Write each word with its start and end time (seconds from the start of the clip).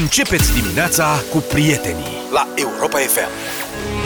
Începeți 0.00 0.52
dimineața 0.52 1.22
cu 1.30 1.38
prietenii 1.38 2.16
la 2.32 2.48
Europa 2.54 2.98
FM. 2.98 3.28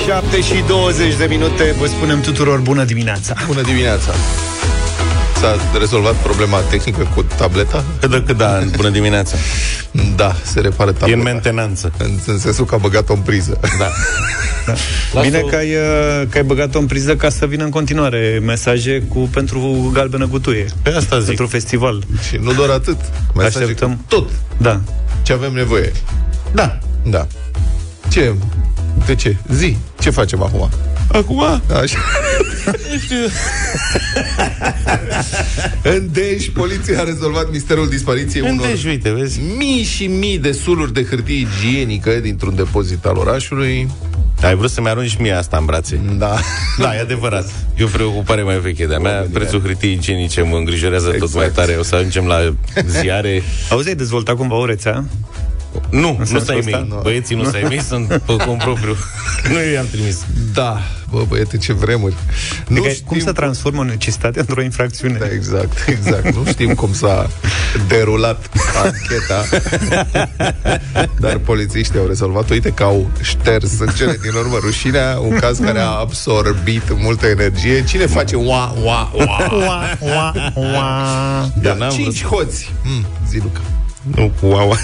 7 0.06 0.40
și 0.40 0.64
20 0.66 1.16
de 1.16 1.26
minute, 1.28 1.74
vă 1.78 1.86
spunem 1.86 2.20
tuturor 2.20 2.58
bună 2.58 2.84
dimineața. 2.84 3.34
Bună 3.46 3.62
dimineața! 3.62 4.12
S-a 5.40 5.56
rezolvat 5.78 6.14
problema 6.14 6.58
tehnică 6.58 7.10
cu 7.14 7.22
tableta? 7.22 7.84
Cât 8.00 8.10
de 8.10 8.22
cât 8.26 8.36
da, 8.36 8.60
bună 8.76 8.88
dimineața. 8.88 9.36
Da, 10.16 10.36
se 10.42 10.60
repară 10.60 10.92
tableta. 10.92 11.10
E 11.10 11.14
în 11.14 11.22
mentenanță. 11.22 11.92
În, 11.98 12.18
în 12.26 12.38
sensul 12.38 12.64
că 12.64 12.74
a 12.74 12.78
băgat-o 12.78 13.12
în 13.12 13.20
priză. 13.20 13.60
Da. 13.78 13.88
da. 15.14 15.20
Bine 15.20 15.38
că 15.40 15.56
ai, 15.56 15.74
uh, 15.74 16.26
că 16.28 16.36
ai 16.36 16.44
băgat-o 16.44 16.78
în 16.78 16.86
priză 16.86 17.16
ca 17.16 17.28
să 17.28 17.46
vină 17.46 17.64
în 17.64 17.70
continuare 17.70 18.40
mesaje 18.44 19.02
cu 19.08 19.18
pentru 19.18 19.90
galbenă 19.92 20.26
gutuie. 20.26 20.66
Pe 20.82 20.90
asta 20.90 21.18
zic. 21.18 21.26
Pentru 21.26 21.46
festival. 21.46 22.02
Și 22.28 22.36
nu 22.36 22.52
doar 22.52 22.70
atât. 22.70 22.96
Mesaje 23.34 23.58
Așteptăm. 23.58 23.90
cu 23.90 24.04
tot. 24.08 24.30
Da. 24.56 24.80
Ce 25.28 25.34
avem 25.34 25.52
nevoie. 25.52 25.92
Da. 26.54 26.78
Da. 27.04 27.26
Ce? 28.08 28.34
De 29.06 29.14
ce? 29.14 29.36
Zi. 29.50 29.76
Ce 30.00 30.10
facem 30.10 30.42
acum? 30.42 30.68
Acum? 31.12 31.42
Așa. 31.82 31.98
în 35.82 36.08
Dej, 36.12 36.48
poliția 36.48 37.00
a 37.00 37.04
rezolvat 37.04 37.50
misterul 37.50 37.88
dispariției 37.88 38.42
În 38.42 38.52
unor 38.52 38.66
Dej, 38.66 38.84
uite, 38.84 39.10
vezi? 39.10 39.40
mii 39.56 39.82
și 39.82 40.06
mii 40.06 40.38
de 40.38 40.52
suluri 40.52 40.92
de 40.92 41.04
hârtie 41.04 41.46
igienică 41.60 42.10
dintr-un 42.10 42.54
depozit 42.56 43.04
al 43.04 43.16
orașului. 43.16 43.88
Ai 44.42 44.54
vrut 44.54 44.70
să-mi 44.70 44.88
arunci 44.88 45.16
mie 45.16 45.32
asta 45.32 45.56
în 45.56 45.64
brațe. 45.64 46.00
Da. 46.18 46.36
Da, 46.78 46.94
e 46.96 47.00
adevărat. 47.00 47.50
E 47.76 47.84
o 47.84 47.86
preocupare 47.86 48.42
mai 48.42 48.58
veche 48.58 48.86
de-a 48.86 48.98
mea. 48.98 49.12
Oamenii 49.12 49.32
Prețul 49.32 49.60
hârtiei 49.60 49.92
igienice 49.92 50.42
mă 50.42 50.56
îngrijorează 50.56 51.06
exact. 51.06 51.24
tot 51.24 51.34
mai 51.34 51.46
Exact. 51.46 51.66
tare. 51.66 51.78
O 51.78 51.82
să 51.82 51.94
ajungem 51.94 52.26
la 52.26 52.54
ziare. 52.86 53.42
Auzi, 53.70 53.88
ai 53.88 53.94
dezvoltat 53.94 54.36
cumva 54.36 54.54
o 54.54 54.64
rețea? 54.66 55.04
Nu, 55.90 56.16
nu 56.18 56.24
sensul 56.24 56.40
s-ai 56.40 56.58
ăsta? 56.58 56.76
mei. 56.76 56.86
Nu. 56.88 57.00
Băieții 57.02 57.36
nu 57.36 57.44
s-ai 57.44 57.64
mei, 57.68 57.80
sunt 57.82 58.06
pe 58.06 58.36
cont 58.44 58.58
propriu. 58.58 58.96
Nu 59.52 59.58
eu 59.62 59.72
i-am 59.72 59.86
trimis. 59.90 60.24
Da, 60.54 60.80
bă, 61.10 61.24
băiete, 61.28 61.56
ce 61.56 61.72
vremuri. 61.72 62.14
Nu 62.68 62.82
Adică, 62.82 63.02
cum 63.06 63.18
să 63.18 63.32
transformă 63.32 63.80
o 63.80 63.84
necesitate 63.84 64.40
într-o 64.40 64.62
infracțiune? 64.62 65.18
Da, 65.18 65.26
exact, 65.32 65.88
exact. 65.88 66.34
Nu 66.34 66.44
știm 66.46 66.74
cum 66.74 66.92
s-a 66.92 67.30
derulat 67.88 68.48
ancheta, 68.84 69.44
dar 71.24 71.38
polițiștii 71.38 71.98
au 71.98 72.06
rezolvat. 72.06 72.50
Uite 72.50 72.70
că 72.70 72.82
au 72.82 73.10
șters 73.22 73.78
în 73.78 73.88
cele 73.96 74.18
din 74.22 74.32
urmă 74.32 74.56
rușinea, 74.60 75.18
un 75.20 75.36
caz 75.38 75.58
care 75.58 75.78
a 75.78 75.98
absorbit 75.98 76.82
multă 76.96 77.26
energie. 77.26 77.84
Cine 77.84 78.06
face 78.06 78.36
ua, 78.36 78.74
ua, 78.82 79.12
ua? 79.14 79.50
Ua, 79.52 79.98
ua, 80.00 80.52
ua. 80.54 81.42
Eu 81.42 81.62
Da, 81.62 81.74
n-am 81.74 81.90
cinci 81.90 82.24
hoți. 82.24 82.72
Mm, 82.84 83.06
zi, 83.28 83.38
Luca. 83.38 83.60
Nu, 84.14 84.32
cu 84.40 84.46
aua. 84.46 84.76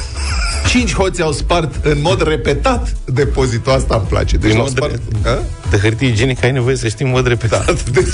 Cinci 0.69 0.94
hoți 0.94 1.22
au 1.22 1.33
spart 1.33 1.84
în 1.84 2.00
mod 2.00 2.27
repetat 2.28 2.94
depozitul 3.05 3.72
asta 3.72 3.94
îmi 3.97 4.06
place. 4.08 4.36
Deci 4.36 4.50
În 4.50 4.56
l-au 4.56 4.66
mod 4.66 4.77
spart... 4.77 5.00
re- 5.22 5.31
A? 5.31 5.39
De 5.70 5.77
hârtie 5.78 6.08
igienică 6.08 6.44
ai 6.47 6.53
nevoie 6.53 6.77
să 6.77 6.89
știi 6.89 7.05
în 7.05 7.11
mod 7.11 7.27
repetat. 7.27 7.66
Da, 7.66 7.72
deci 7.92 8.08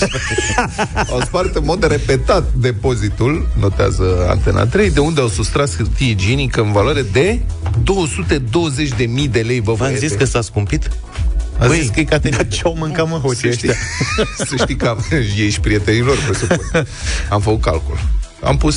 au 1.13 1.21
spart 1.25 1.55
în 1.57 1.63
mod 1.65 1.87
repetat 1.91 2.53
depozitul, 2.53 3.49
notează 3.61 4.27
Antena 4.29 4.67
3, 4.67 4.91
de 4.91 5.01
unde 5.01 5.21
au 5.21 5.29
sustras 5.29 5.77
hârtie 5.77 6.11
igienică 6.11 6.61
în 6.61 6.73
valoare 6.73 7.03
de 7.13 7.41
220.000 7.83 9.31
de 9.31 9.41
lei, 9.41 9.61
bă, 9.61 9.73
V-am 9.73 9.77
băiete. 9.87 10.07
zis 10.07 10.17
că 10.17 10.25
s-a 10.25 10.41
scumpit? 10.41 10.89
A 11.59 11.67
Băi, 11.67 11.79
zis 11.81 11.89
că 11.89 12.01
e 12.01 12.05
categoric. 12.05 12.51
Ce 12.51 12.61
au 12.65 12.75
mâncat, 12.79 13.09
mă, 13.09 13.17
hoții 13.17 13.49
să 13.49 13.55
știi, 13.57 13.69
ăștia? 13.69 14.45
să 14.47 14.55
știi 14.57 14.77
că 14.77 14.87
am, 14.87 15.05
ești 15.47 15.61
prietenilor, 15.61 16.17
presupun. 16.25 16.87
Am 17.31 17.41
făcut 17.41 17.61
calcul. 17.61 17.99
Am 18.43 18.57
pus 18.57 18.77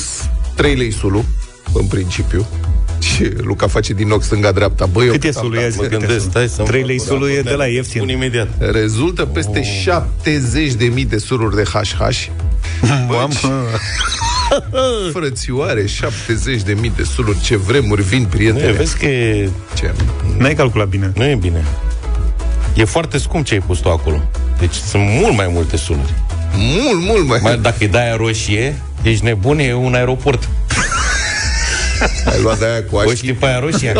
3 0.54 0.74
lei 0.74 0.90
sulu, 0.92 1.24
în 1.74 1.86
principiu, 1.86 2.46
și 3.00 3.30
Luca 3.36 3.66
face 3.66 3.92
din 3.92 4.10
ochi 4.10 4.22
stânga-dreapta. 4.22 4.86
Băi, 4.86 5.06
eu 5.06 5.12
Cât 5.12 5.24
e 5.24 5.26
cât 5.26 5.36
am 5.36 5.42
sulu? 5.42 5.54
dat? 5.54 5.62
Ia 5.62 5.68
zi, 5.68 5.76
Mă 5.76 5.82
cât 5.82 5.92
e 5.92 5.96
gândesc, 5.96 6.18
sulu? 6.20 6.30
stai 6.30 6.48
să-mi 6.48 6.66
3 6.66 6.80
fac 6.80 6.88
lei 6.88 6.98
o 7.00 7.04
sulu 7.04 7.28
e 7.28 7.40
de 7.42 7.50
la 7.50 7.64
Pun 7.64 7.72
ieftin. 7.72 8.08
imediat. 8.08 8.48
Rezultă 8.72 9.24
peste 9.24 9.60
Oh. 9.86 10.02
70.000 10.24 11.04
de 11.08 11.18
suluri 11.18 11.56
de 11.56 11.62
HH. 11.62 12.26
Mamă. 13.08 13.28
Frățioare, 15.12 15.84
70.000 15.84 16.90
de 16.96 17.02
suluri. 17.02 17.40
Ce 17.40 17.56
vremuri 17.56 18.02
vin, 18.02 18.20
Nu, 18.22 18.26
prietene. 18.28 18.72
vezi 18.72 18.96
că 18.98 19.06
e, 19.06 19.48
Ce? 19.74 19.92
N-ai 20.38 20.54
calculat 20.54 20.88
bine. 20.88 21.12
nu 21.14 21.24
e 21.24 21.34
bine. 21.34 21.64
E 22.74 22.84
foarte 22.84 23.18
scump 23.18 23.44
ce 23.44 23.54
ai 23.54 23.60
pus 23.60 23.78
tu 23.78 23.88
acolo. 23.88 24.22
Deci 24.58 24.74
sunt 24.74 25.02
mult 25.20 25.36
mai 25.36 25.48
multe 25.52 25.76
suluri. 25.76 26.14
Mult, 26.56 27.00
mult 27.06 27.26
mai. 27.26 27.38
Mai, 27.42 27.58
dacă 27.58 27.84
e 27.84 27.86
de 27.86 27.98
aia 27.98 28.16
roșie, 28.16 28.76
ești 29.02 29.24
nebun, 29.24 29.58
e 29.58 29.74
un 29.74 29.94
aeroport. 29.94 30.48
Ai 32.24 32.40
luat 32.42 32.58
de 32.58 32.64
aia 32.64 32.82
cu 32.90 32.96
O 32.96 32.98
așchi. 32.98 33.14
știi 33.16 33.32
pe 33.32 33.46
aia 33.46 33.58
roșie? 33.58 33.92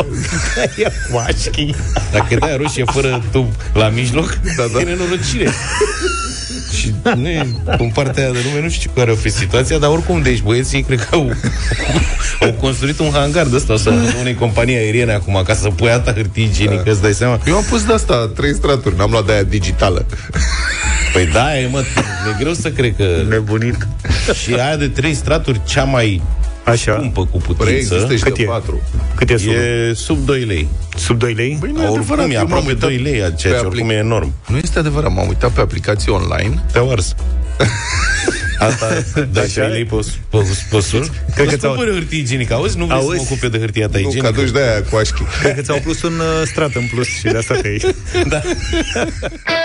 Ia 0.81 0.91
coașchi. 1.10 1.75
Dacă 2.12 2.27
e 2.31 2.37
de 2.37 2.47
aia 2.47 2.56
roșie 2.56 2.84
fără 2.87 3.22
tub 3.32 3.53
la 3.75 3.88
mijloc, 3.88 4.38
Da, 4.56 4.65
da. 4.72 4.81
e 4.81 4.84
nenorocire. 4.84 5.50
Și 6.78 6.94
nu 7.16 7.28
e, 7.28 7.47
în 7.78 7.88
partea 7.88 8.22
aia 8.22 8.33
de 8.33 8.38
lume 8.44 8.62
nu 8.62 8.69
știu 8.71 8.91
care 8.94 9.10
o 9.10 9.15
fi 9.15 9.31
situația, 9.31 9.78
dar 9.78 9.91
oricum, 9.91 10.22
deci 10.22 10.41
băieții 10.41 10.83
cred 10.83 10.99
că 11.09 11.15
au, 11.15 11.33
au 12.41 12.53
construit 12.53 12.99
un 12.99 13.10
hangar 13.12 13.47
de 13.47 13.56
ăsta, 13.56 13.77
sau 13.77 13.93
unei 14.21 14.34
companii 14.34 14.77
aeriene 14.77 15.12
acum, 15.12 15.43
ca 15.47 15.54
să 15.54 15.69
pui 15.69 15.91
alta 15.91 16.12
hârtie 16.12 16.44
igienică, 16.44 16.91
îți 16.91 17.03
dai 17.03 17.12
seama? 17.12 17.41
Eu 17.47 17.56
am 17.56 17.62
pus 17.69 17.84
de 17.84 17.93
asta 17.93 18.31
trei 18.37 18.54
straturi, 18.54 18.97
n-am 18.97 19.10
luat 19.10 19.27
de 19.27 19.33
aia 19.33 19.43
digitală. 19.43 20.06
Păi 21.12 21.27
da, 21.33 21.59
e, 21.59 21.66
mă, 21.66 21.78
e 22.31 22.37
greu 22.38 22.53
să 22.53 22.71
cred 22.71 22.94
că... 22.97 23.04
Nebunit. 23.28 23.87
Și 24.43 24.54
aia 24.54 24.77
de 24.77 24.88
trei 24.88 25.15
straturi, 25.15 25.60
cea 25.66 25.84
mai 25.84 26.22
Așa. 26.64 26.92
scumpă 26.98 27.26
cu 27.26 27.38
Preexistă 27.58 27.94
putință, 27.94 28.16
și 28.16 28.22
Cât 28.22 28.34
de 28.36 28.42
e? 28.42 28.47
patru. 28.47 28.82
Cât 29.14 29.30
e 29.30 29.36
sulu? 29.36 29.52
e 29.52 29.92
sub 29.94 30.25
2 30.26 30.41
lei. 30.44 30.69
Sub 30.97 31.19
2 31.19 31.32
lei? 31.34 31.56
Păi 31.60 31.70
nu 31.70 31.82
e 31.82 31.86
Oricum 31.86 31.98
adevărat, 32.00 32.28
e 32.28 32.32
eu 32.32 32.36
m-am 32.38 32.47
aproape 32.47 32.66
uitat 32.66 32.88
2 32.88 32.97
lei, 32.98 33.12
ceea 33.12 33.32
pe 33.32 33.36
ce 33.38 33.48
oricum 33.66 33.69
aplic- 33.69 33.91
e 33.91 33.98
enorm. 33.98 34.32
Nu 34.48 34.56
este 34.62 34.78
adevărat, 34.78 35.12
m-am 35.12 35.28
uitat 35.28 35.50
pe 35.50 35.60
aplicații 35.60 36.10
online. 36.12 36.64
Te-au 36.72 36.91
ars. 36.91 37.14
Asta, 38.58 38.86
da, 39.32 39.41
3 39.41 39.69
lei 39.69 39.84
pe, 39.84 39.97
pe, 40.30 40.38
pe 40.70 40.80
sul. 40.80 41.10
Cred 41.34 41.47
că 41.47 41.53
Îți 41.53 41.56
ți-au- 41.60 41.74
cumpăr 41.74 41.92
hârtie 41.92 42.19
igienică. 42.19 42.54
Auzi, 42.54 42.78
nu 42.78 42.84
vrei 42.84 42.98
să 42.98 43.04
Auzi? 43.04 43.16
mă 43.16 43.22
ocup 43.30 43.42
eu 43.42 43.48
de 43.48 43.58
hârtia 43.58 43.86
ta 43.88 43.98
Nu, 43.98 44.03
că 44.03 44.08
igienică? 44.08 44.41
aduci 44.41 44.50
de 44.53 44.60
aia 44.60 44.82
cu 44.82 44.97
așchi. 44.97 45.22
Cred 45.41 45.54
că 45.54 45.60
ți-au 45.62 45.78
plus 45.82 46.03
un 46.03 46.12
uh, 46.19 46.42
strat 46.47 46.74
în 46.74 46.86
plus 46.94 47.06
și 47.06 47.22
de 47.22 47.36
asta 47.36 47.54
te 47.54 47.69
iei. 47.69 47.80
Da. 48.32 48.41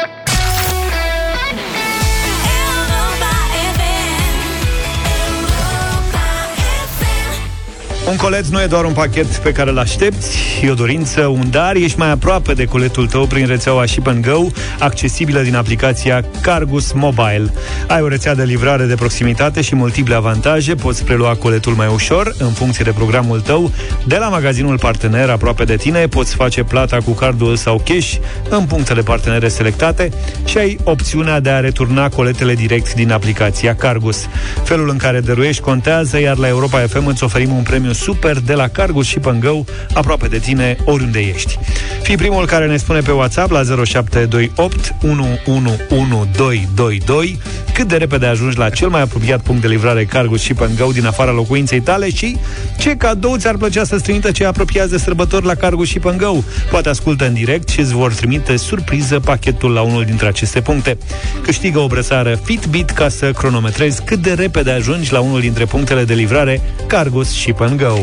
Un 8.10 8.16
colet 8.16 8.46
nu 8.46 8.62
e 8.62 8.66
doar 8.66 8.86
un 8.86 8.94
pachet 8.94 9.26
pe 9.26 9.52
care 9.52 9.70
îl 9.70 9.78
aștepți, 9.78 10.38
e 10.64 10.70
o 10.70 10.74
dorință, 10.74 11.26
un 11.26 11.50
dar, 11.50 11.76
ești 11.76 11.98
mai 11.98 12.10
aproape 12.12 12.54
de 12.54 12.66
coletul 12.66 13.08
tău 13.08 13.26
prin 13.26 13.48
rețeaua 13.48 13.86
Ship 13.86 14.08
and 14.08 14.26
Go, 14.26 14.46
accesibilă 14.80 15.42
din 15.42 15.56
aplicația 15.56 16.26
Cargus 16.42 16.92
Mobile. 16.92 17.54
Ai 17.88 18.02
o 18.02 18.08
rețea 18.08 18.36
de 18.36 18.44
livrare 18.44 18.86
de 18.86 18.96
proximitate 18.96 19.62
și 19.62 19.76
multiple 19.76 20.16
avantaje, 20.16 20.76
poți 20.76 21.04
prelua 21.04 21.36
coletul 21.36 21.74
mai 21.74 21.88
ușor, 21.94 22.36
în 22.38 22.52
funcție 22.52 22.84
de 22.84 22.92
programul 22.92 23.42
tău, 23.42 23.72
de 24.08 24.18
la 24.18 24.28
magazinul 24.28 24.80
partener 24.80 25.30
aproape 25.30 25.64
de 25.64 25.76
tine, 25.76 26.08
poți 26.08 26.36
face 26.36 26.64
plata 26.64 26.98
cu 27.06 27.12
cardul 27.12 27.56
sau 27.56 27.82
cash 27.86 28.16
în 28.50 28.66
punctele 28.66 29.02
partenere 29.02 29.48
selectate 29.48 30.12
și 30.46 30.58
ai 30.58 30.78
opțiunea 30.84 31.40
de 31.40 31.50
a 31.50 31.60
returna 31.60 32.10
coletele 32.10 32.54
direct 32.54 32.94
din 32.94 33.12
aplicația 33.12 33.76
Cargus. 33.76 34.28
Felul 34.64 34.90
în 34.90 34.98
care 34.98 35.20
dăruiești 35.20 35.62
contează, 35.62 36.20
iar 36.20 36.38
la 36.38 36.48
Europa 36.48 36.80
FM 36.80 37.06
îți 37.06 37.24
oferim 37.24 37.52
un 37.52 37.64
premiu 37.64 37.94
super 38.00 38.40
de 38.40 38.54
la 38.54 38.68
Cargus 38.68 39.08
și 39.08 39.20
Go, 39.40 39.64
aproape 39.94 40.28
de 40.28 40.38
tine, 40.38 40.78
oriunde 40.86 41.20
ești. 41.20 41.60
Fii 42.02 42.18
primul 42.18 42.46
care 42.46 42.68
ne 42.68 42.78
spune 42.78 43.00
pe 43.00 43.12
WhatsApp 43.12 43.52
la 43.52 43.62
0728 43.86 44.96
111222 45.02 47.40
cât 47.80 47.88
de 47.88 47.98
repede 47.98 48.26
ajungi 48.26 48.58
la 48.58 48.70
cel 48.70 48.88
mai 48.88 49.02
apropiat 49.02 49.42
punct 49.42 49.62
de 49.62 49.68
livrare 49.68 50.06
Cargus 50.06 50.42
și 50.42 50.54
Go 50.54 50.92
din 50.92 51.06
afara 51.06 51.32
locuinței 51.32 51.82
tale 51.82 52.10
și 52.10 52.38
ce 52.80 52.96
cadou 52.96 53.38
ți-ar 53.38 53.58
plăcea 53.58 53.84
să-ți 53.84 54.04
trimită 54.04 54.32
ce 54.32 54.46
apropiați 54.46 54.92
de 54.92 54.98
sărbători 54.98 55.46
la 55.46 55.56
Cargus 55.56 55.88
și 55.88 56.00
Go. 56.00 56.36
Poate 56.70 56.90
ascultă 56.90 57.28
în 57.28 57.34
direct 57.34 57.70
și 57.70 57.80
îți 57.80 57.94
vor 57.94 58.14
trimite 58.14 58.58
surpriză 58.58 59.20
pachetul 59.20 59.72
la 59.72 59.82
unul 59.82 60.04
dintre 60.04 60.28
aceste 60.28 60.62
puncte. 60.62 60.98
Câștigă 61.42 61.80
o 61.80 61.88
brăsară 61.88 62.40
Fitbit 62.44 62.90
ca 62.90 63.10
să 63.10 63.32
cronometrezi 63.32 64.04
cât 64.04 64.20
de 64.20 64.34
repede 64.34 64.72
ajungi 64.72 65.12
la 65.12 65.20
unul 65.20 65.40
dintre 65.40 65.66
punctele 65.66 66.04
de 66.04 66.14
livrare 66.14 66.62
Cargus 66.88 67.32
și 67.32 67.52
Go. 67.90 67.96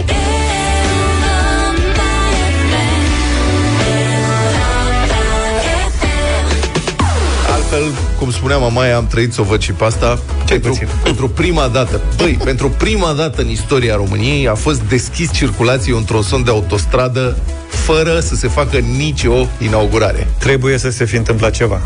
Altfel, 7.52 7.92
cum 8.18 8.30
spunea 8.30 8.56
mamaia, 8.56 8.96
am 8.96 9.06
trăit 9.06 9.32
să 9.32 9.40
o 9.40 9.44
văd 9.44 9.60
și 9.60 9.72
pe 9.72 9.84
asta. 9.84 10.18
Pentru, 10.46 10.70
puțin. 10.70 10.88
pentru 11.02 11.28
prima 11.28 11.68
dată, 11.68 12.00
băi, 12.16 12.38
pentru 12.44 12.70
prima 12.70 13.12
dată 13.12 13.42
în 13.42 13.48
istoria 13.48 13.94
României 13.94 14.48
a 14.48 14.54
fost 14.54 14.80
deschis 14.80 15.32
circulație 15.32 15.94
un 15.94 16.04
tronson 16.04 16.44
de 16.44 16.50
autostradă 16.50 17.36
fără 17.68 18.20
să 18.20 18.34
se 18.34 18.48
facă 18.48 18.76
nicio 18.76 19.46
inaugurare. 19.58 20.26
Trebuie 20.38 20.78
să 20.78 20.90
se 20.90 21.04
fi 21.04 21.16
întâmplat 21.16 21.52
ceva. 21.52 21.80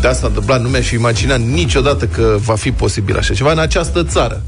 De 0.00 0.06
asta 0.06 0.24
a 0.24 0.28
întâmplat, 0.28 0.60
nu 0.60 0.68
mi-aș 0.68 0.86
fi 0.86 0.94
imaginat 0.94 1.40
niciodată 1.40 2.06
că 2.06 2.36
va 2.38 2.54
fi 2.54 2.72
posibil 2.72 3.16
așa 3.16 3.34
ceva 3.34 3.52
în 3.52 3.58
această 3.58 4.04
țară. 4.04 4.42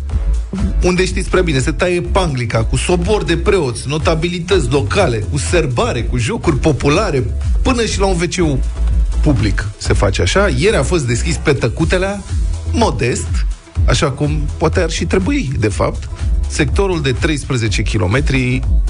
Unde 0.83 1.05
știți 1.05 1.31
prea 1.31 1.43
bine, 1.43 1.59
se 1.59 1.73
taie 1.73 2.01
panglica 2.01 2.65
cu 2.65 2.77
sobor 2.77 3.25
de 3.25 3.37
preoți, 3.37 3.89
notabilități 3.89 4.71
locale, 4.71 5.17
cu 5.17 5.39
serbare, 5.39 6.03
cu 6.03 6.17
jocuri 6.17 6.59
populare, 6.59 7.25
până 7.63 7.85
și 7.85 8.01
la 8.01 8.07
un 8.07 8.17
wc 8.21 8.59
public 9.23 9.69
se 9.79 9.93
face 9.93 10.23
așa. 10.23 10.49
Ieri 10.57 10.77
a 10.77 10.83
fost 10.83 11.07
deschis 11.07 11.37
pe 11.37 11.53
tăcutelea, 11.53 12.23
modest, 12.73 13.47
așa 13.89 14.11
cum 14.11 14.41
poate 14.59 14.81
ar 14.81 14.91
și 14.91 15.05
trebui, 15.05 15.51
de 15.59 15.69
fapt, 15.69 16.09
sectorul 16.49 17.03
de 17.03 17.13
13 17.13 17.83
km 17.83 18.23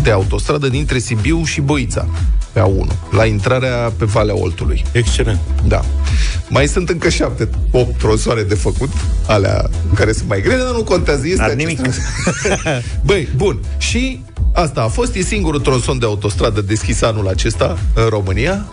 de 0.03 0.11
autostradă 0.11 0.69
dintre 0.69 0.99
Sibiu 0.99 1.44
și 1.44 1.61
Boița, 1.61 2.06
pe 2.53 2.61
A1, 2.61 2.97
la 3.11 3.25
intrarea 3.25 3.93
pe 3.97 4.05
Valea 4.05 4.37
Oltului. 4.37 4.85
Excelent. 4.93 5.38
Da. 5.67 5.85
Mai 6.49 6.67
sunt 6.67 6.88
încă 6.88 7.08
șapte, 7.08 7.49
opt 7.70 7.99
tronsoane 7.99 8.43
de 8.43 8.55
făcut, 8.55 8.91
alea 9.26 9.70
care 9.94 10.12
sunt 10.12 10.29
mai 10.29 10.41
grele, 10.41 10.62
dar 10.62 10.73
nu 10.73 10.82
contează. 10.85 11.26
Este 11.26 11.37
Dar 11.37 11.47
acest- 11.50 11.58
nimic. 11.67 11.81
Băi, 13.06 13.29
bun. 13.37 13.58
Și 13.79 14.20
asta 14.53 14.82
a 14.82 14.88
fost, 14.88 15.14
e 15.14 15.23
singurul 15.23 15.61
tronson 15.61 15.99
de 15.99 16.06
autostradă 16.06 16.61
deschis 16.61 17.03
anul 17.03 17.29
acesta 17.29 17.79
în 17.94 18.06
România. 18.08 18.67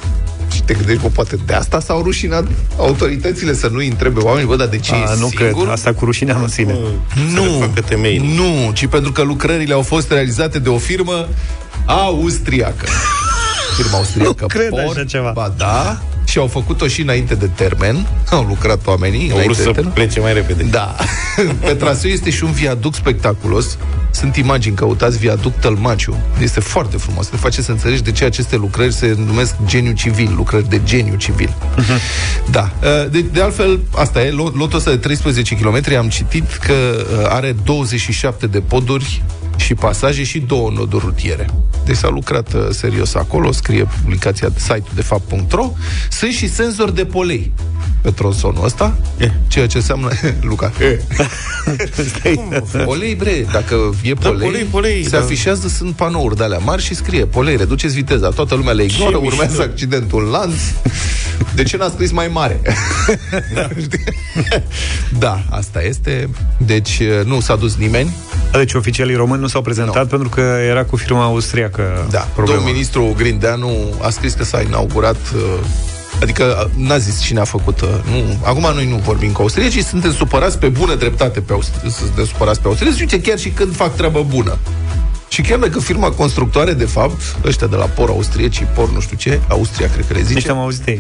Și 0.63 0.69
te 0.69 0.73
gândești, 0.73 1.01
bă, 1.01 1.07
poate 1.07 1.35
de 1.45 1.53
asta 1.53 1.79
s-au 1.79 2.01
rușinat 2.03 2.43
autoritățile 2.77 3.53
să 3.53 3.67
nu-i 3.71 3.87
întrebe 3.87 4.19
oamenii, 4.19 4.47
bă, 4.47 4.55
dar 4.55 4.67
de 4.67 4.77
ce 4.77 4.93
A, 4.93 4.97
e 4.97 4.99
nu 5.19 5.27
singur? 5.27 5.33
cred. 5.35 5.53
Asta 5.69 5.93
cu 5.93 6.05
rușinea 6.05 6.37
nu 6.37 6.47
ține. 6.47 6.75
Nu, 7.33 7.43
facă 7.59 7.81
temei. 7.81 8.17
nu, 8.35 8.71
ci 8.73 8.87
pentru 8.87 9.11
că 9.11 9.21
lucrările 9.21 9.73
au 9.73 9.81
fost 9.81 10.11
realizate 10.11 10.59
de 10.59 10.69
o 10.69 10.77
firmă 10.77 11.27
austriacă. 11.85 12.85
Firma 13.77 13.97
austriacă. 13.97 14.35
Nu 14.39 14.47
cred 14.47 14.69
Por, 14.69 14.79
așa 14.79 15.03
ceva. 15.03 15.31
Ba 15.33 15.53
da, 15.57 16.01
și 16.25 16.37
au 16.37 16.47
făcut-o 16.47 16.87
și 16.87 17.01
înainte 17.01 17.35
de 17.35 17.49
termen. 17.55 18.07
Au 18.29 18.43
lucrat 18.43 18.79
oamenii 18.85 19.19
Au 19.21 19.25
vrut 19.27 19.33
înainte 19.37 19.57
de 19.57 19.63
să 19.63 19.71
termen. 19.71 19.91
plece 19.93 20.19
mai 20.19 20.33
repede. 20.33 20.63
Da. 20.63 20.95
Pe 21.65 21.73
traseu 21.73 22.09
este 22.11 22.29
și 22.29 22.43
un 22.43 22.51
viaduct 22.51 22.95
spectaculos. 22.95 23.77
Sunt 24.13 24.35
imagini, 24.35 24.75
căutați 24.75 25.17
viaduct 25.17 25.61
Tălmaciu. 25.61 26.17
Este 26.41 26.59
foarte 26.59 26.97
frumos. 26.97 27.27
Te 27.27 27.37
face 27.37 27.61
să 27.61 27.71
înțelegi 27.71 28.01
de 28.01 28.11
ce 28.11 28.25
aceste 28.25 28.55
lucrări 28.55 28.93
se 28.93 29.15
numesc 29.25 29.55
geniu 29.65 29.91
civil, 29.91 30.33
lucrări 30.35 30.69
de 30.69 30.81
geniu 30.83 31.15
civil. 31.15 31.55
Da. 32.51 32.71
De, 33.11 33.21
de 33.21 33.41
altfel, 33.41 33.79
asta 33.95 34.23
e, 34.23 34.29
lot- 34.31 34.53
lotul 34.55 34.77
ăsta 34.77 34.89
de 34.89 34.97
13 34.97 35.55
km, 35.55 35.81
am 35.97 36.09
citit 36.09 36.53
că 36.53 36.73
uh, 36.73 37.25
are 37.29 37.55
27 37.63 38.47
de 38.47 38.59
poduri 38.59 39.23
și 39.55 39.73
pasaje 39.73 40.23
și 40.23 40.39
două 40.39 40.71
noduri 40.75 41.05
rutiere. 41.05 41.45
Deci 41.85 41.95
s-a 41.95 42.09
lucrat 42.09 42.53
uh, 42.53 42.61
serios 42.69 43.15
acolo, 43.15 43.51
scrie 43.51 43.87
publicația 44.01 44.47
de 44.49 44.59
site-ul 44.59 44.91
de 44.95 45.01
fapt.ro. 45.01 45.71
Sunt 46.09 46.31
și 46.31 46.49
senzori 46.49 46.95
de 46.95 47.05
polei 47.05 47.51
pe 48.01 48.11
tronsonul 48.11 48.65
ăsta, 48.65 48.97
ceea 49.47 49.67
ce 49.67 49.77
înseamnă 49.77 50.09
Luca. 50.49 50.71
Polei, 52.85 53.15
bre, 53.15 53.45
dacă 53.51 53.75
e 54.03 54.13
polei, 54.13 54.37
Da, 54.39 54.45
polei, 54.45 54.63
polei, 54.63 55.03
se 55.03 55.09
da. 55.09 55.17
afișează, 55.19 55.67
sunt 55.67 55.95
panouri 55.95 56.35
de 56.35 56.43
alea 56.43 56.57
mari 56.57 56.81
și 56.81 56.95
scrie 56.95 57.25
polei, 57.25 57.55
reduceți 57.57 57.93
viteza. 57.95 58.29
Toată 58.29 58.55
lumea 58.55 58.73
le 58.73 58.83
ignoră, 58.83 59.11
Ce 59.11 59.15
urmează 59.25 59.45
mișto. 59.57 59.61
accidentul 59.61 60.23
în 60.25 60.29
lanț. 60.31 60.53
De 61.55 61.63
ce 61.63 61.77
n-a 61.77 61.89
scris 61.89 62.11
mai 62.11 62.27
mare? 62.27 62.61
Știi? 63.83 64.03
da, 65.19 65.43
asta 65.49 65.81
este. 65.83 66.29
Deci 66.57 67.01
nu 67.25 67.39
s-a 67.39 67.55
dus 67.55 67.75
nimeni. 67.75 68.15
Deci 68.51 68.73
oficialii 68.73 69.15
români 69.15 69.41
nu 69.41 69.47
s-au 69.47 69.61
prezentat 69.61 70.07
pentru 70.07 70.29
că 70.29 70.41
era 70.69 70.83
cu 70.85 70.95
firma 70.95 71.23
austriacă 71.23 72.07
Da, 72.11 72.19
problema. 72.19 72.55
domnul 72.57 72.73
ministru 72.73 73.13
Grindeanu 73.17 73.71
a 74.01 74.09
scris 74.09 74.33
că 74.33 74.43
s-a 74.43 74.61
inaugurat 74.61 75.17
uh, 75.35 75.59
Adică 76.23 76.69
uh, 76.77 76.87
n-a 76.87 76.97
zis 76.97 77.21
cine 77.21 77.39
a 77.39 77.43
făcut 77.43 77.81
uh, 77.81 77.87
nu, 78.11 78.37
Acum 78.43 78.61
noi 78.75 78.87
nu 78.89 78.95
vorbim 78.95 79.31
cu 79.31 79.41
austriecii 79.41 79.83
Suntem 79.83 80.13
supărați 80.13 80.57
pe 80.59 80.67
bună 80.67 80.95
dreptate 80.95 81.39
pe 81.41 81.53
austri- 81.53 81.89
Suntem 81.97 82.25
supărați 82.25 82.61
pe 82.61 82.67
austrieci 82.67 82.99
Uite, 82.99 83.21
chiar 83.21 83.37
și 83.39 83.49
când 83.49 83.75
fac 83.75 83.95
treabă 83.95 84.23
bună 84.27 84.57
și 85.27 85.41
chiar 85.41 85.59
dacă 85.59 85.79
firma 85.79 86.09
constructoare, 86.11 86.73
de 86.73 86.85
fapt, 86.85 87.21
ăștia 87.45 87.67
de 87.67 87.75
la 87.75 87.85
POR 87.85 88.09
austriecii, 88.09 88.65
POR 88.75 88.91
nu 88.91 88.99
știu 88.99 89.17
ce, 89.17 89.39
Austria, 89.47 89.89
cred 89.89 90.05
că 90.07 90.13
le 90.13 90.21
zice, 90.21 90.33
Nici 90.33 90.47
am 90.49 90.57
auzit 90.57 90.81
de 90.83 90.91
ei. 90.91 90.99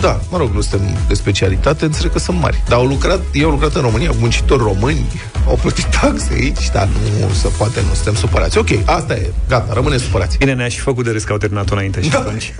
da, 0.00 0.20
mă 0.30 0.36
rog, 0.38 0.50
nu 0.54 0.60
suntem 0.60 0.88
de 1.08 1.14
specialitate, 1.14 1.84
înțeleg 1.84 2.12
că 2.12 2.18
sunt 2.18 2.40
mari. 2.40 2.62
Dar 2.68 2.78
au 2.78 2.86
lucrat, 2.86 3.20
ei 3.32 3.42
au 3.42 3.50
lucrat 3.50 3.74
în 3.74 3.80
România, 3.80 4.10
muncitori 4.18 4.62
români, 4.62 5.06
au 5.46 5.58
plătit 5.62 5.84
taxe 5.84 6.32
aici, 6.32 6.70
dar 6.72 6.88
nu 7.20 7.32
se 7.34 7.48
poate, 7.58 7.80
nu 7.88 7.94
suntem 7.94 8.14
supărați. 8.14 8.58
Ok, 8.58 8.68
asta 8.84 9.14
e, 9.14 9.32
gata, 9.48 9.72
rămâne 9.72 9.96
supărați. 9.96 10.38
Bine, 10.38 10.54
ne-aș 10.54 10.72
și 10.72 10.80
făcut 10.80 11.04
de 11.04 11.10
râs 11.10 11.22
că 11.24 11.32
au 11.32 11.38
terminat-o 11.38 11.74
înainte 11.74 12.02
și 12.02 12.08
Da. 12.08 12.18
atunci. 12.18 12.54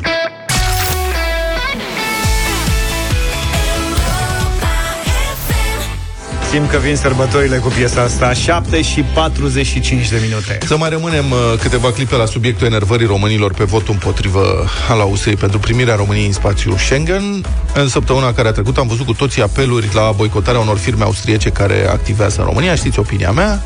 Simt 6.50 6.70
că 6.70 6.76
vin 6.78 6.96
sărbătorile 6.96 7.56
cu 7.56 7.68
piesa 7.68 8.02
asta 8.02 8.32
7 8.32 8.82
și 8.82 9.02
45 9.02 10.08
de 10.08 10.20
minute 10.22 10.58
Să 10.66 10.76
mai 10.76 10.88
rămânem 10.88 11.30
uh, 11.30 11.38
câteva 11.60 11.92
clipe 11.92 12.16
la 12.16 12.24
subiectul 12.26 12.66
enervării 12.66 13.06
românilor 13.06 13.52
pe 13.52 13.64
votul 13.64 13.92
împotrivă 13.92 14.64
al 14.88 15.00
Austriei 15.00 15.36
pentru 15.36 15.58
primirea 15.58 15.94
României 15.94 16.26
în 16.26 16.32
spațiul 16.32 16.76
Schengen. 16.76 17.44
În 17.74 17.88
săptămâna 17.88 18.32
care 18.32 18.48
a 18.48 18.52
trecut 18.52 18.76
am 18.76 18.86
văzut 18.86 19.06
cu 19.06 19.12
toții 19.12 19.42
apeluri 19.42 19.88
la 19.94 20.12
boicotarea 20.16 20.60
unor 20.60 20.78
firme 20.78 21.04
austriece 21.04 21.50
care 21.50 21.88
activează 21.88 22.40
în 22.40 22.46
România. 22.46 22.74
Știți 22.74 22.98
opinia 22.98 23.30
mea? 23.30 23.62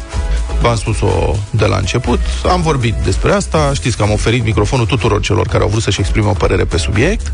V-am 0.60 0.76
spus-o 0.76 1.36
de 1.50 1.66
la 1.66 1.76
început. 1.76 2.20
Am 2.50 2.62
vorbit 2.62 2.94
despre 2.94 3.32
asta. 3.32 3.70
Știți 3.74 3.96
că 3.96 4.02
am 4.02 4.12
oferit 4.12 4.44
microfonul 4.44 4.86
tuturor 4.86 5.20
celor 5.20 5.46
care 5.46 5.62
au 5.62 5.68
vrut 5.68 5.82
să-și 5.82 6.00
exprime 6.00 6.28
o 6.28 6.32
părere 6.32 6.64
pe 6.64 6.76
subiect. 6.76 7.32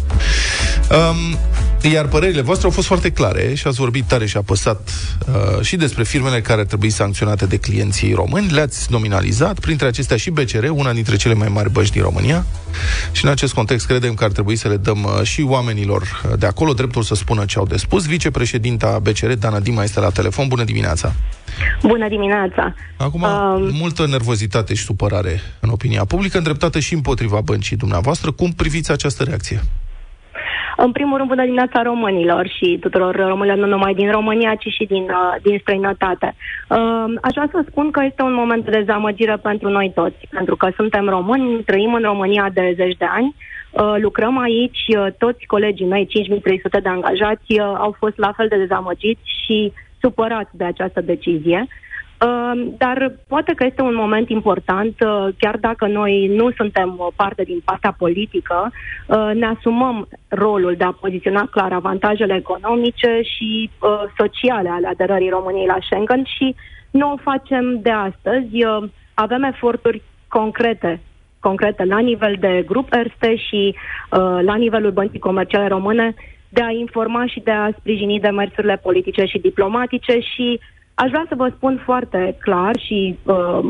Um, 0.90 1.38
iar 1.82 2.06
părerile 2.06 2.40
voastre 2.40 2.66
au 2.66 2.72
fost 2.72 2.86
foarte 2.86 3.12
clare 3.12 3.54
și 3.54 3.66
ați 3.66 3.78
vorbit 3.78 4.04
tare 4.04 4.26
și 4.26 4.36
apăsat 4.36 4.90
uh, 5.28 5.64
și 5.64 5.76
despre 5.76 6.02
firmele 6.02 6.40
care 6.40 6.60
ar 6.60 6.66
trebui 6.66 6.90
sancționate 6.90 7.46
de 7.46 7.56
clienții 7.56 8.12
români. 8.12 8.50
Le-ați 8.50 8.86
nominalizat, 8.90 9.58
printre 9.58 9.86
acestea 9.86 10.16
și 10.16 10.30
BCR, 10.30 10.68
una 10.68 10.92
dintre 10.92 11.16
cele 11.16 11.34
mai 11.34 11.48
mari 11.48 11.70
bănci 11.70 11.90
din 11.90 12.02
România. 12.02 12.46
Și 13.12 13.24
în 13.24 13.30
acest 13.30 13.54
context 13.54 13.86
credem 13.86 14.14
că 14.14 14.24
ar 14.24 14.30
trebui 14.30 14.56
să 14.56 14.68
le 14.68 14.76
dăm 14.76 15.02
uh, 15.02 15.22
și 15.22 15.42
oamenilor 15.42 16.02
uh, 16.02 16.38
de 16.38 16.46
acolo 16.46 16.72
dreptul 16.72 17.02
să 17.02 17.14
spună 17.14 17.44
ce 17.44 17.58
au 17.58 17.66
de 17.66 17.76
spus. 17.76 18.06
Vicepreședinta 18.06 18.98
BCR, 18.98 19.32
Dana 19.32 19.60
Dima, 19.60 19.82
este 19.82 20.00
la 20.00 20.10
telefon. 20.10 20.48
Bună 20.48 20.64
dimineața! 20.64 21.12
Bună 21.82 22.08
dimineața! 22.08 22.74
Acum, 22.96 23.22
Um, 23.22 23.70
multă 23.72 24.06
nervozitate 24.06 24.74
și 24.74 24.84
supărare 24.84 25.40
în 25.60 25.68
opinia 25.68 26.04
publică, 26.04 26.36
îndreptată 26.36 26.78
și 26.78 26.94
împotriva 26.94 27.40
băncii 27.40 27.76
dumneavoastră. 27.76 28.30
Cum 28.30 28.52
priviți 28.52 28.90
această 28.90 29.22
reacție? 29.22 29.62
În 30.84 30.92
primul 30.92 31.16
rând, 31.16 31.28
bună 31.28 31.42
dimineața 31.42 31.82
românilor 31.82 32.48
și 32.56 32.78
tuturor 32.80 33.14
românilor, 33.16 33.58
nu 33.58 33.66
numai 33.66 33.94
din 33.94 34.10
România, 34.10 34.54
ci 34.54 34.68
și 34.76 34.84
din, 34.84 35.02
uh, 35.02 35.34
din 35.42 35.58
străinătate. 35.58 36.34
Uh, 36.68 37.04
aș 37.22 37.32
vrea 37.34 37.48
să 37.50 37.64
spun 37.68 37.90
că 37.90 38.00
este 38.04 38.22
un 38.22 38.34
moment 38.34 38.64
de 38.64 38.70
dezamăgire 38.70 39.36
pentru 39.36 39.68
noi 39.68 39.92
toți, 39.94 40.20
pentru 40.30 40.56
că 40.56 40.70
suntem 40.76 41.08
români, 41.08 41.62
trăim 41.62 41.94
în 41.94 42.02
România 42.02 42.50
de 42.52 42.72
zeci 42.76 42.96
de 42.96 43.04
ani, 43.04 43.34
uh, 43.70 43.94
lucrăm 44.00 44.38
aici, 44.38 44.84
uh, 44.98 45.06
toți 45.18 45.46
colegii 45.46 45.86
mei, 45.86 46.06
5300 46.06 46.80
de 46.80 46.88
angajați, 46.88 47.52
uh, 47.52 47.74
au 47.78 47.94
fost 47.98 48.16
la 48.16 48.32
fel 48.36 48.48
de 48.48 48.56
dezamăgiți 48.56 49.22
și 49.44 49.72
supărați 50.00 50.56
de 50.56 50.64
această 50.64 51.00
decizie. 51.00 51.66
Uh, 51.66 51.87
dar 52.78 53.16
poate 53.28 53.52
că 53.54 53.64
este 53.64 53.82
un 53.82 53.94
moment 53.94 54.28
important, 54.28 55.00
uh, 55.00 55.28
chiar 55.38 55.56
dacă 55.56 55.86
noi 55.86 56.26
nu 56.26 56.50
suntem 56.50 56.94
uh, 56.98 57.06
parte 57.16 57.42
din 57.42 57.60
partea 57.64 57.94
politică, 57.98 58.72
uh, 59.06 59.30
ne 59.34 59.46
asumăm 59.46 60.08
rolul 60.28 60.74
de 60.78 60.84
a 60.84 60.92
poziționa 60.92 61.48
clar 61.50 61.72
avantajele 61.72 62.34
economice 62.34 63.20
și 63.22 63.70
uh, 63.80 64.02
sociale 64.16 64.68
ale 64.68 64.86
aderării 64.86 65.28
României 65.28 65.66
la 65.66 65.78
Schengen 65.80 66.24
și 66.24 66.54
nu 66.90 67.12
o 67.12 67.16
facem 67.16 67.80
de 67.82 67.90
astăzi. 67.90 68.64
Uh, 68.64 68.88
Avem 69.14 69.42
eforturi 69.42 70.02
concrete 70.28 71.00
concrete 71.40 71.84
la 71.84 71.98
nivel 71.98 72.36
de 72.40 72.64
grup 72.66 72.92
Erste 72.92 73.36
și 73.36 73.74
uh, 73.74 74.38
la 74.42 74.54
nivelul 74.54 74.90
băncii 74.90 75.18
comerciale 75.18 75.66
române 75.66 76.14
de 76.48 76.62
a 76.62 76.70
informa 76.70 77.26
și 77.26 77.40
de 77.40 77.50
a 77.50 77.70
sprijini 77.78 78.20
demersurile 78.20 78.76
politice 78.76 79.24
și 79.24 79.38
diplomatice 79.38 80.18
și 80.20 80.60
aș 81.02 81.10
vrea 81.10 81.26
să 81.28 81.34
vă 81.36 81.52
spun 81.56 81.80
foarte 81.84 82.36
clar 82.40 82.74
și 82.86 83.18
uh, 83.22 83.60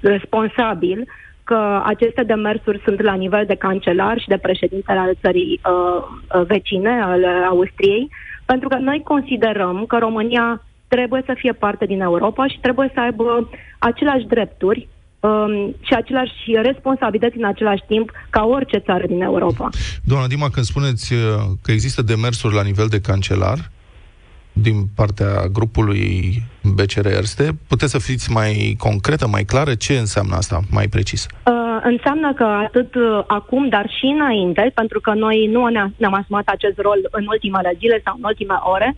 responsabil 0.00 1.08
că 1.44 1.82
aceste 1.84 2.22
demersuri 2.22 2.82
sunt 2.84 3.00
la 3.02 3.14
nivel 3.14 3.44
de 3.46 3.54
cancelar 3.54 4.18
și 4.20 4.28
de 4.28 4.44
președintele 4.46 4.98
al 4.98 5.14
țării 5.22 5.60
uh, 5.60 6.02
uh, 6.34 6.46
vecine, 6.46 7.00
al 7.02 7.22
Austriei, 7.48 8.08
pentru 8.44 8.68
că 8.68 8.76
noi 8.76 9.00
considerăm 9.04 9.84
că 9.88 9.96
România 9.98 10.62
trebuie 10.88 11.22
să 11.26 11.34
fie 11.36 11.52
parte 11.52 11.84
din 11.86 12.00
Europa 12.00 12.46
și 12.46 12.58
trebuie 12.60 12.90
să 12.94 13.00
aibă 13.00 13.50
aceleași 13.78 14.26
drepturi 14.26 14.88
um, 15.20 15.74
și 15.80 15.94
aceleași 15.94 16.38
responsabilități 16.62 17.36
în 17.36 17.44
același 17.44 17.82
timp 17.86 18.10
ca 18.30 18.44
orice 18.44 18.78
țară 18.78 19.06
din 19.06 19.22
Europa. 19.22 19.68
Doamna 20.04 20.26
Dima, 20.26 20.48
când 20.50 20.66
spuneți 20.66 21.12
uh, 21.12 21.18
că 21.62 21.70
există 21.72 22.02
demersuri 22.02 22.54
la 22.54 22.62
nivel 22.62 22.86
de 22.86 23.00
cancelar 23.00 23.58
din 24.62 24.76
partea 24.96 25.46
grupului 25.52 26.42
BCR 26.74 27.06
Erste, 27.06 27.50
puteți 27.68 27.90
să 27.90 27.98
fiți 27.98 28.32
mai 28.32 28.74
concretă, 28.78 29.26
mai 29.28 29.44
clară? 29.44 29.74
Ce 29.74 29.92
înseamnă 29.92 30.34
asta, 30.36 30.60
mai 30.70 30.86
precis? 30.88 31.26
Uh, 31.26 31.54
înseamnă 31.82 32.34
că 32.34 32.44
atât 32.44 32.94
uh, 32.94 33.24
acum, 33.26 33.68
dar 33.68 33.86
și 33.98 34.06
înainte, 34.06 34.70
pentru 34.74 35.00
că 35.00 35.12
noi 35.14 35.46
nu 35.52 35.66
ne- 35.66 35.92
ne-am 35.96 36.14
asumat 36.14 36.46
acest 36.46 36.78
rol 36.78 36.98
în 37.10 37.26
ultimele 37.26 37.76
zile 37.78 38.00
sau 38.04 38.14
în 38.16 38.24
ultime 38.24 38.54
ore, 38.74 38.96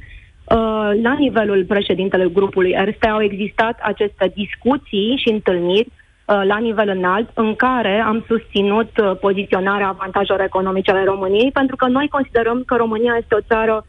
Uh, 0.56 0.90
La 1.02 1.14
nivelul 1.18 1.64
președintelui 1.64 2.32
grupului 2.32 2.70
Erste 2.70 3.08
au 3.08 3.22
existat 3.22 3.78
aceste 3.82 4.32
discuții 4.34 5.20
și 5.22 5.32
întâlniri 5.32 5.88
uh, 5.88 6.42
la 6.44 6.58
nivel 6.58 6.88
înalt 6.88 7.30
în 7.34 7.54
care 7.54 8.02
am 8.06 8.24
susținut 8.26 8.90
uh, 8.98 9.16
poziționarea 9.20 9.88
avantajelor 9.88 10.40
economice 10.40 10.90
ale 10.90 11.04
României 11.04 11.50
pentru 11.50 11.76
că 11.76 11.86
noi 11.86 12.08
considerăm 12.08 12.62
că 12.66 12.74
România 12.76 13.16
este 13.20 13.34
o 13.34 13.40
țară 13.40 13.86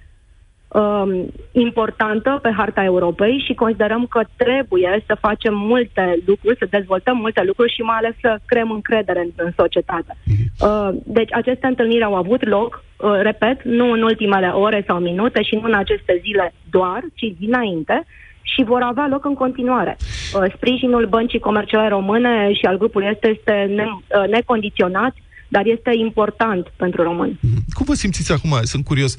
um, 0.73 1.31
importantă 1.51 2.39
pe 2.41 2.51
harta 2.57 2.83
Europei 2.83 3.43
și 3.45 3.53
considerăm 3.53 4.05
că 4.05 4.21
trebuie 4.35 5.03
să 5.07 5.17
facem 5.19 5.53
multe 5.55 6.17
lucruri, 6.25 6.57
să 6.57 6.67
dezvoltăm 6.69 7.17
multe 7.17 7.43
lucruri 7.45 7.73
și 7.73 7.81
mai 7.81 7.97
ales 7.97 8.13
să 8.21 8.39
creăm 8.45 8.71
încredere 8.71 9.19
în, 9.19 9.29
în 9.35 9.51
societate. 9.57 10.15
Uh, 10.61 10.89
deci 11.05 11.33
aceste 11.33 11.67
întâlniri 11.67 12.03
au 12.03 12.15
avut 12.15 12.47
loc, 12.47 12.83
uh, 12.97 13.11
repet, 13.21 13.63
nu 13.63 13.91
în 13.91 14.01
ultimele 14.01 14.47
ore 14.47 14.83
sau 14.87 14.99
minute 14.99 15.41
și 15.41 15.55
nu 15.55 15.61
în 15.63 15.73
aceste 15.73 16.19
zile 16.21 16.53
doar, 16.69 17.01
ci 17.13 17.33
dinainte 17.39 18.05
și 18.41 18.63
vor 18.63 18.81
avea 18.81 19.07
loc 19.07 19.25
în 19.25 19.33
continuare. 19.33 19.97
Uh, 19.99 20.51
sprijinul 20.55 21.05
băncii 21.05 21.39
comerciale 21.39 21.87
române 21.87 22.53
și 22.53 22.65
al 22.65 22.77
grupului 22.77 23.07
este, 23.11 23.27
este 23.27 23.73
ne, 23.75 23.83
uh, 23.83 24.29
necondiționat, 24.29 25.13
dar 25.51 25.65
este 25.65 25.91
important 25.97 26.71
pentru 26.75 27.03
români. 27.03 27.39
Cum 27.73 27.85
vă 27.85 27.93
simțiți 27.93 28.31
acum? 28.31 28.59
Sunt 28.63 28.85
curios. 28.85 29.15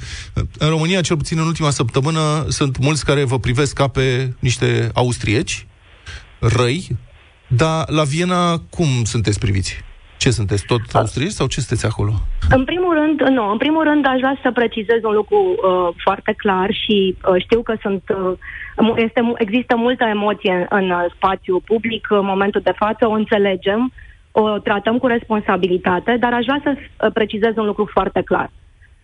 În 0.58 0.68
România, 0.68 1.00
cel 1.00 1.16
puțin 1.16 1.38
în 1.38 1.46
ultima 1.46 1.70
săptămână, 1.70 2.44
sunt 2.48 2.78
mulți 2.78 3.04
care 3.04 3.24
vă 3.24 3.38
privesc 3.38 3.74
ca 3.74 3.88
pe 3.88 4.32
niște 4.38 4.90
austrieci, 4.94 5.66
răi, 6.40 6.88
dar 7.46 7.90
la 7.90 8.02
Viena 8.02 8.58
cum 8.70 8.86
sunteți 9.04 9.38
priviți? 9.38 9.84
Ce 10.16 10.30
sunteți, 10.30 10.64
tot 10.66 10.80
austrieci 10.92 11.38
sau 11.40 11.46
ce 11.46 11.60
sunteți 11.60 11.86
acolo? 11.86 12.12
În 12.50 12.64
primul 12.64 12.94
rând, 12.94 13.20
nu, 13.36 13.50
în 13.50 13.58
primul 13.58 13.84
rând 13.84 14.06
aș 14.06 14.18
vrea 14.18 14.38
să 14.42 14.50
precizez 14.50 15.00
un 15.02 15.14
lucru 15.14 15.40
uh, 15.56 15.94
foarte 16.04 16.32
clar 16.36 16.68
și 16.82 17.16
uh, 17.28 17.42
știu 17.44 17.62
că 17.62 17.74
sunt 17.80 18.02
uh, 18.08 18.32
mu- 18.76 18.96
este, 18.96 19.20
mu- 19.20 19.34
există 19.38 19.76
multă 19.76 20.04
emoție 20.04 20.66
în 20.70 20.90
uh, 20.90 21.04
spațiu 21.16 21.60
public 21.60 22.06
în 22.10 22.24
momentul 22.24 22.60
de 22.64 22.74
față, 22.76 23.06
o 23.06 23.18
înțelegem, 23.22 23.92
o 24.32 24.58
tratăm 24.58 24.98
cu 24.98 25.06
responsabilitate, 25.06 26.16
dar 26.20 26.32
aș 26.32 26.44
vrea 26.44 26.60
să 26.62 26.74
uh, 26.76 27.12
precizez 27.12 27.56
un 27.56 27.66
lucru 27.66 27.88
foarte 27.92 28.22
clar. 28.22 28.50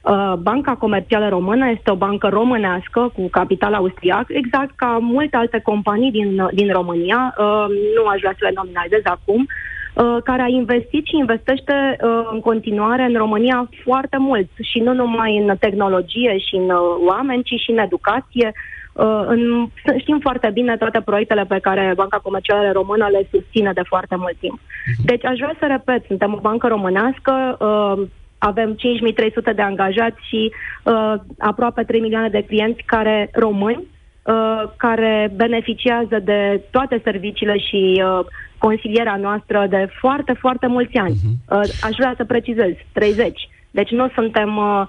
Uh, 0.00 0.32
Banca 0.34 0.74
Comercială 0.74 1.28
Română 1.28 1.70
este 1.70 1.90
o 1.90 1.94
bancă 1.94 2.28
românească 2.28 3.12
cu 3.14 3.28
capital 3.28 3.74
austriac, 3.74 4.24
exact 4.28 4.76
ca 4.76 4.98
multe 5.00 5.36
alte 5.36 5.60
companii 5.60 6.10
din, 6.10 6.40
uh, 6.40 6.48
din 6.52 6.72
România, 6.72 7.34
uh, 7.38 7.66
nu 7.96 8.06
aș 8.06 8.18
vrea 8.20 8.34
să 8.38 8.44
le 8.44 8.52
nominalizez 8.54 9.00
acum, 9.04 9.46
uh, 9.94 10.16
care 10.24 10.42
a 10.42 10.46
investit 10.46 11.06
și 11.06 11.16
investește 11.16 11.96
uh, 12.00 12.28
în 12.32 12.40
continuare 12.40 13.02
în 13.02 13.14
România 13.14 13.68
foarte 13.84 14.16
mult 14.18 14.48
și 14.62 14.78
nu 14.78 14.92
numai 14.92 15.36
în 15.36 15.56
tehnologie 15.56 16.38
și 16.38 16.54
în 16.54 16.70
uh, 16.70 16.78
oameni, 17.06 17.42
ci 17.42 17.60
și 17.60 17.70
în 17.70 17.78
educație. 17.78 18.52
Uh, 18.98 19.22
în, 19.26 19.68
știm 19.98 20.18
foarte 20.20 20.50
bine 20.52 20.76
toate 20.76 21.00
proiectele 21.00 21.44
pe 21.44 21.58
care 21.58 21.92
Banca 21.96 22.18
Comercială 22.18 22.72
Română 22.72 23.08
le 23.10 23.28
susține 23.30 23.72
de 23.72 23.82
foarte 23.86 24.16
mult 24.16 24.36
timp. 24.38 24.60
Deci 25.04 25.24
aș 25.24 25.38
vrea 25.38 25.56
să 25.58 25.66
repet, 25.66 26.04
suntem 26.06 26.34
o 26.34 26.40
bancă 26.40 26.66
românească, 26.66 27.56
uh, 27.60 28.06
avem 28.38 28.72
5300 28.74 29.52
de 29.52 29.62
angajați 29.62 30.18
și 30.28 30.52
uh, 30.82 31.14
aproape 31.38 31.82
3 31.82 32.00
milioane 32.00 32.28
de 32.28 32.44
clienți 32.44 32.82
care 32.86 33.30
români 33.32 33.86
uh, 34.22 34.62
care 34.76 35.32
beneficiază 35.36 36.18
de 36.18 36.62
toate 36.70 37.00
serviciile 37.04 37.58
și 37.58 38.02
uh, 38.04 38.24
consilierea 38.58 39.16
noastră 39.16 39.66
de 39.70 39.88
foarte, 40.00 40.32
foarte 40.32 40.66
mulți 40.66 40.96
ani. 40.96 41.16
Uh, 41.48 41.60
aș 41.82 41.96
vrea 41.96 42.14
să 42.16 42.24
precizez, 42.24 42.72
30. 42.92 43.48
Deci 43.70 43.90
nu 43.90 44.08
suntem, 44.14 44.56
uh, 44.56 44.82
uh, 44.82 44.88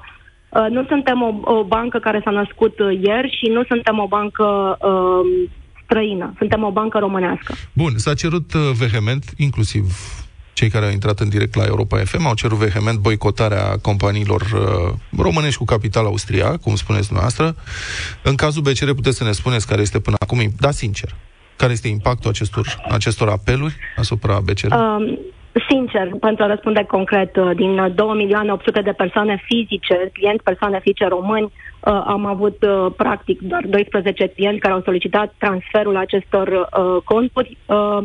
nu 0.69 0.85
suntem 0.85 1.21
o, 1.21 1.53
o 1.53 1.63
bancă 1.63 1.97
care 1.97 2.21
s-a 2.23 2.31
născut 2.31 2.79
uh, 2.79 2.99
ieri 3.01 3.37
și 3.39 3.51
nu 3.51 3.63
suntem 3.63 3.99
o 3.99 4.07
bancă 4.07 4.77
uh, 4.81 5.49
străină. 5.83 6.33
Suntem 6.37 6.63
o 6.63 6.71
bancă 6.71 6.97
românească. 6.97 7.53
Bun, 7.73 7.97
s-a 7.97 8.13
cerut 8.13 8.53
uh, 8.53 8.61
vehement, 8.77 9.23
inclusiv 9.37 9.83
cei 10.53 10.69
care 10.69 10.85
au 10.85 10.91
intrat 10.91 11.19
în 11.19 11.29
direct 11.29 11.55
la 11.55 11.65
Europa 11.65 11.97
FM, 11.97 12.25
au 12.25 12.33
cerut 12.33 12.57
vehement 12.57 12.99
boicotarea 12.99 13.77
companiilor 13.81 14.41
uh, 14.41 15.21
românești 15.21 15.57
cu 15.57 15.65
capital 15.65 16.05
austriac, 16.05 16.61
cum 16.61 16.75
spuneți 16.75 17.07
dumneavoastră. 17.07 17.55
În 18.23 18.35
cazul 18.35 18.61
BCR 18.61 18.89
puteți 18.91 19.17
să 19.17 19.23
ne 19.23 19.31
spuneți 19.31 19.67
care 19.67 19.81
este 19.81 19.99
până 19.99 20.15
acum, 20.19 20.39
da, 20.59 20.71
sincer, 20.71 21.15
care 21.55 21.71
este 21.71 21.87
impactul 21.87 22.29
acestor, 22.29 22.65
acestor 22.89 23.29
apeluri 23.29 23.75
asupra 23.95 24.39
BCR? 24.39 24.73
Um, 24.73 25.19
sincer, 25.69 26.09
pentru 26.19 26.43
a 26.43 26.47
răspunde 26.47 26.83
concret, 26.87 27.35
uh, 27.35 27.51
din 27.55 27.79
uh, 27.79 27.93
2 27.95 28.07
milioane 28.15 28.51
800 28.51 28.81
de 28.81 28.91
persoane 28.91 29.43
fizice, 29.45 30.09
clienți 30.13 30.43
persoane 30.43 30.79
fizice 30.79 31.07
români, 31.07 31.43
uh, 31.45 32.03
am 32.05 32.25
avut 32.25 32.57
uh, 32.63 32.91
practic 32.97 33.41
doar 33.41 33.63
12 33.65 34.27
clienți 34.27 34.59
care 34.59 34.73
au 34.73 34.81
solicitat 34.81 35.33
transferul 35.37 35.97
acestor 35.97 36.47
uh, 36.47 37.01
conturi. 37.03 37.57
Uh, 37.65 38.01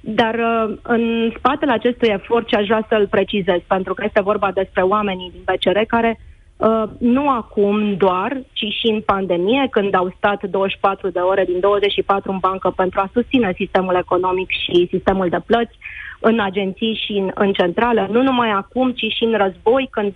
dar 0.00 0.34
uh, 0.34 0.76
în 0.82 1.32
spatele 1.36 1.72
acestui 1.72 2.08
efort, 2.08 2.46
ce 2.46 2.56
aș 2.56 2.66
vrea 2.66 2.86
să-l 2.88 3.06
precizez, 3.06 3.60
pentru 3.66 3.94
că 3.94 4.02
este 4.06 4.20
vorba 4.22 4.50
despre 4.54 4.82
oamenii 4.82 5.30
din 5.30 5.42
BCR 5.44 5.78
care 5.86 6.20
uh, 6.56 6.82
nu 6.98 7.28
acum 7.28 7.94
doar, 7.96 8.40
ci 8.52 8.64
și 8.78 8.86
în 8.92 9.00
pandemie, 9.00 9.66
când 9.70 9.94
au 9.94 10.14
stat 10.16 10.42
24 10.44 11.08
de 11.08 11.18
ore 11.18 11.44
din 11.44 11.60
24 11.60 12.30
în 12.32 12.38
bancă 12.38 12.72
pentru 12.76 13.00
a 13.00 13.10
susține 13.12 13.52
sistemul 13.56 13.94
economic 13.94 14.50
și 14.50 14.88
sistemul 14.90 15.28
de 15.28 15.40
plăți, 15.46 15.78
în 16.20 16.40
agenții 16.40 17.00
și 17.06 17.12
în, 17.12 17.30
în 17.34 17.52
centrală, 17.52 18.08
nu 18.10 18.22
numai 18.22 18.50
acum, 18.50 18.90
ci 18.90 19.12
și 19.16 19.24
în 19.24 19.36
război, 19.36 19.88
când 19.90 20.12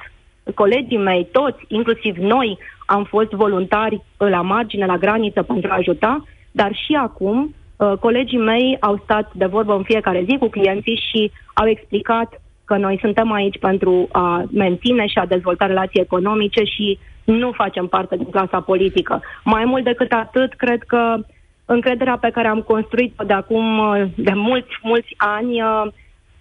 colegii 0.55 0.99
mei, 0.99 1.29
toți, 1.33 1.65
inclusiv 1.69 2.17
noi, 2.17 2.59
am 2.87 3.05
fost 3.05 3.31
voluntari 3.31 3.95
uh, 3.95 4.29
la 4.29 4.41
margine, 4.41 4.87
la 4.87 4.97
graniță 4.97 5.43
pentru 5.43 5.71
a 5.71 5.77
ajuta, 5.77 6.25
dar 6.51 6.75
și 6.75 6.95
acum 6.95 7.55
uh, 7.77 7.93
colegii 8.01 8.39
mei 8.39 8.77
au 8.81 9.01
stat 9.03 9.33
de 9.35 9.47
vorbă 9.47 9.75
în 9.75 9.83
fiecare 9.83 10.25
zi 10.29 10.37
cu 10.39 10.49
clienții 10.49 11.03
și 11.11 11.31
au 11.55 11.69
explicat 11.69 12.41
că 12.65 12.77
noi 12.77 12.99
suntem 13.01 13.33
aici 13.33 13.59
pentru 13.59 14.09
a 14.13 14.45
menține 14.53 15.07
și 15.07 15.19
a 15.19 15.27
dezvolta 15.27 15.67
relații 15.67 16.01
economice 16.01 16.65
și 16.65 16.99
nu 17.25 17.53
facem 17.53 17.87
parte 17.87 18.17
din 18.17 18.31
clasa 18.31 18.61
politică. 18.61 19.23
Mai 19.45 19.65
mult 19.65 19.85
decât 19.85 20.13
atât, 20.13 20.55
cred 20.55 20.83
că 20.83 21.17
încrederea 21.65 22.17
pe 22.21 22.31
care 22.31 22.49
am 22.49 22.61
construit-o 22.61 23.25
de 23.25 23.33
acum, 23.33 23.79
uh, 23.79 24.03
de 24.17 24.33
mulți, 24.35 24.79
mulți 24.83 25.15
ani, 25.17 25.63
uh, 25.63 25.87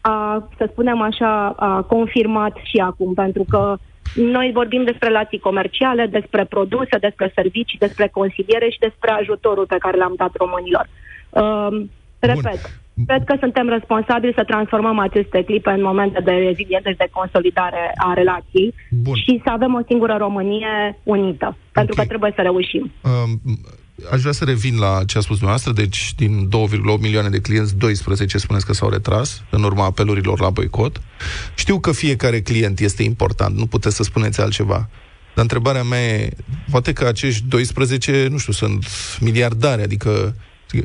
a, 0.02 0.50
să 0.58 0.68
spunem 0.72 1.02
așa, 1.02 1.50
a 1.50 1.82
confirmat 1.82 2.56
și 2.64 2.78
acum, 2.78 3.14
pentru 3.14 3.46
că 3.50 3.78
noi 4.16 4.52
vorbim 4.54 4.84
despre 4.84 5.08
relații 5.08 5.40
comerciale, 5.40 6.06
despre 6.06 6.46
produse, 6.46 6.98
despre 7.00 7.32
servicii, 7.36 7.78
despre 7.78 8.08
consiliere 8.08 8.70
și 8.70 8.80
despre 8.80 9.12
ajutorul 9.12 9.66
pe 9.66 9.78
care 9.80 9.98
l-am 9.98 10.14
dat 10.18 10.32
românilor. 10.36 10.88
Uh, 11.30 11.86
repet, 12.20 12.82
cred 13.08 13.24
că 13.24 13.36
suntem 13.40 13.70
responsabili 13.70 14.34
să 14.36 14.44
transformăm 14.44 15.00
aceste 15.00 15.44
clipe 15.44 15.70
în 15.70 15.82
momente 15.82 16.20
de 16.24 16.32
reziliență 16.32 16.90
și 16.90 16.98
de 16.98 17.10
consolidare 17.12 17.92
a 17.96 18.14
relației 18.14 18.74
Bun. 18.90 19.16
și 19.16 19.42
să 19.44 19.50
avem 19.52 19.74
o 19.74 19.82
singură 19.88 20.16
Românie 20.20 21.00
unită, 21.04 21.58
pentru 21.72 21.96
că 21.96 22.06
trebuie 22.06 22.32
să 22.36 22.42
reușim. 22.42 22.92
Um, 23.04 23.40
aș 24.12 24.22
vrea 24.22 24.32
să 24.32 24.44
revin 24.44 24.78
la 24.78 25.02
ce 25.06 25.18
a 25.18 25.22
spus 25.22 25.38
dumneavoastră, 25.38 25.72
deci 25.72 26.14
din 26.16 26.50
2,8 26.96 27.00
milioane 27.00 27.30
de 27.30 27.40
clienți, 27.40 27.76
12 27.76 28.38
spuneți 28.38 28.66
că 28.66 28.74
s-au 28.74 28.90
retras 28.90 29.44
în 29.50 29.64
urma 29.64 29.86
apelurilor 29.86 30.40
la 30.40 30.50
boicot. 30.50 31.02
Știu 31.56 31.80
că 31.80 31.92
fiecare 31.92 32.42
client 32.42 32.80
este 32.80 33.04
important, 33.04 33.58
nu 33.58 33.66
puteți 33.66 33.96
să 33.96 34.04
spuneți 34.04 34.42
altceva. 34.42 34.90
Dar 35.36 35.44
întrebarea 35.44 35.84
mea 35.84 36.04
e, 36.04 36.30
poate 36.72 36.94
că 36.94 37.06
acești 37.06 37.44
12, 37.48 38.28
nu 38.32 38.38
știu, 38.38 38.54
sunt 38.54 38.86
miliardari, 39.20 39.82
adică 39.82 40.36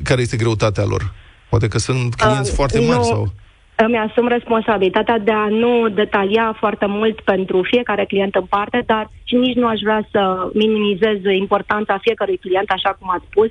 care 0.02 0.20
este 0.20 0.37
greutatea 0.37 0.85
lor? 0.85 1.14
Poate 1.50 1.68
că 1.68 1.78
sunt 1.78 2.14
clienți 2.14 2.50
Uh, 2.50 2.56
foarte 2.56 2.80
mari 2.80 2.99
nu, 2.99 3.04
sau... 3.04 3.35
Îmi 3.76 3.99
asum 3.99 4.28
responsabilitatea 4.28 5.18
de 5.18 5.33
a 5.33 5.49
nu 5.49 5.88
detalia 5.88 6.56
foarte 6.59 6.87
mult 6.87 7.21
pentru 7.21 7.62
fiecare 7.62 8.04
client 8.04 8.35
în 8.35 8.45
parte, 8.45 8.83
dar 8.87 9.11
și 9.25 9.35
nici 9.35 9.56
nu 9.56 9.66
aș 9.66 9.80
vrea 9.80 10.09
să 10.11 10.50
minimizez 10.54 11.16
importanța 11.25 11.99
fiecărui 12.00 12.37
client, 12.37 12.71
așa 12.71 12.97
cum 12.99 13.11
ați 13.11 13.25
spus. 13.30 13.50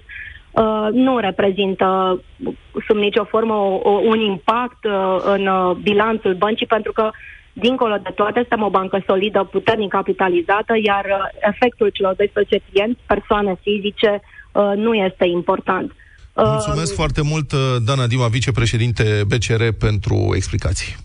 Uh, 0.51 0.88
nu 0.91 1.17
reprezintă 1.17 2.20
sub 2.88 2.96
nicio 2.96 3.24
formă 3.24 3.53
o, 3.53 3.79
o, 3.84 3.89
un 3.89 4.20
impact 4.20 4.86
uh, 4.86 5.17
în 5.25 5.48
uh, 5.48 5.75
bilanțul 5.82 6.34
băncii, 6.34 6.65
pentru 6.65 6.91
că 6.91 7.10
dincolo 7.53 7.96
de 8.03 8.10
toate, 8.15 8.39
suntem 8.39 8.62
o 8.63 8.70
bancă 8.70 9.03
solidă, 9.08 9.44
puternic 9.44 9.89
capitalizată, 9.89 10.74
iar 10.84 11.05
uh, 11.05 11.27
efectul 11.39 11.89
celor 11.89 12.15
12 12.15 12.62
clienți, 12.72 13.00
persoane 13.05 13.55
fizice, 13.62 14.22
uh, 14.51 14.72
nu 14.75 14.94
este 14.94 15.25
important. 15.25 15.91
Uh, 16.36 16.44
Mulțumesc 16.48 16.94
foarte 16.94 17.22
mult, 17.22 17.51
uh, 17.51 17.60
Dana 17.84 18.08
Dima, 18.08 18.27
vicepreședinte 18.27 19.24
BCR, 19.27 19.63
pentru 19.80 20.32
explicații. 20.36 20.96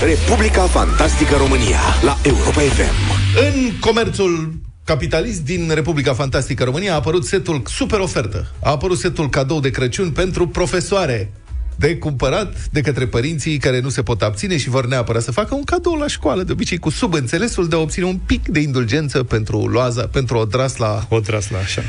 Republica 0.00 0.62
Fantastică 0.62 1.36
România 1.36 1.80
la 2.02 2.16
Europa 2.22 2.60
FM. 2.60 2.94
În 3.36 3.78
comerțul 3.80 4.52
capitalist 4.84 5.44
din 5.44 5.70
Republica 5.74 6.14
Fantastică 6.14 6.64
România 6.64 6.92
a 6.92 6.94
apărut 6.94 7.24
setul 7.24 7.62
super 7.66 7.98
ofertă. 7.98 8.50
A 8.62 8.70
apărut 8.70 8.98
setul 8.98 9.28
cadou 9.28 9.60
de 9.60 9.70
Crăciun 9.70 10.10
pentru 10.10 10.48
profesoare. 10.48 11.32
De 11.80 11.96
cumpărat 11.96 12.68
de 12.70 12.80
către 12.80 13.06
părinții 13.06 13.58
care 13.58 13.80
nu 13.80 13.88
se 13.88 14.02
pot 14.02 14.22
abține 14.22 14.56
și 14.56 14.68
vor 14.68 14.86
neapărat 14.86 15.22
să 15.22 15.32
facă 15.32 15.54
un 15.54 15.64
cadou 15.64 15.94
la 15.94 16.06
școală, 16.06 16.42
de 16.42 16.52
obicei 16.52 16.78
cu 16.78 16.90
subînțelesul 16.90 17.68
de 17.68 17.76
a 17.76 17.78
obține 17.78 18.04
un 18.04 18.18
pic 18.26 18.48
de 18.48 18.60
indulgență 18.60 19.22
pentru 19.22 19.66
loaza, 19.66 20.06
pentru 20.06 20.36
o 20.36 20.44
drasla 20.44 21.06
O 21.08 21.20
tras 21.20 21.50
la 21.50 21.58
așa. 21.58 21.82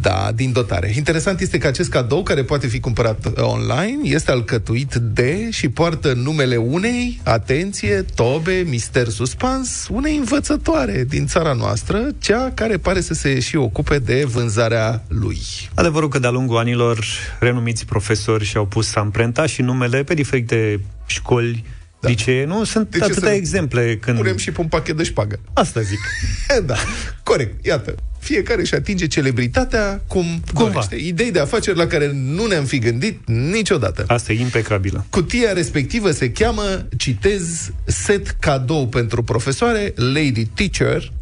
da, 0.00 0.30
din 0.34 0.52
dotare. 0.52 0.92
Interesant 0.96 1.40
este 1.40 1.58
că 1.58 1.66
acest 1.66 1.90
cadou, 1.90 2.22
care 2.22 2.42
poate 2.42 2.66
fi 2.66 2.80
cumpărat 2.80 3.26
uh, 3.26 3.32
online, 3.36 3.98
este 4.02 4.30
alcătuit 4.30 4.94
de 4.94 5.50
și 5.50 5.68
poartă 5.68 6.12
numele 6.12 6.56
unei, 6.56 7.20
atenție, 7.24 8.04
tobe, 8.14 8.64
mister 8.68 9.08
suspans, 9.08 9.86
unei 9.90 10.16
învățătoare 10.16 11.04
din 11.08 11.26
țara 11.26 11.52
noastră, 11.52 12.08
cea 12.18 12.50
care 12.54 12.76
pare 12.76 13.00
să 13.00 13.14
se 13.14 13.40
și 13.40 13.56
ocupe 13.56 13.98
de 13.98 14.24
vânzarea 14.24 15.04
lui. 15.08 15.40
Adevărul 15.74 16.08
că 16.08 16.18
de-a 16.18 16.30
lungul 16.30 16.56
anilor 16.56 17.04
renumiți 17.40 17.84
profesori 17.84 18.44
și-au 18.44 18.66
pus 18.66 18.86
amprenta 19.12 19.46
și 19.46 19.62
numele 19.62 20.02
pe 20.02 20.14
diferite 20.14 20.80
școli, 21.06 21.64
da. 22.00 22.08
licee. 22.08 22.44
Nu 22.44 22.64
sunt 22.64 22.90
De 22.90 22.98
ce 22.98 23.04
atâtea 23.04 23.28
să 23.28 23.34
exemple 23.34 23.96
când... 23.96 24.16
Punem 24.16 24.36
și 24.36 24.50
pe 24.50 24.60
un 24.60 24.66
pachet 24.66 24.96
de 24.96 25.02
șpagă. 25.02 25.40
Asta 25.52 25.80
zic. 25.80 25.98
da, 26.66 26.76
corect. 27.22 27.66
Iată, 27.66 27.94
fiecare 28.18 28.60
își 28.60 28.74
atinge 28.74 29.06
celebritatea 29.06 30.02
cum 30.06 30.24
Cumva. 30.54 30.70
dorește. 30.70 30.94
Idei 30.94 31.30
de 31.30 31.40
afaceri 31.40 31.76
la 31.76 31.86
care 31.86 32.10
nu 32.14 32.46
ne-am 32.46 32.64
fi 32.64 32.78
gândit 32.78 33.20
niciodată. 33.26 34.04
Asta 34.06 34.32
e 34.32 34.40
impecabilă. 34.40 35.06
Cutia 35.10 35.52
respectivă 35.52 36.10
se 36.10 36.30
cheamă, 36.30 36.86
citez, 36.96 37.70
set 37.84 38.36
cadou 38.40 38.88
pentru 38.88 39.22
profesoare, 39.22 39.92
Lady 39.96 40.46
Teacher, 40.46 41.12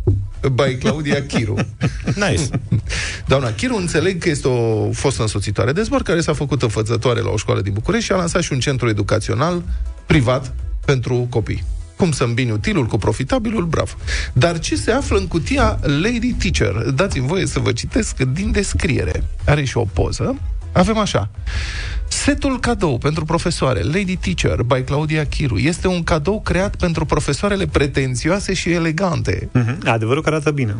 by 0.49 0.77
Claudia 0.79 1.27
Chiru. 1.27 1.55
Nice. 2.29 2.43
Doamna 3.27 3.53
Chiru 3.53 3.77
înțeleg 3.77 4.19
că 4.19 4.29
este 4.29 4.49
o 4.49 4.91
fostă 4.93 5.23
însoțitoare 5.23 5.73
de 5.73 5.83
zbor 5.83 6.03
care 6.03 6.21
s-a 6.21 6.33
făcut 6.33 6.63
învățătoare 6.63 7.21
la 7.21 7.31
o 7.31 7.37
școală 7.37 7.61
din 7.61 7.73
București 7.73 8.07
și 8.07 8.13
a 8.13 8.17
lansat 8.17 8.43
și 8.43 8.53
un 8.53 8.61
centru 8.61 8.89
educațional 8.89 9.63
privat 10.07 10.55
pentru 10.85 11.27
copii. 11.31 11.65
Cum 11.97 12.13
să 12.13 12.25
îmbini 12.25 12.51
utilul 12.51 12.87
cu 12.87 12.97
profitabilul, 12.97 13.65
bravo. 13.65 13.93
Dar 14.33 14.59
ce 14.59 14.77
se 14.77 14.91
află 14.91 15.19
în 15.19 15.27
cutia 15.27 15.79
Lady 15.83 16.33
Teacher? 16.33 16.91
Dați-mi 16.91 17.27
voie 17.27 17.47
să 17.47 17.59
vă 17.59 17.73
citesc 17.73 18.19
din 18.19 18.51
descriere. 18.51 19.25
Are 19.47 19.65
și 19.65 19.77
o 19.77 19.85
poză. 19.85 20.39
Avem 20.73 20.99
așa. 20.99 21.31
Setul 22.09 22.61
cadou 22.61 22.99
pentru 22.99 23.25
profesoare, 23.25 23.83
Lady 23.83 24.17
Teacher, 24.17 24.63
by 24.63 24.83
Claudia 24.83 25.27
Chiru, 25.27 25.59
este 25.59 25.89
un 25.89 26.03
cadou 26.03 26.41
creat 26.41 26.77
pentru 26.77 27.05
profesoarele 27.05 27.67
pretențioase 27.67 28.55
și 28.55 28.71
elegante. 28.71 29.49
Mhm. 29.53 29.79
Adevărul 29.85 30.23
că 30.23 30.29
arată 30.29 30.51
bine. 30.51 30.75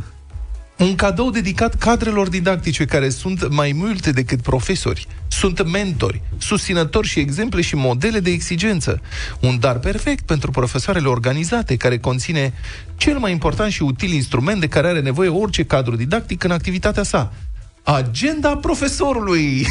Un 0.79 0.95
cadou 0.95 1.31
dedicat 1.31 1.75
cadrelor 1.75 2.29
didactice 2.29 2.85
care 2.85 3.09
sunt 3.09 3.49
mai 3.51 3.73
multe 3.75 4.11
decât 4.11 4.43
profesori. 4.43 5.07
Sunt 5.29 5.71
mentori, 5.71 6.23
susținători 6.39 7.07
și 7.07 7.19
exemple 7.19 7.61
și 7.61 7.75
modele 7.75 8.21
de 8.21 8.31
exigență. 8.31 9.01
Un 9.41 9.59
dar 9.59 9.79
perfect 9.79 10.27
pentru 10.27 10.51
profesoarele 10.51 11.09
organizate, 11.09 11.77
care 11.77 11.99
conține 11.99 12.53
cel 12.97 13.19
mai 13.19 13.33
important 13.33 13.73
și 13.73 13.83
util 13.83 14.13
instrument 14.13 14.61
de 14.61 14.69
care 14.69 14.87
are 14.89 15.01
nevoie 15.01 15.29
orice 15.29 15.65
cadru 15.65 15.97
didactic 15.97 16.45
în 16.45 16.51
activitatea 16.51 17.03
sa. 17.03 17.33
Agenda 17.83 18.57
profesorului. 18.57 19.67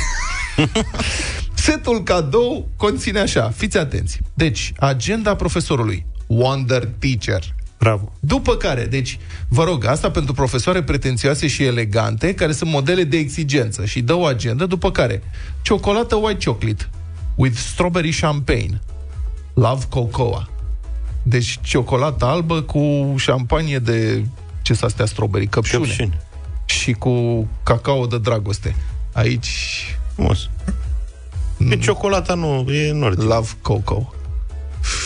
Setul 1.53 2.03
cadou 2.03 2.69
conține 2.75 3.19
așa, 3.19 3.49
fiți 3.55 3.77
atenți. 3.77 4.19
Deci, 4.33 4.73
agenda 4.79 5.35
profesorului, 5.35 6.05
Wonder 6.27 6.89
Teacher, 6.99 7.43
Bravo. 7.77 8.13
după 8.19 8.55
care, 8.55 8.85
deci, 8.85 9.19
vă 9.47 9.63
rog, 9.63 9.85
asta 9.85 10.11
pentru 10.11 10.33
profesoare 10.33 10.83
pretențioase 10.83 11.47
și 11.47 11.63
elegante, 11.63 12.33
care 12.33 12.51
sunt 12.51 12.69
modele 12.71 13.03
de 13.03 13.17
exigență 13.17 13.85
și 13.85 14.01
dă 14.01 14.13
o 14.13 14.25
agendă, 14.25 14.65
după 14.65 14.91
care, 14.91 15.23
ciocolată 15.61 16.15
white 16.15 16.45
chocolate 16.45 16.89
with 17.35 17.57
strawberry 17.57 18.11
champagne, 18.11 18.81
love 19.53 19.85
cocoa. 19.89 20.49
Deci, 21.23 21.59
ciocolată 21.61 22.25
albă 22.25 22.61
cu 22.61 23.13
șampanie 23.17 23.79
de, 23.79 24.25
ce 24.61 24.73
să 24.73 24.85
astea, 24.85 25.05
strawberry, 25.05 25.47
căpșune. 25.47 25.85
Căpșuni. 25.85 26.17
Și 26.69 26.93
cu 26.93 27.47
cacao 27.63 28.05
de 28.05 28.17
dragoste. 28.17 28.75
Aici, 29.13 29.49
Frumos. 30.13 30.49
E 31.69 31.77
ciocolata 31.77 32.33
nu, 32.33 32.65
e 32.71 32.89
în 32.89 33.03
ordine. 33.03 33.23
love 33.23 33.49
cocoa. 33.61 34.13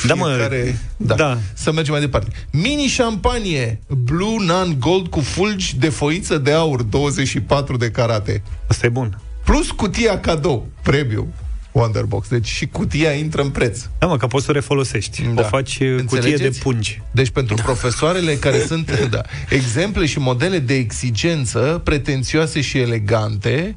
Da, 0.08 0.14
mă, 0.14 0.26
Fiecare... 0.26 0.80
Da. 0.98 1.16
da. 1.16 1.38
Să 1.54 1.72
mergem 1.72 1.94
mai 1.94 2.02
departe. 2.02 2.30
Mini 2.52 2.86
șampanie 2.86 3.80
Blue 3.88 4.46
Nan 4.46 4.80
Gold 4.80 5.08
cu 5.08 5.20
fulgi 5.20 5.78
de 5.78 5.90
foiță 5.90 6.38
de 6.38 6.52
aur 6.52 6.82
24 6.82 7.78
de 7.78 7.92
carate. 7.92 8.44
Asta 8.68 8.86
e 8.86 8.90
bun. 8.90 9.22
Plus 9.44 9.72
cutia 9.72 10.20
cadou, 10.20 10.68
premium, 10.82 11.34
Wonderbox. 11.74 12.28
Deci 12.28 12.48
și 12.48 12.68
cutia 12.68 13.12
intră 13.12 13.42
în 13.42 13.50
preț. 13.50 13.80
Da, 14.00 14.08
mă, 14.08 14.18
că 14.18 14.28
poți 14.28 14.46
să 14.46 14.52
o 14.52 14.54
refolosești. 14.54 15.22
Da. 15.34 15.42
O 15.42 15.44
faci 15.46 15.78
uh, 15.80 15.96
cutie 15.96 15.98
de 15.98 16.04
Înțelegeți? 16.04 16.60
pungi. 16.60 17.02
Deci 17.12 17.30
pentru 17.30 17.56
profesoarele 17.56 18.36
care 18.36 18.60
sunt 18.66 19.00
da, 19.10 19.22
exemple 19.50 20.06
și 20.06 20.20
modele 20.20 20.60
de 20.60 20.74
exigență 20.74 21.82
pretențioase 21.84 22.62
și 22.62 22.78
elegante, 22.80 23.76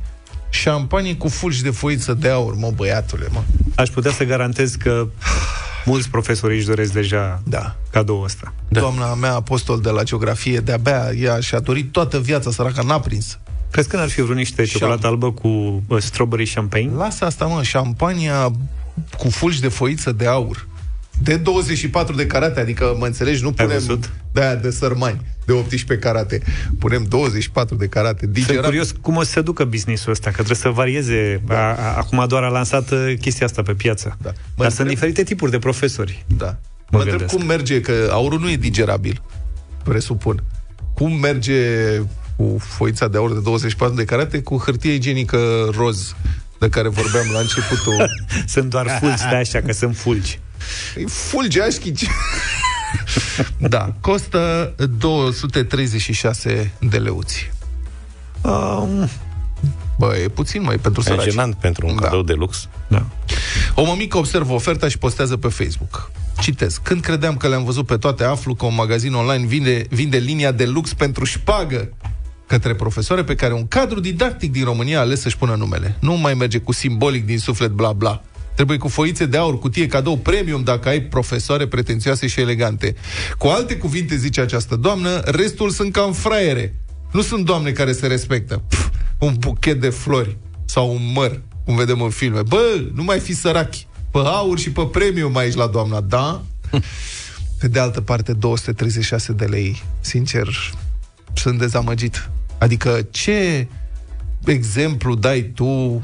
șampanie 0.50 1.16
cu 1.16 1.28
fulgi 1.28 1.62
de 1.62 1.70
foiță 1.70 2.14
de 2.14 2.28
aur, 2.28 2.54
mă 2.54 2.72
băiatule, 2.74 3.26
mă. 3.30 3.42
Aș 3.74 3.88
putea 3.88 4.10
să 4.12 4.24
garantez 4.24 4.74
că 4.74 5.06
mulți 5.84 6.08
profesori 6.10 6.56
își 6.56 6.66
doresc 6.66 6.92
deja 6.92 7.42
Da. 7.44 7.76
cadoul 7.90 8.24
ăsta. 8.24 8.54
Da. 8.68 8.80
Doamna 8.80 9.14
mea, 9.14 9.32
apostol 9.34 9.80
de 9.80 9.90
la 9.90 10.02
geografie, 10.02 10.58
de-abia 10.58 11.10
ea 11.20 11.40
și-a 11.40 11.60
dorit 11.60 11.92
toată 11.92 12.20
viața, 12.20 12.50
săraca, 12.50 12.82
n-a 12.82 13.00
prins. 13.00 13.38
Crezi 13.76 13.90
că 13.90 13.96
n-ar 13.96 14.08
fi 14.08 14.20
vreo 14.22 14.34
niște 14.34 14.64
ciocolată 14.64 15.06
albă 15.06 15.32
cu 15.32 15.48
uh, 15.88 15.98
strawberry 16.00 16.46
champagne? 16.54 16.90
Lasă 16.96 17.24
asta, 17.24 17.44
mă, 17.46 17.62
șampania 17.62 18.50
cu 19.18 19.28
fulgi 19.30 19.60
de 19.60 19.68
foiță 19.68 20.12
de 20.12 20.26
aur. 20.26 20.66
De 21.22 21.36
24 21.36 22.14
de 22.14 22.26
carate, 22.26 22.60
adică, 22.60 22.96
mă 22.98 23.06
înțelegi, 23.06 23.42
nu 23.42 23.48
Ai 23.48 23.54
punem 23.54 23.72
văzut? 23.72 24.10
de 24.32 24.40
aia 24.40 24.54
de 24.54 24.70
sărmani, 24.70 25.20
de 25.46 25.52
18 25.52 26.06
carate. 26.06 26.42
Punem 26.78 27.04
24 27.08 27.76
de 27.76 27.86
carate. 27.86 28.18
Sunt 28.20 28.32
Digerat. 28.32 28.64
curios 28.64 28.94
cum 29.00 29.16
o 29.16 29.22
să 29.22 29.30
se 29.30 29.40
ducă 29.40 29.64
businessul 29.64 30.10
ăsta, 30.12 30.26
că 30.26 30.34
trebuie 30.34 30.56
să 30.56 30.68
varieze. 30.68 31.42
Da. 31.46 31.58
A, 31.58 31.74
a, 31.74 31.96
acum 31.96 32.24
doar 32.28 32.42
a 32.42 32.48
lansat 32.48 32.90
uh, 32.90 33.14
chestia 33.20 33.46
asta 33.46 33.62
pe 33.62 33.72
piață. 33.74 34.16
Da. 34.22 34.30
Mă 34.30 34.34
Dar 34.56 34.66
întreb- 34.66 34.72
sunt 34.76 34.88
diferite 34.88 35.22
tipuri 35.22 35.50
de 35.50 35.58
profesori. 35.58 36.24
Da. 36.36 36.46
Mă, 36.46 36.52
Mă 36.90 36.98
întreb 36.98 37.18
gândesc. 37.18 37.36
cum 37.38 37.46
merge, 37.46 37.80
că 37.80 38.08
aurul 38.10 38.40
nu 38.40 38.50
e 38.50 38.56
digerabil, 38.56 39.22
presupun. 39.84 40.42
Cum 40.94 41.12
merge 41.12 41.54
cu 42.36 42.56
foița 42.60 43.08
de 43.08 43.16
aur 43.16 43.32
de 43.32 43.40
24 43.40 43.94
de 43.96 44.04
carate 44.04 44.42
cu 44.42 44.56
hârtie 44.64 44.92
igienică 44.92 45.68
roz 45.76 46.14
de 46.58 46.68
care 46.68 46.88
vorbeam 46.88 47.26
la 47.32 47.38
începutul. 47.38 48.10
Sunt 48.54 48.70
doar 48.70 48.96
fulgi, 49.00 49.18
stai 49.18 49.40
așa, 49.40 49.60
că 49.60 49.72
sunt 49.72 49.96
fulgi. 49.96 50.38
E 50.96 51.04
fulge 51.06 51.62
așchici. 51.62 52.06
da, 53.58 53.92
costă 54.00 54.72
236 54.98 56.72
de 56.80 56.96
leuți. 56.98 57.50
Um, 58.42 59.08
Bă, 59.98 60.16
e 60.16 60.28
puțin 60.28 60.62
mai 60.62 60.76
pentru 60.78 61.00
E 61.00 61.04
săraci. 61.04 61.24
genant 61.28 61.54
pentru 61.54 61.86
un 61.86 61.94
Da. 61.96 62.02
cadou 62.02 62.22
de 62.22 62.32
lux. 62.32 62.68
da. 62.88 63.06
O 63.74 63.84
mămică 63.84 64.18
observă 64.18 64.52
oferta 64.52 64.88
și 64.88 64.98
postează 64.98 65.36
pe 65.36 65.48
Facebook. 65.48 66.10
Citez. 66.40 66.78
Când 66.82 67.00
credeam 67.00 67.36
că 67.36 67.48
le-am 67.48 67.64
văzut 67.64 67.86
pe 67.86 67.96
toate, 67.96 68.24
aflu 68.24 68.54
că 68.54 68.66
un 68.66 68.74
magazin 68.74 69.12
online 69.14 69.46
vinde, 69.46 69.86
vinde 69.90 70.16
linia 70.16 70.52
de 70.52 70.64
lux 70.66 70.94
pentru 70.94 71.24
șpagă 71.24 71.88
către 72.46 72.74
profesoare 72.74 73.24
pe 73.24 73.34
care 73.34 73.52
un 73.52 73.68
cadru 73.68 74.00
didactic 74.00 74.52
din 74.52 74.64
România 74.64 74.98
a 74.98 75.00
ales 75.00 75.20
să-și 75.20 75.36
pună 75.36 75.54
numele. 75.54 75.96
Nu 76.00 76.16
mai 76.16 76.34
merge 76.34 76.58
cu 76.58 76.72
simbolic 76.72 77.26
din 77.26 77.38
suflet 77.38 77.70
bla 77.70 77.92
bla. 77.92 78.22
Trebuie 78.54 78.78
cu 78.78 78.88
foițe 78.88 79.26
de 79.26 79.36
aur, 79.36 79.58
cutie 79.58 79.86
cadou 79.86 80.16
premium 80.16 80.62
dacă 80.62 80.88
ai 80.88 81.00
profesoare 81.00 81.66
pretențioase 81.66 82.26
și 82.26 82.40
elegante. 82.40 82.94
Cu 83.38 83.46
alte 83.46 83.76
cuvinte, 83.76 84.16
zice 84.16 84.40
această 84.40 84.76
doamnă, 84.76 85.18
restul 85.18 85.70
sunt 85.70 85.92
cam 85.92 86.12
fraiere. 86.12 86.74
Nu 87.12 87.22
sunt 87.22 87.44
doamne 87.44 87.70
care 87.70 87.92
se 87.92 88.06
respectă. 88.06 88.62
Pf, 88.68 88.88
un 89.18 89.34
buchet 89.38 89.80
de 89.80 89.88
flori 89.88 90.36
sau 90.64 90.90
un 90.90 91.12
măr, 91.14 91.40
cum 91.64 91.76
vedem 91.76 92.00
în 92.00 92.10
filme. 92.10 92.42
Bă, 92.42 92.84
nu 92.94 93.02
mai 93.02 93.18
fi 93.18 93.34
sărachi. 93.34 93.86
Pe 94.10 94.18
aur 94.18 94.58
și 94.58 94.70
pe 94.70 94.82
premium 94.92 95.36
aici 95.36 95.54
la 95.54 95.66
doamna, 95.66 96.00
da? 96.00 96.42
Pe 97.60 97.68
de 97.68 97.78
altă 97.78 98.00
parte, 98.00 98.32
236 98.32 99.32
de 99.32 99.44
lei. 99.44 99.82
Sincer, 100.00 100.48
sunt 101.34 101.58
dezamăgit. 101.58 102.30
Adică, 102.58 103.06
ce 103.10 103.68
exemplu 104.44 105.14
dai 105.14 105.50
tu 105.54 106.02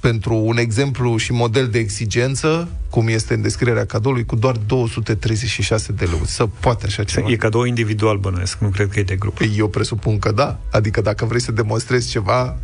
pentru 0.00 0.34
un 0.34 0.56
exemplu 0.56 1.16
și 1.16 1.32
model 1.32 1.68
de 1.68 1.78
exigență, 1.78 2.68
cum 2.90 3.08
este 3.08 3.34
în 3.34 3.42
descrierea 3.42 3.84
cadoului, 3.84 4.24
cu 4.24 4.36
doar 4.36 4.56
236 4.56 5.92
de 5.92 6.04
lei. 6.04 6.20
Să 6.24 6.46
poate 6.46 6.86
așa 6.86 7.04
ceva. 7.04 7.30
E 7.30 7.36
cadou 7.36 7.64
individual 7.64 8.16
bănuiesc, 8.16 8.58
nu 8.58 8.68
cred 8.68 8.88
că 8.88 8.98
e 8.98 9.02
de 9.02 9.16
grup. 9.16 9.34
Păi 9.34 9.54
eu 9.56 9.68
presupun 9.68 10.18
că 10.18 10.32
da. 10.32 10.60
Adică 10.70 11.00
dacă 11.00 11.24
vrei 11.24 11.40
să 11.40 11.52
demonstrezi 11.52 12.08
ceva, 12.08 12.58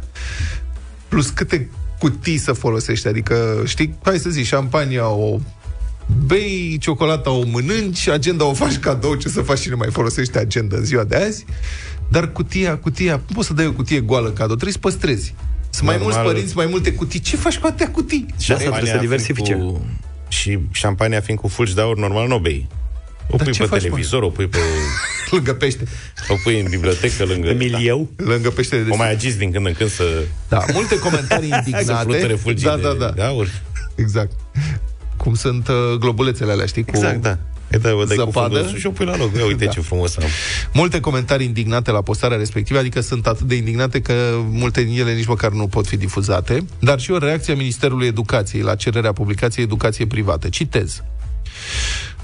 plus 1.08 1.30
câte 1.30 1.68
cutii 1.98 2.38
să 2.38 2.52
folosești. 2.52 3.08
Adică, 3.08 3.62
știi, 3.64 3.94
hai 4.02 4.18
să 4.18 4.30
zici, 4.30 4.46
șampania 4.46 5.08
o 5.08 5.38
bei, 6.26 6.76
ciocolata 6.80 7.30
o 7.30 7.44
mănânci, 7.46 8.08
agenda 8.08 8.44
o 8.44 8.52
faci 8.52 8.78
cadou, 8.78 9.14
ce 9.14 9.28
să 9.28 9.40
faci 9.40 9.58
și 9.58 9.68
nu 9.68 9.76
mai 9.76 9.90
folosești 9.90 10.38
agenda 10.38 10.76
în 10.76 10.84
ziua 10.84 11.04
de 11.04 11.16
azi. 11.16 11.44
Dar 12.08 12.32
cutia, 12.32 12.78
cutia, 12.78 13.12
nu 13.12 13.34
poți 13.34 13.46
să 13.46 13.54
dai 13.54 13.66
o 13.66 13.72
cutie 13.72 14.00
goală 14.00 14.28
cadou, 14.28 14.56
trebuie 14.56 14.72
să 14.72 14.78
păstrezi. 14.78 15.34
Sunt 15.70 15.86
mai 15.86 15.96
Normal. 15.96 16.14
mulți 16.14 16.32
părinți, 16.32 16.56
mai 16.56 16.66
multe 16.66 16.92
cutii. 16.92 17.20
Ce 17.20 17.36
faci 17.36 17.58
cu 17.58 17.66
atâtea 17.66 17.90
cutii? 17.90 18.26
Și 18.38 18.52
asta 18.52 18.64
trebuie 18.64 18.80
să 18.80 18.86
fiind 18.86 19.00
diversifice. 19.00 19.54
Cu, 19.54 19.86
și 20.28 20.58
șampania 20.72 21.20
fiind 21.20 21.40
cu 21.40 21.48
fulgi 21.48 21.74
de 21.74 21.80
aur, 21.80 21.96
normal 21.98 22.28
nu 22.28 22.34
o 22.34 22.38
bei. 22.38 22.66
O 23.30 23.36
Dar 23.36 23.46
pui 23.46 23.52
ce 23.52 23.62
pe 23.62 23.68
faci, 23.68 23.82
televizor, 23.82 24.22
o 24.22 24.28
pui 24.28 24.46
pe... 24.46 24.58
Lângă 25.30 25.54
pește. 25.54 25.84
O 26.28 26.34
pui 26.42 26.60
în 26.60 26.66
bibliotecă 26.70 27.24
lângă... 27.24 27.48
Emilieu? 27.48 28.08
Lângă 28.16 28.50
pește 28.50 28.82
de 28.82 28.90
O 28.90 28.96
mai 28.96 29.10
agiți 29.10 29.38
din 29.38 29.50
când 29.52 29.66
în 29.66 29.72
când 29.72 29.90
să, 29.90 30.04
Da, 30.48 30.64
multe 30.72 30.98
comentarii 30.98 31.48
să 31.62 31.62
indignate. 31.66 32.04
fluture 32.04 32.34
fulgii 32.34 32.66
da, 32.66 32.76
de, 32.76 32.82
da, 32.82 32.92
da. 32.94 33.10
de 33.10 33.22
aur. 33.22 33.48
Exact. 33.94 34.32
Cum 35.16 35.34
sunt 35.34 35.68
uh, 35.68 35.74
globulețele 35.98 36.52
alea, 36.52 36.66
știi? 36.66 36.84
Cu 36.84 36.90
Exact, 36.94 37.20
da. 37.22 37.38
E, 37.72 37.78
da, 37.78 37.94
o 37.94 38.04
dai 38.04 38.16
cu 38.16 38.22
Zăpadă. 38.24 38.48
fundul 38.54 38.70
sus 38.70 38.78
și 38.78 38.86
o 38.86 38.90
pui 38.90 39.06
la 39.06 39.16
loc. 39.16 39.36
Ia 39.36 39.44
uite 39.44 39.64
Da. 39.64 39.70
ce 39.70 39.80
frumos 39.80 40.16
am. 40.16 40.24
Multe 40.72 41.00
comentarii 41.00 41.46
indignate 41.46 41.90
la 41.90 42.02
postarea 42.02 42.36
respectivă, 42.36 42.78
adică 42.78 43.00
sunt 43.00 43.26
atât 43.26 43.46
de 43.46 43.54
indignate 43.54 44.00
că 44.00 44.12
multe 44.50 44.82
din 44.82 45.00
ele 45.00 45.14
nici 45.14 45.26
măcar 45.26 45.50
nu 45.52 45.66
pot 45.66 45.86
fi 45.86 45.96
difuzate, 45.96 46.64
dar 46.78 47.00
și 47.00 47.10
o 47.10 47.18
reacție 47.18 47.52
a 47.52 47.56
Ministerului 47.56 48.06
Educației 48.06 48.62
la 48.62 48.74
cererea 48.74 49.12
publicației 49.12 49.64
Educație 49.64 50.06
Privată. 50.06 50.48
Citez. 50.48 51.02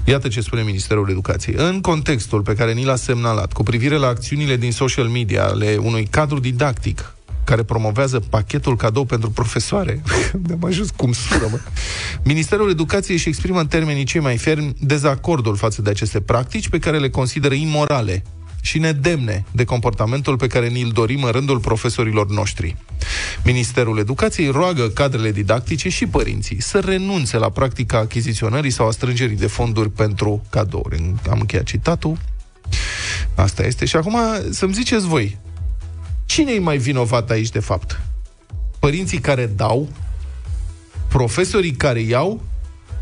Iată 0.03 0.27
ce 0.27 0.41
spune 0.41 0.61
Ministerul 0.61 1.09
Educației. 1.09 1.55
În 1.57 1.81
contextul 1.81 2.41
pe 2.41 2.53
care 2.55 2.73
ni 2.73 2.85
l-a 2.85 2.95
semnalat 2.95 3.53
cu 3.53 3.63
privire 3.63 3.95
la 3.95 4.07
acțiunile 4.07 4.55
din 4.57 4.71
social 4.71 5.05
media 5.05 5.45
ale 5.45 5.77
unui 5.81 6.07
cadru 6.09 6.39
didactic 6.39 7.13
care 7.49 7.63
promovează 7.63 8.19
pachetul 8.19 8.75
cadou 8.75 9.05
pentru 9.05 9.29
profesoare. 9.29 10.01
De-am 10.47 10.63
ajuns 10.63 10.89
cum 10.89 11.11
sună, 11.11 11.47
mă. 11.51 11.59
Ministerul 12.23 12.69
Educației 12.69 13.15
își 13.15 13.27
exprimă 13.27 13.59
în 13.59 13.67
termenii 13.67 14.03
cei 14.03 14.21
mai 14.21 14.37
fermi 14.37 14.73
dezacordul 14.79 15.55
față 15.55 15.81
de 15.81 15.89
aceste 15.89 16.21
practici 16.21 16.69
pe 16.69 16.79
care 16.79 16.97
le 16.99 17.09
consideră 17.09 17.53
imorale 17.53 18.23
și 18.61 18.79
nedemne 18.79 19.43
de 19.51 19.63
comportamentul 19.63 20.37
pe 20.37 20.47
care 20.47 20.67
ni-l 20.67 20.89
dorim 20.93 21.23
în 21.23 21.31
rândul 21.31 21.59
profesorilor 21.59 22.29
noștri. 22.29 22.75
Ministerul 23.43 23.99
Educației 23.99 24.47
roagă 24.47 24.87
cadrele 24.87 25.31
didactice 25.31 25.89
și 25.89 26.05
părinții 26.05 26.61
să 26.61 26.79
renunțe 26.79 27.37
la 27.37 27.49
practica 27.49 27.97
achiziționării 27.97 28.71
sau 28.71 28.87
a 28.87 28.91
strângerii 28.91 29.35
de 29.35 29.47
fonduri 29.47 29.89
pentru 29.89 30.45
cadouri. 30.49 31.13
Am 31.29 31.39
încheiat 31.39 31.65
citatul. 31.65 32.17
Asta 33.35 33.65
este. 33.65 33.85
Și 33.85 33.95
acum 33.95 34.17
să-mi 34.49 34.73
ziceți 34.73 35.07
voi, 35.07 35.37
cine 36.39 36.51
e 36.51 36.59
mai 36.59 36.77
vinovat 36.77 37.29
aici 37.29 37.49
de 37.49 37.59
fapt? 37.59 37.99
Părinții 38.79 39.17
care 39.17 39.45
dau, 39.55 39.89
profesorii 41.07 41.71
care 41.71 41.99
iau 41.99 42.41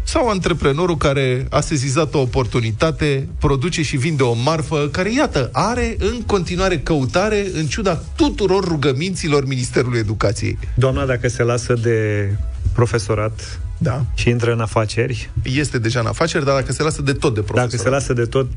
sau 0.04 0.30
antreprenorul 0.30 0.98
care 0.98 1.48
a 1.50 1.60
sezizat 1.60 2.14
o 2.14 2.20
oportunitate, 2.20 3.28
produce 3.40 3.82
și 3.82 3.98
vinde 3.98 4.24
o 4.24 4.34
marfă, 4.34 4.90
care, 4.92 5.14
iată, 5.14 5.50
are 5.52 5.96
în 6.00 6.22
continuare 6.22 6.80
căutare, 6.80 7.48
în 7.54 7.66
ciuda 7.66 7.96
tuturor 8.16 8.64
rugăminților 8.64 9.46
Ministerului 9.46 10.00
Educației. 10.00 10.58
Doamna, 10.76 11.06
dacă 11.06 11.28
se 11.28 11.44
lasă 11.44 11.74
de 11.74 12.30
profesorat 12.74 13.60
Da. 13.78 14.06
și 14.14 14.30
intră 14.30 14.52
în 14.54 14.60
afaceri, 14.60 15.30
Este 15.44 15.80
deja 15.80 16.00
în 16.00 16.06
afaceri, 16.06 16.46
dar 16.46 16.56
dacă 16.60 16.72
se 16.72 16.84
lasă 16.84 17.02
de 17.02 17.14
tot 17.14 17.34
de 17.34 17.42
profesor. 17.42 17.70
dacă 17.70 17.82
se 17.84 17.90
lasă 17.90 18.14
de 18.14 18.26
tot, 18.26 18.48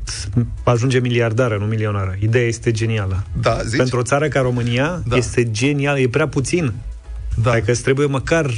ajunge 0.63 0.99
miliardară, 0.99 1.57
nu 1.59 1.65
milionară. 1.65 2.15
Ideea 2.19 2.47
este 2.47 2.71
genială. 2.71 3.23
Da, 3.41 3.57
zici? 3.63 3.77
Pentru 3.77 3.99
o 3.99 4.01
țară 4.01 4.27
ca 4.27 4.41
România 4.41 5.01
Da. 5.07 5.15
este 5.15 5.51
genial, 5.51 5.99
e 5.99 6.07
prea 6.07 6.27
puțin. 6.27 6.73
Da. 7.43 7.51
Adică 7.51 7.71
îți 7.71 7.81
trebuie 7.81 8.07
măcar 8.07 8.51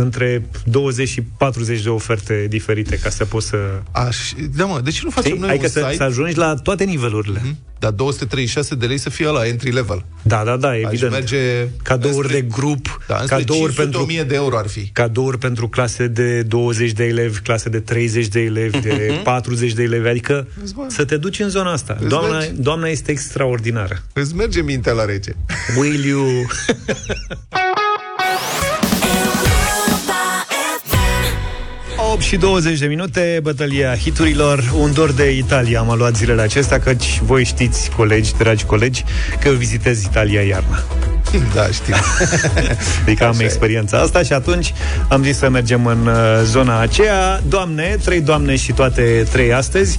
între 0.00 0.46
20 0.64 1.08
și 1.08 1.22
40 1.22 1.82
de 1.82 1.88
oferte 1.88 2.46
diferite 2.48 2.98
ca 2.98 3.08
să 3.10 3.24
poți 3.24 3.46
să... 3.46 3.56
Aș... 3.90 4.32
Da, 4.56 4.64
mă, 4.64 4.80
de 4.84 4.90
ce 4.90 5.00
nu 5.04 5.10
facem 5.10 5.30
Știi? 5.30 5.40
noi 5.42 5.50
Adică 5.50 5.64
un 5.64 5.70
să, 5.70 5.80
site, 5.80 5.94
să 5.96 6.02
ajungi 6.02 6.36
la 6.36 6.54
toate 6.54 6.84
nivelurile. 6.84 7.40
Mhm. 7.44 7.56
dar 7.78 7.90
236 7.90 8.74
de 8.74 8.86
lei 8.86 8.98
să 8.98 9.10
fie 9.10 9.26
la 9.28 9.46
entry 9.46 9.70
level? 9.72 10.04
Da, 10.22 10.42
da, 10.44 10.56
da, 10.56 10.68
Aș 10.68 10.80
evident. 10.84 11.12
merge 11.12 11.68
Cadouri 11.82 12.16
înspre- 12.16 12.40
de 12.40 12.46
grup, 12.50 13.04
Da, 13.08 13.16
înspre 13.16 13.36
cadouri 13.36 13.60
500 13.60 13.82
pentru 13.82 14.02
1000 14.02 14.22
de 14.22 14.34
euro 14.34 14.56
ar 14.58 14.66
fi. 14.66 14.88
cadouri 14.92 15.38
pentru 15.38 15.68
clase 15.68 16.06
de 16.06 16.42
20 16.42 16.90
de 16.92 17.04
elevi, 17.04 17.38
clase 17.40 17.68
de 17.68 17.80
30 17.80 18.26
de 18.26 18.40
elevi, 18.40 18.80
de 18.80 19.20
40 19.24 19.72
de 19.72 19.82
elevi, 19.82 20.08
adică 20.08 20.46
Vezi, 20.60 20.74
bă. 20.74 20.84
să 20.88 21.04
te 21.04 21.16
duci 21.16 21.38
în 21.40 21.48
zona 21.48 21.72
asta. 21.72 21.98
Doamna, 22.08 22.38
mergi. 22.38 22.52
doamna 22.60 22.86
este 22.88 23.10
extraordinară. 23.10 24.02
Îți 24.12 24.34
merge 24.34 24.62
mintea 24.62 24.92
la 24.92 25.04
rece. 25.04 25.36
Will 25.78 26.04
you... 26.04 26.22
8 32.16 32.24
și 32.24 32.36
20 32.36 32.78
de 32.78 32.86
minute, 32.86 33.38
bătălia 33.42 33.96
hiturilor, 33.96 34.72
un 34.78 34.92
dor 34.92 35.12
de 35.12 35.30
Italia 35.30 35.80
am 35.80 35.94
luat 35.96 36.16
zilele 36.16 36.42
acestea, 36.42 36.80
căci 36.80 37.20
voi 37.22 37.44
știți, 37.44 37.90
colegi, 37.90 38.32
dragi 38.38 38.64
colegi, 38.64 39.04
că 39.40 39.48
eu 39.48 39.54
vizitez 39.54 40.02
Italia 40.02 40.40
iarna. 40.40 40.84
Da, 41.54 41.66
știu. 41.66 41.94
Adică 43.02 43.24
am 43.24 43.30
Așa 43.30 43.42
e. 43.42 43.44
experiența 43.44 43.98
asta 43.98 44.22
și 44.22 44.32
atunci 44.32 44.72
am 45.08 45.22
zis 45.22 45.36
să 45.36 45.48
mergem 45.48 45.86
în 45.86 46.06
uh, 46.06 46.14
zona 46.44 46.80
aceea. 46.80 47.40
Doamne, 47.48 47.96
trei 48.04 48.20
doamne 48.20 48.56
și 48.56 48.72
toate 48.72 49.26
trei 49.32 49.52
astăzi. 49.52 49.98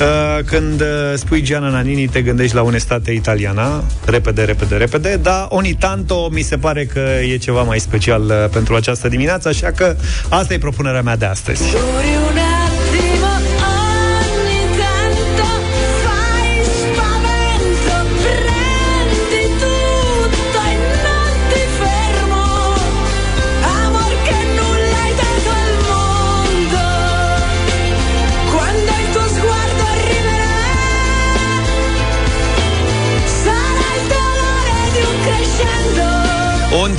Uh, 0.00 0.44
Când 0.44 0.80
uh, 0.80 0.86
spui 1.14 1.42
Gianna 1.42 1.68
Nannini, 1.68 2.06
te 2.06 2.22
gândești 2.22 2.54
la 2.54 2.62
unestate 2.62 3.10
italiana. 3.10 3.84
Repede, 4.04 4.44
repede, 4.44 4.76
repede. 4.76 5.18
Dar 5.22 5.46
ogni 5.48 5.74
tanto 5.74 6.28
mi 6.32 6.42
se 6.42 6.56
pare 6.56 6.84
că 6.84 7.08
e 7.32 7.36
ceva 7.36 7.62
mai 7.62 7.80
special 7.80 8.22
uh, 8.22 8.48
pentru 8.52 8.74
această 8.74 9.08
dimineață, 9.08 9.48
așa 9.48 9.70
că 9.70 9.96
asta 10.28 10.54
e 10.54 10.58
propunerea 10.58 11.02
mea 11.02 11.16
de 11.16 11.24
astăzi. 11.24 11.51
astăzi. 11.52 12.61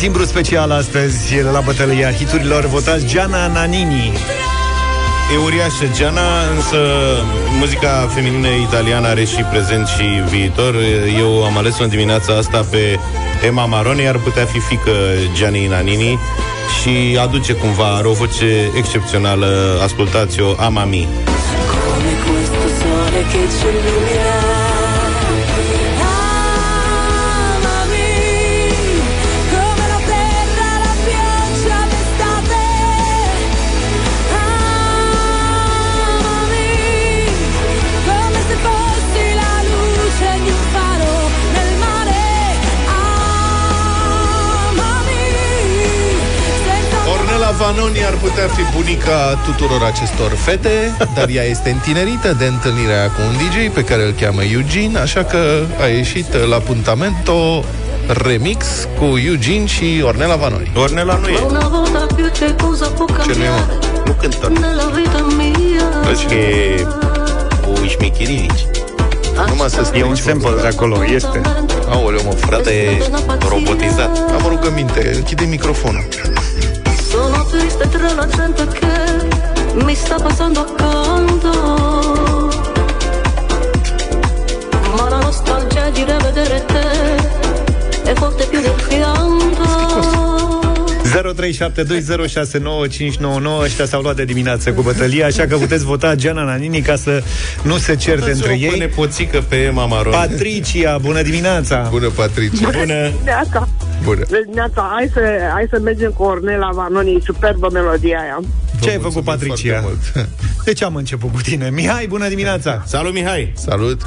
Timbru 0.04 0.26
special 0.26 0.72
astăzi 0.72 1.42
la 1.52 1.60
bătălia 1.60 2.12
hiturilor. 2.12 2.66
Votați 2.66 3.06
Gianna 3.06 3.48
Nannini. 3.48 4.14
E 5.34 5.38
uriașă 5.44 5.86
Giana, 5.96 6.22
însă 6.56 6.78
muzica 7.60 8.10
feminină 8.14 8.48
italiană 8.48 9.08
are 9.08 9.24
și 9.24 9.42
prezent 9.52 9.88
și 9.88 10.04
viitor. 10.30 10.76
Eu 11.20 11.44
am 11.44 11.58
ales-o 11.58 11.84
în 11.84 11.90
dimineața 11.90 12.34
asta 12.38 12.66
pe 12.70 13.00
Emma 13.46 13.66
Maroni, 13.66 14.08
ar 14.08 14.18
putea 14.18 14.46
fi 14.46 14.60
fică 14.60 14.92
Gianni 15.34 15.68
Nanini 15.68 16.20
și 16.82 17.18
aduce 17.22 17.54
cumva, 17.54 17.96
are 17.96 18.08
o 18.08 18.12
voce 18.12 18.72
excepțională. 18.78 19.80
Ascultați-o, 19.84 20.56
Amami. 20.58 21.08
come 21.76 22.12
questo 22.28 22.62
sole 22.80 23.20
che 23.32 23.42
ci 23.58 23.64
illumina. 23.64 24.33
Vanoni 47.58 48.06
ar 48.06 48.14
putea 48.14 48.48
fi 48.48 48.62
bunica 48.76 49.40
tuturor 49.46 49.84
acestor 49.84 50.32
fete, 50.32 50.96
dar 51.16 51.30
ea 51.30 51.44
este 51.44 51.70
întinerită 51.70 52.36
de 52.40 52.46
întâlnirea 52.46 53.06
cu 53.06 53.22
un 53.28 53.34
DJ 53.38 53.74
pe 53.74 53.84
care 53.84 54.06
îl 54.06 54.12
cheamă 54.22 54.44
Eugene, 54.44 55.00
așa 55.00 55.24
că 55.24 55.38
a 55.82 55.86
ieșit 55.86 56.34
la 56.50 56.58
Puntamento 56.58 57.64
remix 58.08 58.66
cu 58.98 59.04
Eugene 59.26 59.66
și 59.66 60.02
Ornella 60.06 60.36
Vanoni. 60.36 60.72
Ornella 60.76 61.16
nu 61.16 61.28
e. 61.28 61.40
Una 61.50 61.68
volta 61.68 62.06
più 62.16 62.26
c'è 62.26 62.56
cosa 62.62 62.86
può 62.88 63.06
Ce 63.06 63.38
nu 63.38 63.44
e, 63.44 63.50
mă? 63.50 63.56
cambiare 63.56 64.04
Nu 64.06 64.12
cântă. 64.12 64.52
nella 64.60 64.92
vita 64.96 65.26
mia. 65.38 65.86
Vezi 66.08 66.26
că 66.26 66.34
e 66.34 66.86
o 67.84 67.86
șmechirinici. 67.88 68.66
Numai 69.48 69.70
să 69.70 69.92
E 69.96 70.04
un 70.04 70.16
strici, 70.16 70.42
sample 70.42 70.62
de 70.62 70.68
acolo, 70.68 71.04
este. 71.06 71.42
Aoleu, 71.90 72.22
mă, 72.26 72.32
frate, 72.32 72.70
E 72.72 73.10
robotizat. 73.50 74.18
am 74.18 74.46
o 74.46 74.50
rugăminte, 74.50 75.12
închide 75.16 75.44
microfonul. 75.46 76.06
Sono 77.74 77.74
triste 77.74 77.90
tra 77.90 78.14
la 78.14 78.28
gente 78.28 78.68
che 78.68 78.94
mi 79.84 79.96
sta 79.96 80.16
passando 80.16 80.60
accanto. 80.60 81.50
Ma 84.96 85.10
la 85.10 85.20
nostalgia 85.20 85.90
di 85.90 86.04
rivedere 86.04 86.66
te 86.66 86.82
è 88.04 88.14
forte 88.14 88.46
più 88.46 88.62
del 88.62 88.80
fianto. 88.80 90.04
0372069599 91.14 91.16
Ăștia 93.64 93.86
s-au 93.86 94.02
luat 94.02 94.16
de 94.16 94.26
dimineață 94.26 94.74
cu 94.74 94.82
bătălia 94.82 95.26
Așa 95.26 95.46
că 95.46 95.58
puteți 95.58 95.84
vota 95.84 96.16
Gianna 96.16 96.44
Nannini 96.44 96.82
Ca 96.82 96.96
să 96.96 97.24
nu 97.62 97.78
se 97.78 97.96
certe 97.96 98.32
între 98.32 98.52
o 98.52 98.54
ei 98.54 98.92
poțică 98.96 99.44
pe 99.48 99.56
Emma 99.56 99.86
Maroni. 99.86 100.16
Patricia, 100.16 100.98
bună 100.98 101.22
dimineața 101.22 101.88
Bună, 101.90 102.08
Patricia. 102.08 102.70
Bună! 102.70 103.12
De 103.24 103.32
asta. 103.32 103.68
Bună. 104.04 104.20
Deci, 104.30 104.54
Neața, 104.54 104.90
hai 104.94 105.10
să, 105.14 105.22
hai 105.54 105.68
să 105.70 105.80
mergem 105.80 106.12
cu 106.12 106.24
Ornela 106.24 106.70
Vanoni, 106.74 107.22
superbă 107.24 107.70
melodia 107.74 108.20
aia. 108.20 108.40
Ce 108.82 108.90
ai 108.90 108.98
Vă 108.98 109.08
făcut, 109.08 109.26
mulțumim 109.26 109.54
Patricia? 109.54 109.80
foarte 109.82 109.98
mult. 110.14 110.30
De 110.66 110.74
ce 110.74 110.86
am 110.86 110.96
început 110.96 111.32
cu 111.32 111.42
tine? 111.42 111.70
Mihai, 111.70 112.08
bună 112.08 112.28
dimineața! 112.28 112.82
Salut, 112.86 113.14
Mihai! 113.14 113.52
Salut. 113.56 114.02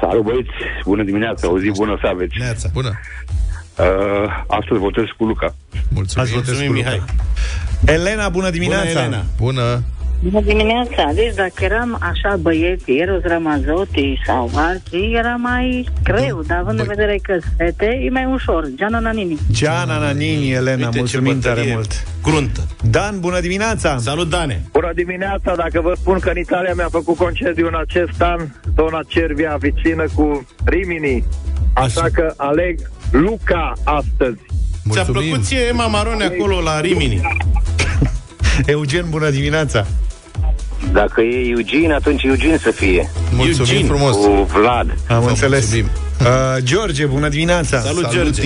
Salut 0.00 0.24
băieți, 0.24 0.48
bună 0.84 1.02
dimineața, 1.02 1.50
o 1.50 1.58
zi 1.58 1.70
bună 1.70 1.98
să 2.00 2.06
aveți. 2.06 2.34
Neața. 2.38 2.68
Bună. 2.72 3.00
Uh, 3.78 4.44
astăzi 4.46 4.80
votez 4.80 5.04
cu 5.18 5.24
Luca. 5.24 5.54
Mulțumim. 5.88 6.24
Ați 6.24 6.32
votat 6.32 6.46
Mulțumim, 6.46 6.70
cu 6.70 6.76
Luca. 6.76 6.90
Mihai. 6.90 7.04
Elena, 7.84 8.28
bună 8.28 8.50
dimineața! 8.50 8.84
Bună, 8.88 9.00
Elena. 9.00 9.24
Bună. 9.36 9.82
Bună 10.22 10.40
dimineața! 10.44 11.10
Deci 11.14 11.34
dacă 11.34 11.52
eram 11.64 11.98
așa 12.00 12.36
băieți, 12.40 12.90
Eros 12.90 13.22
Ramazotti 13.22 14.20
sau 14.26 14.50
alții, 14.54 15.12
era 15.14 15.34
mai 15.34 15.88
greu, 16.02 16.42
dar 16.46 16.58
având 16.58 16.78
în 16.78 16.86
Băi. 16.86 16.94
vedere 16.96 17.18
că 17.22 17.38
fete, 17.56 18.00
e 18.04 18.10
mai 18.10 18.24
ușor. 18.32 18.68
Giana 18.74 18.98
Nanini. 18.98 19.38
Giana 19.50 19.98
Nanini, 19.98 20.50
Elena, 20.50 20.76
Uite 20.76 20.90
ce 20.90 20.98
mulțumim 20.98 21.38
tare 21.40 21.54
bătălie 21.54 21.74
mult! 21.74 22.06
Cruntă. 22.22 22.66
Dan, 22.90 23.20
bună 23.20 23.40
dimineața! 23.40 23.98
Salut, 23.98 24.28
Dane! 24.30 24.62
Bună 24.72 24.90
dimineața, 24.94 25.54
dacă 25.56 25.80
vă 25.80 25.92
spun 25.96 26.18
că 26.18 26.28
în 26.28 26.38
Italia 26.38 26.72
mi-a 26.74 26.88
făcut 26.90 27.16
concediu 27.16 27.66
în 27.66 27.76
acest 27.80 28.22
an 28.22 28.40
zona 28.76 29.00
Cervia 29.08 29.56
vicină 29.60 30.04
cu 30.14 30.46
Rimini. 30.64 31.24
Așa 31.74 32.06
că 32.12 32.34
aleg 32.36 32.78
Luca 33.10 33.72
astăzi. 33.84 34.38
Ți-a 34.90 35.02
Mulțumim. 35.04 35.22
plăcut 35.22 35.44
ție 35.46 35.60
Emma 35.68 35.86
Marone 35.86 36.24
acolo 36.24 36.60
la 36.60 36.80
Rimini? 36.80 37.20
Eugen, 38.66 39.04
bună 39.10 39.30
dimineața! 39.30 39.86
Dacă 40.92 41.20
e 41.20 41.48
Eugene, 41.48 41.94
atunci 41.94 42.22
Eugene 42.22 42.56
să 42.58 42.70
fie. 42.70 43.10
Mulțumim 43.34 43.58
Eugene. 43.58 43.86
frumos. 43.88 44.14
Cu 44.14 44.48
Vlad. 44.52 44.94
Am 45.08 45.20
Vă 45.22 45.28
înțeles. 45.28 45.60
mulțumim. 45.60 45.90
Uh, 46.20 46.62
George, 46.62 47.06
bună 47.06 47.28
dimineața! 47.28 47.80
Salut, 47.80 48.10
George! 48.10 48.42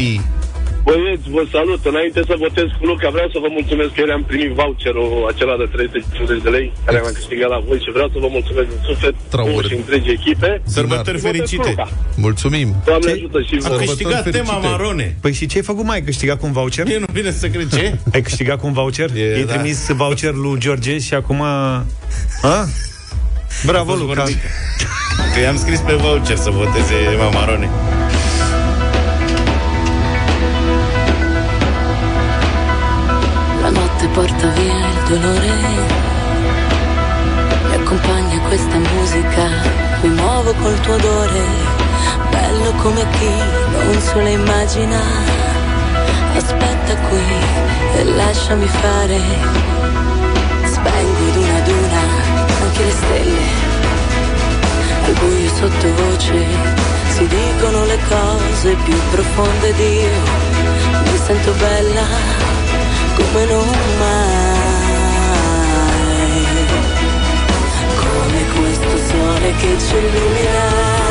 Salutii. 0.86 0.94
Băieți, 1.02 1.26
vă 1.36 1.42
salut. 1.56 1.80
Înainte 1.92 2.20
să 2.30 2.34
votez 2.44 2.68
cu 2.78 2.84
Luca, 2.90 3.08
vreau 3.16 3.28
să 3.34 3.38
vă 3.44 3.48
mulțumesc 3.58 3.90
că 3.94 4.00
eu 4.04 4.10
am 4.18 4.24
primit 4.30 4.50
voucherul 4.60 5.10
acela 5.32 5.54
de 5.62 5.66
350 5.72 6.42
de 6.46 6.50
lei 6.56 6.66
care 6.86 6.96
am 6.98 7.10
câștigat 7.20 7.48
la 7.54 7.60
voi 7.68 7.78
și 7.84 7.90
vreau 7.96 8.08
să 8.14 8.18
vă 8.24 8.28
mulțumesc 8.36 8.68
din 8.74 8.80
suflet 8.88 9.14
Traore. 9.32 9.50
vouă 9.50 9.62
și 9.68 9.74
întregi 9.80 10.10
echipe. 10.18 10.50
Sărbători 10.76 11.18
Votez 11.18 11.20
cu 11.22 11.26
fericite! 11.30 11.70
Luca. 11.74 11.86
Mulțumim. 12.26 12.68
Doamne 12.90 13.06
Ce? 13.10 13.16
ajută 13.18 13.38
și 13.48 13.54
A 13.54 13.58
vă. 13.58 13.62
Sărbători 13.68 13.86
câștigat 13.90 14.22
tema 14.38 14.52
fericite. 14.54 14.68
Marone. 14.74 15.06
Păi 15.24 15.32
și 15.38 15.44
ce 15.50 15.56
ai 15.60 15.66
făcut, 15.70 15.84
mai? 15.90 15.96
Ai 15.98 16.04
câștigat 16.10 16.36
cu 16.40 16.46
un 16.50 16.54
voucher? 16.58 16.84
Mie 16.90 17.00
nu 17.04 17.10
vine 17.18 17.30
să 17.42 17.46
cred 17.54 17.68
ce? 17.78 17.84
Ai 18.14 18.22
câștigat 18.28 18.56
cu 18.60 18.66
un 18.70 18.74
voucher? 18.80 19.08
E, 19.16 19.34
Ai 19.38 19.44
da. 19.44 19.52
trimis 19.52 19.78
voucher 20.00 20.34
lui 20.44 20.58
George 20.64 20.94
și 20.98 21.14
acum... 21.14 21.40
Ha? 22.42 22.56
Bravo, 23.66 23.90
fost 23.90 24.02
Luca! 24.02 24.14
vorbit. 24.22 24.36
Că 25.34 25.40
i-am 25.40 25.56
scris 25.58 25.80
pe 25.80 25.94
voucher 25.94 26.36
să 26.36 26.50
voteze 26.50 26.94
Emma 27.12 27.28
porta 34.46 34.60
via 34.60 34.88
il 34.88 35.02
dolore. 35.08 35.52
Mi 37.68 37.74
accompagna 37.74 38.38
questa 38.48 38.78
musica, 38.78 39.48
mi 40.02 40.08
muovo 40.10 40.54
col 40.54 40.80
tuo 40.80 40.94
odore. 40.94 41.44
Bello 42.30 42.70
come 42.82 43.04
chi 43.18 43.30
non 43.84 44.00
se 44.00 44.20
lo 44.20 44.28
immagina. 44.28 45.00
Aspetta 46.36 46.96
qui 47.08 47.24
e 47.96 48.04
lasciami 48.04 48.66
fare. 48.66 49.20
Spengo 50.64 51.28
ad 51.28 51.36
una 51.36 51.56
ad 51.56 51.68
una 51.68 52.02
anche 52.62 52.84
le 52.84 52.90
stelle. 52.90 53.74
Al 55.06 55.12
buio 55.12 55.50
sottovoce 55.54 56.46
si 57.08 57.26
dicono 57.26 57.84
le 57.84 57.98
cose 58.08 58.74
più 58.84 58.96
profonde 59.10 59.72
di 59.74 60.00
io. 60.00 60.22
Mi 61.10 61.18
sento 61.24 61.52
bella 61.52 62.04
come 63.16 63.44
non 63.46 63.66
mai. 63.98 64.25
Questo 68.66 68.96
sole 68.96 69.52
che 69.52 69.78
ci 69.78 69.96
illumina. 69.96 71.05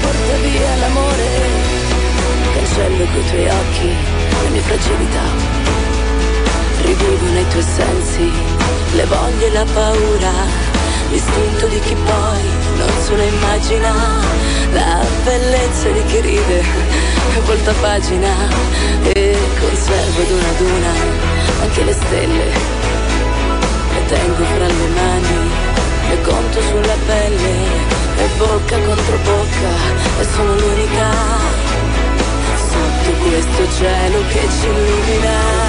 Porta 0.00 0.34
via 0.42 0.76
l'amore. 0.76 1.28
Cancello 2.54 3.04
coi 3.12 3.24
tuoi 3.28 3.48
occhi 3.48 3.90
le 4.42 4.48
mie 4.50 4.60
fragilità. 4.60 5.26
Rivivo 6.82 7.26
nei 7.32 7.48
tuoi 7.48 7.62
sensi 7.62 8.30
le 8.94 9.04
voglie 9.04 9.46
e 9.46 9.52
la 9.52 9.64
paura, 9.72 10.32
l'istinto 11.10 11.66
di 11.66 11.80
chi 11.80 11.94
poi 11.94 12.42
non 12.76 12.88
se 13.04 13.16
lo 13.16 13.22
immagina, 13.22 13.92
la 14.72 15.04
bellezza 15.24 15.88
di 15.90 16.04
chi 16.04 16.20
ride 16.20 16.60
e 17.36 17.40
volta 17.44 17.72
pagina 17.80 18.34
e 19.02 19.36
conservo 19.60 20.20
ad 20.22 20.30
una 20.30 20.48
ad 20.48 20.60
una 20.60 20.92
anche 21.62 21.84
le 21.84 21.92
stelle. 21.92 22.44
Le 23.94 24.06
tengo 24.06 24.44
fra 24.44 24.66
le 24.66 24.88
mani, 24.94 25.50
le 26.08 26.20
conto 26.22 26.60
sulla 26.62 26.96
pelle 27.06 28.07
e 28.18 28.28
bocca 28.36 28.78
contro 28.78 29.16
bocca 29.24 29.72
e 30.20 30.24
sono 30.34 30.54
l'unica 30.54 31.10
sotto 32.68 33.10
questo 33.28 33.72
cielo 33.78 34.18
che 34.28 34.48
ci 34.60 34.66
illumina. 34.66 35.67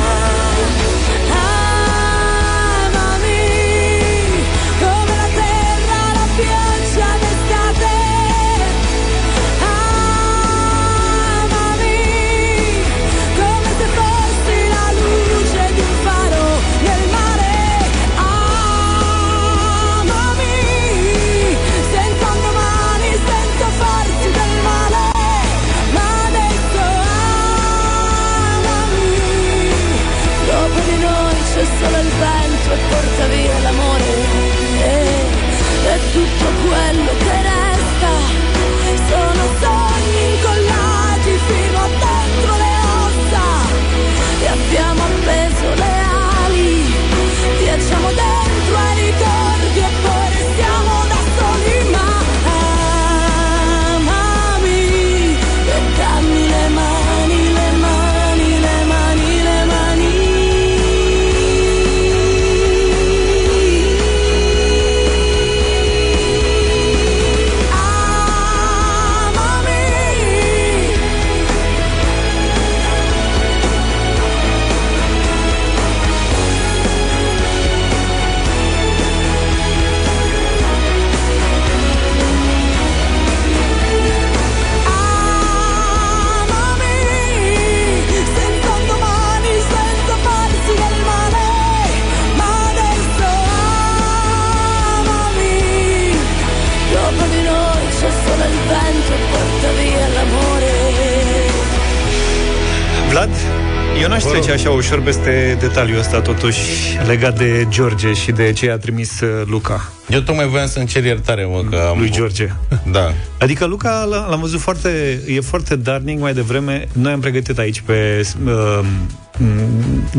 Trece 104.49 104.67
așa 104.67 104.75
ușor 104.77 105.01
peste 105.01 105.57
detaliul 105.59 105.99
ăsta, 105.99 106.21
totuși, 106.21 106.59
legat 107.07 107.37
de 107.37 107.67
George 107.69 108.13
și 108.13 108.31
de 108.31 108.51
ce 108.51 108.71
a 108.71 108.77
trimis 108.77 109.19
uh, 109.21 109.29
Luca. 109.45 109.91
Eu 110.09 110.19
tocmai 110.19 110.47
voiam 110.47 110.67
să-mi 110.67 110.85
cer 110.85 111.03
iertare, 111.03 111.45
mă, 111.45 111.63
că 111.69 111.87
am... 111.89 111.97
Lui 111.99 112.09
George. 112.11 112.47
Da. 112.91 113.13
Adică 113.39 113.65
Luca 113.65 114.05
l- 114.05 114.27
l-am 114.29 114.39
văzut 114.39 114.59
foarte, 114.59 115.21
e 115.27 115.39
foarte 115.39 115.75
darnic 115.75 116.19
mai 116.19 116.33
devreme. 116.33 116.87
Noi 116.93 117.11
am 117.11 117.19
pregătit 117.19 117.57
aici 117.57 117.81
pe 117.81 118.27
uh, 118.45 118.79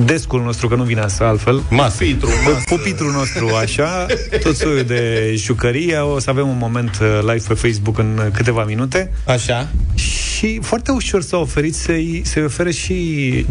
descul 0.04 0.42
nostru, 0.42 0.68
că 0.68 0.74
nu 0.74 0.82
vine 0.82 1.04
să 1.06 1.24
altfel. 1.24 1.62
Masă. 1.70 1.96
Pitru, 1.98 2.28
Pe 2.28 2.74
pupitrul 2.74 3.10
nostru, 3.12 3.48
așa, 3.60 4.06
tot 4.42 4.56
soiul 4.56 4.82
de 4.84 5.32
jucărie. 5.36 5.96
O 5.96 6.18
să 6.18 6.30
avem 6.30 6.48
un 6.48 6.56
moment 6.58 6.98
uh, 7.02 7.18
live 7.20 7.44
pe 7.48 7.54
Facebook 7.54 7.98
în 7.98 8.18
uh, 8.18 8.32
câteva 8.32 8.64
minute. 8.64 9.12
Așa. 9.26 9.68
Și 10.40 10.58
foarte 10.62 10.90
ușor 10.90 11.22
s-a 11.22 11.36
oferit 11.36 11.74
să-i, 11.74 12.22
să-i 12.24 12.42
ofere 12.44 12.70
și 12.70 12.96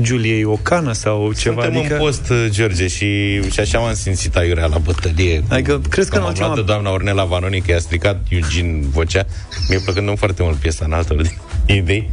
Juliei 0.02 0.43
o 0.43 0.56
cană 0.56 0.91
sau 0.93 1.34
ceva. 1.38 1.62
Suntem 1.63 1.80
adică, 1.80 1.93
în 1.93 1.99
post, 1.99 2.30
uh, 2.30 2.45
George, 2.49 2.88
și, 2.88 3.41
și 3.52 3.60
așa 3.60 3.80
m-am 3.80 3.93
simțit 3.93 4.36
aiurea 4.36 4.65
la 4.65 4.78
bătălie. 4.78 5.43
Adică, 5.49 5.82
crezi 5.89 6.10
că 6.10 6.15
Că 6.15 6.21
în 6.21 6.23
am 6.28 6.30
ultima... 6.30 6.54
luat 6.54 6.65
doamna 6.65 6.91
Ornela 6.91 7.23
Vanoni, 7.23 7.62
că 7.62 7.71
i-a 7.71 7.80
stricat 7.80 8.19
Eugene 8.30 8.80
vocea. 8.91 9.25
Mi-e 9.69 9.80
plăcând 9.80 10.17
foarte 10.17 10.43
mult 10.43 10.56
piesa 10.56 10.86
în 10.86 10.91
altă 10.93 11.15
idei. 11.65 12.10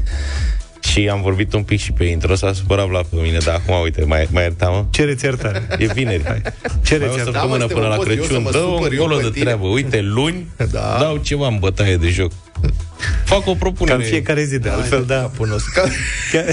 Și 0.93 1.09
am 1.09 1.23
vorbit 1.23 1.53
un 1.53 1.63
pic 1.63 1.81
și 1.81 1.93
pe 1.93 2.05
intro, 2.05 2.35
s-a 2.35 2.53
supărat 2.53 2.91
la 2.91 2.99
pe 2.99 3.17
mine, 3.23 3.39
dar 3.45 3.55
acum, 3.55 3.81
uite, 3.83 4.05
mai, 4.05 4.29
mai 4.31 4.43
ierta-mă. 4.43 4.85
Cereți 4.91 5.25
iertare. 5.25 5.67
E 5.79 5.87
vineri. 5.87 6.23
Hai. 6.25 6.43
Cereți 6.85 7.07
Mai 7.07 7.15
o 7.15 7.17
iertare. 7.17 7.25
săptămână 7.25 7.59
Da, 7.59 7.65
mă, 7.67 7.73
până 7.73 7.87
la 7.87 7.95
Stefan, 7.95 7.97
pot 7.97 8.09
eu 8.09 8.15
Crăciun. 8.25 8.37
să 8.37 8.41
mă 8.41 8.51
Dă-o 8.51 8.77
supăr 8.77 8.93
eu 8.93 8.99
încolo 9.03 9.17
pe 9.17 9.23
de 9.23 9.31
tine? 9.31 9.45
treabă. 9.45 9.67
Uite, 9.67 10.01
luni 10.01 10.47
Da. 10.73 10.97
dau 11.01 11.17
ceva 11.17 11.47
în 11.47 11.57
bătaie 11.59 11.97
de 11.97 12.09
joc. 12.09 12.33
Fac 13.25 13.47
o 13.47 13.51
Ca 13.53 13.57
propunere. 13.59 13.97
în 13.97 14.03
fiecare 14.09 14.45
zi, 14.45 14.59
de 14.59 14.69
altfel, 14.69 15.05
da. 15.07 15.31
Chiar, 16.33 16.45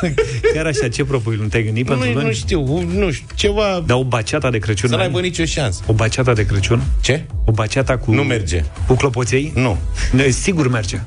chiar 0.54 0.66
așa, 0.66 0.88
ce 0.88 1.04
propui? 1.04 1.36
Nu 1.40 1.46
te-ai 1.46 1.62
gândit 1.64 1.86
pentru 1.86 2.06
Nu, 2.08 2.12
luni? 2.12 2.24
nu 2.26 2.32
știu, 2.32 2.82
nu 2.82 3.10
știu, 3.10 3.26
ceva... 3.34 3.82
Dar 3.86 3.96
o 3.96 4.04
baceata 4.04 4.50
de 4.50 4.58
Crăciun? 4.58 4.88
Să 4.88 4.94
n-ai? 4.96 5.04
n-aibă 5.04 5.20
nicio 5.20 5.44
șansă. 5.44 5.82
O 5.86 5.92
baceata 5.92 6.32
de 6.32 6.46
Crăciun? 6.46 6.82
Ce? 7.00 7.24
O 7.44 7.52
baceata 7.52 7.96
cu... 7.98 8.12
Nu 8.12 8.22
merge. 8.22 8.64
Cu 8.86 8.94
clopoței? 8.94 9.52
Nu. 9.54 9.78
Ne, 10.12 10.28
sigur 10.28 10.68
merge. 10.68 11.00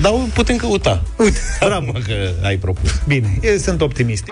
Dar 0.00 0.12
o 0.12 0.16
putem 0.34 0.56
căuta. 0.56 1.02
Uite, 1.16 1.38
Bravo 1.64 1.92
că 1.92 2.12
ai 2.42 2.56
propus. 2.56 2.90
Bine, 3.06 3.38
eu 3.42 3.56
sunt 3.56 3.80
optimist. 3.80 4.24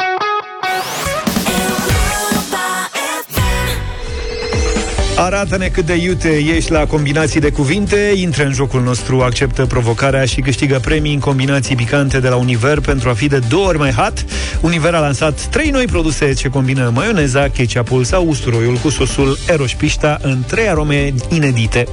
Arată-ne 5.16 5.68
cât 5.68 5.86
de 5.86 5.94
iute 5.94 6.28
ești 6.28 6.70
la 6.70 6.86
combinații 6.86 7.40
de 7.40 7.50
cuvinte, 7.50 8.12
intră 8.14 8.44
în 8.44 8.52
jocul 8.52 8.82
nostru, 8.82 9.20
acceptă 9.20 9.66
provocarea 9.66 10.24
și 10.24 10.40
câștigă 10.40 10.78
premii 10.78 11.14
în 11.14 11.20
combinații 11.20 11.76
picante 11.76 12.20
de 12.20 12.28
la 12.28 12.36
Univer 12.36 12.80
pentru 12.80 13.08
a 13.08 13.12
fi 13.12 13.28
de 13.28 13.38
două 13.48 13.66
ori 13.66 13.78
mai 13.78 13.90
hot. 13.90 14.24
Univer 14.60 14.94
a 14.94 14.98
lansat 14.98 15.40
trei 15.40 15.70
noi 15.70 15.84
produse 15.84 16.32
ce 16.32 16.48
combină 16.48 16.90
maioneza, 16.94 17.48
ketchupul 17.48 18.04
sau 18.04 18.26
usturoiul 18.28 18.76
cu 18.76 18.88
sosul 18.88 19.38
eroșpișta 19.48 20.18
în 20.22 20.42
trei 20.46 20.68
arome 20.68 21.14
inedite. 21.28 21.84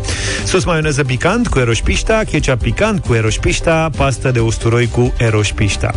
Sos 0.45 0.63
maioneză 0.63 1.03
picant 1.03 1.47
cu 1.47 1.59
eroșpișta, 1.59 2.21
ketchup 2.31 2.61
picant 2.61 3.05
cu 3.05 3.13
eroșpișta, 3.13 3.89
pastă 3.97 4.31
de 4.31 4.39
usturoi 4.39 4.87
cu 4.87 5.13
eroșpișta. 5.17 5.93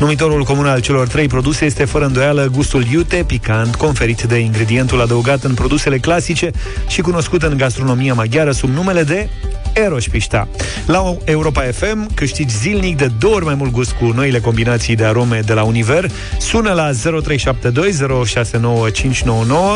Numitorul 0.00 0.44
comun 0.44 0.66
al 0.66 0.80
celor 0.80 1.08
trei 1.08 1.26
produse 1.26 1.64
este 1.64 1.84
fără 1.84 2.04
îndoială 2.04 2.48
gustul 2.52 2.84
iute, 2.84 3.24
picant, 3.26 3.74
conferit 3.74 4.22
de 4.22 4.38
ingredientul 4.38 5.00
adăugat 5.00 5.42
în 5.44 5.54
produsele 5.54 5.98
clasice 5.98 6.50
și 6.88 7.00
cunoscut 7.00 7.42
în 7.42 7.56
gastronomia 7.56 8.14
maghiară 8.14 8.50
sub 8.50 8.68
numele 8.74 9.02
de 9.02 9.28
Eroșpișta. 9.72 10.48
La 10.86 11.16
Europa 11.24 11.62
FM 11.62 12.14
câștigi 12.14 12.56
zilnic 12.56 12.96
de 12.96 13.10
două 13.18 13.34
ori 13.34 13.44
mai 13.44 13.54
mult 13.54 13.70
gust 13.70 13.92
cu 13.92 14.04
noile 14.04 14.40
combinații 14.40 14.96
de 14.96 15.04
arome 15.04 15.40
de 15.46 15.52
la 15.52 15.62
Univer. 15.62 16.10
Sună 16.38 16.72
la 16.72 16.90
0372069599, 16.90 16.94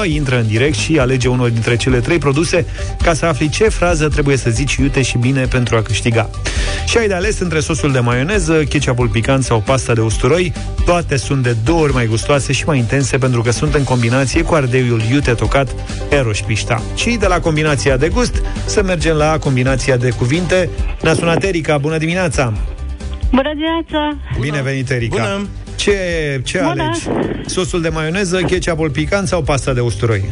intră 0.06 0.36
în 0.38 0.46
direct 0.46 0.76
și 0.76 0.98
alege 0.98 1.28
unul 1.28 1.50
dintre 1.50 1.76
cele 1.76 1.98
trei 2.00 2.18
produse 2.18 2.66
ca 3.02 3.14
să 3.14 3.26
afli 3.26 3.48
ce 3.48 3.68
frază 3.68 4.08
trebuie 4.08 4.36
să 4.36 4.50
zici 4.50 4.74
iute 4.74 5.02
și 5.02 5.18
bine 5.18 5.44
pentru 5.46 5.76
a 5.76 5.82
câștiga. 5.82 6.30
Și 6.86 6.98
ai 6.98 7.08
de 7.08 7.14
ales 7.14 7.38
între 7.38 7.60
sosul 7.60 7.92
de 7.92 7.98
maioneză, 7.98 8.64
ketchupul 8.64 9.08
picant 9.08 9.44
sau 9.44 9.60
pasta 9.60 9.92
de 9.92 10.00
usturoi. 10.00 10.52
Toate 10.84 11.16
sunt 11.16 11.42
de 11.42 11.56
două 11.64 11.80
ori 11.80 11.92
mai 11.92 12.06
gustoase 12.06 12.52
și 12.52 12.64
mai 12.66 12.78
intense 12.78 13.18
pentru 13.18 13.42
că 13.42 13.50
sunt 13.50 13.74
în 13.74 13.84
combinație 13.84 14.42
cu 14.42 14.54
ardeiul 14.54 15.02
iute 15.10 15.32
tocat 15.32 15.74
Eroșpișta. 16.08 16.82
Și 16.94 17.10
de 17.10 17.26
la 17.26 17.40
combinația 17.40 17.96
de 17.96 18.08
gust 18.08 18.42
să 18.66 18.82
mergem 18.82 19.16
la 19.16 19.38
combinația 19.38 19.83
de 19.92 20.10
cuvinte. 20.10 20.68
Ne-a 21.02 21.14
sunat 21.14 21.42
Erica, 21.42 21.78
bună 21.78 21.96
dimineața! 21.98 22.52
Bună 23.30 23.50
dimineața! 23.54 24.16
Bine 24.40 24.62
venit, 24.62 24.90
Erica! 24.90 25.16
Bună. 25.16 25.46
Ce, 25.76 25.96
ce 26.44 26.58
Bună. 26.58 26.82
alegi? 26.82 27.00
Sosul 27.46 27.80
de 27.82 27.88
maioneză, 27.88 28.36
ketchupul 28.42 28.90
picant 28.90 29.28
sau 29.28 29.42
pasta 29.42 29.72
de 29.72 29.80
usturoi? 29.80 30.24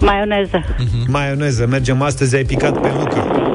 Maioneză. 0.00 0.64
Maioneză. 1.08 1.66
Mergem 1.66 2.02
astăzi, 2.02 2.36
ai 2.36 2.44
picat 2.44 2.80
pe 2.80 2.88
Luca. 2.98 3.50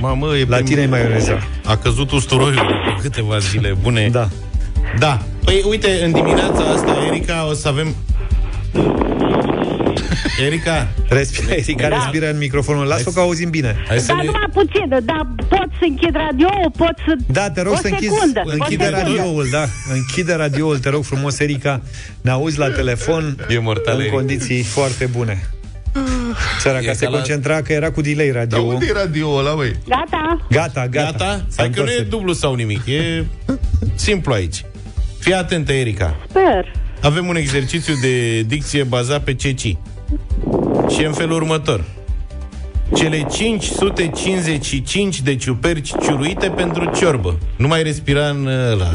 Mamă, 0.00 0.26
e 0.36 0.44
La 0.48 0.56
pe- 0.56 0.62
tine 0.62 0.80
e 0.80 0.86
maioneza. 0.86 1.38
A 1.64 1.76
căzut 1.76 2.10
usturoiul 2.10 2.54
după 2.54 2.98
câteva 3.02 3.38
zile 3.38 3.76
bune. 3.82 4.08
Da. 4.12 4.28
Da. 4.98 5.20
Păi, 5.44 5.62
uite, 5.68 5.88
în 6.04 6.12
dimineața 6.12 6.62
asta, 6.74 6.96
Erica, 7.06 7.46
o 7.50 7.52
să 7.52 7.68
avem... 7.68 7.94
Erica, 10.44 10.88
Respira, 11.08 11.52
Erica 11.54 11.88
Da. 11.88 11.94
respiră 11.94 12.30
în 12.30 12.38
microfonul. 12.38 12.86
Lasă-o 12.86 13.10
că 13.12 13.20
auzim 13.20 13.50
bine. 13.50 13.76
hai 13.88 13.98
să 13.98 14.06
Dar 14.06 14.16
ne... 14.16 14.24
numai 14.24 14.46
puțin, 14.52 14.88
dar 14.88 15.26
pot 15.48 15.68
să 15.78 15.84
închid 15.88 16.14
radio, 16.14 16.48
pot 16.76 16.94
să... 17.06 17.14
Da, 17.26 17.50
te 17.50 17.62
rog 17.62 17.72
o 17.72 17.76
să 17.76 17.86
închizi, 17.86 18.12
secundă, 18.14 18.42
închide 18.44 18.84
o 18.84 18.86
secundă. 18.86 19.10
radioul, 19.18 19.48
da. 19.50 19.64
Închide 19.92 20.34
radioul, 20.34 20.78
te 20.78 20.88
rog 20.88 21.04
frumos, 21.04 21.38
Erica. 21.38 21.80
Ne 22.20 22.30
auzi 22.30 22.58
la 22.58 22.70
telefon 22.70 23.46
E 23.48 23.58
mortal, 23.58 23.94
în 23.94 24.00
Erica. 24.00 24.16
condiții 24.16 24.62
foarte 24.62 25.06
bune. 25.06 25.46
Țara 26.60 26.78
E 26.78 26.84
ca 26.84 26.92
se 26.92 27.04
ca 27.04 27.10
la- 27.10 27.16
concentra 27.16 27.62
că 27.62 27.72
era 27.72 27.90
cu 27.90 28.00
delay 28.00 28.26
Dar 28.26 28.34
radio. 28.36 28.60
unde 28.62 28.86
e 28.88 28.92
radio 28.92 29.28
ăla, 29.34 29.54
băi? 29.54 29.72
Gata? 29.88 30.46
Gata, 30.50 30.86
gata. 30.88 31.10
Gata? 31.10 31.44
S-a 31.48 31.62
Hai 31.62 31.70
că 31.70 31.76
nu 31.80 31.82
întors. 31.82 31.90
e 32.00 32.02
dublu 32.02 32.32
sau 32.32 32.54
nimic, 32.54 32.86
e 32.86 33.24
simplu 33.94 34.32
aici. 34.32 34.64
Fii 35.18 35.34
atentă, 35.34 35.72
Erica. 35.72 36.16
Sper. 36.28 36.72
Avem 37.02 37.26
un 37.26 37.36
exercițiu 37.36 37.94
de 38.02 38.40
dicție 38.40 38.82
bazat 38.82 39.22
pe 39.22 39.34
ceci. 39.34 39.76
Și 40.94 41.02
e 41.02 41.06
în 41.06 41.12
felul 41.12 41.32
următor. 41.36 41.84
Cele 42.94 43.26
555 43.32 45.20
de 45.20 45.36
ciuperci 45.36 45.90
ciuruite 46.02 46.48
pentru 46.50 46.90
ciorbă. 46.96 47.38
Nu 47.56 47.66
mai 47.68 47.82
respira 47.82 48.28
în 48.28 48.46
ăla. 48.46 48.86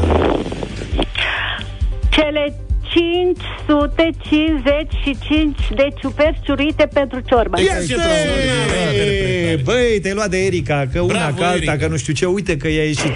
Cele 2.10 2.54
555 2.92 5.58
de 5.74 5.88
ciuperci 6.00 6.38
ciurite 6.44 6.88
pentru 6.92 7.20
ciorbă. 7.20 7.60
Ia 7.60 7.64
Este! 7.80 7.86
ce 7.86 7.94
frumos! 8.00 9.62
Băi, 9.64 9.98
te-ai 10.02 10.14
luat 10.14 10.30
de 10.30 10.44
Erica, 10.44 10.88
că 10.92 11.00
una 11.00 11.12
Bravo, 11.12 11.34
ca 11.40 11.44
alta, 11.46 11.56
Erica. 11.56 11.76
că 11.76 11.86
nu 11.88 11.96
știu 11.96 12.12
ce, 12.12 12.26
uite 12.26 12.56
că 12.56 12.68
i-a 12.68 12.84
ieșit. 12.84 13.14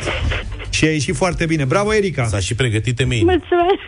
Și 0.70 0.84
a 0.84 0.90
ieșit 0.90 1.16
foarte 1.16 1.46
bine. 1.46 1.64
Bravo, 1.64 1.94
Erica! 1.94 2.24
S-a 2.24 2.38
și 2.38 2.54
pregătit 2.54 2.96
temei. 2.96 3.24
Mulțumesc. 3.24 3.78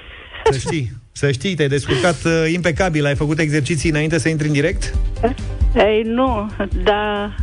Să 0.50 0.58
știi, 0.58 0.90
să 1.18 1.30
știi, 1.30 1.54
te-ai 1.54 1.68
descurcat 1.68 2.24
uh, 2.24 2.52
impecabil. 2.52 3.06
Ai 3.06 3.14
făcut 3.14 3.38
exerciții 3.38 3.90
înainte 3.90 4.18
să 4.18 4.28
intri 4.28 4.46
în 4.46 4.52
direct? 4.52 4.94
Ei, 5.74 6.02
nu, 6.02 6.50
dar 6.84 7.36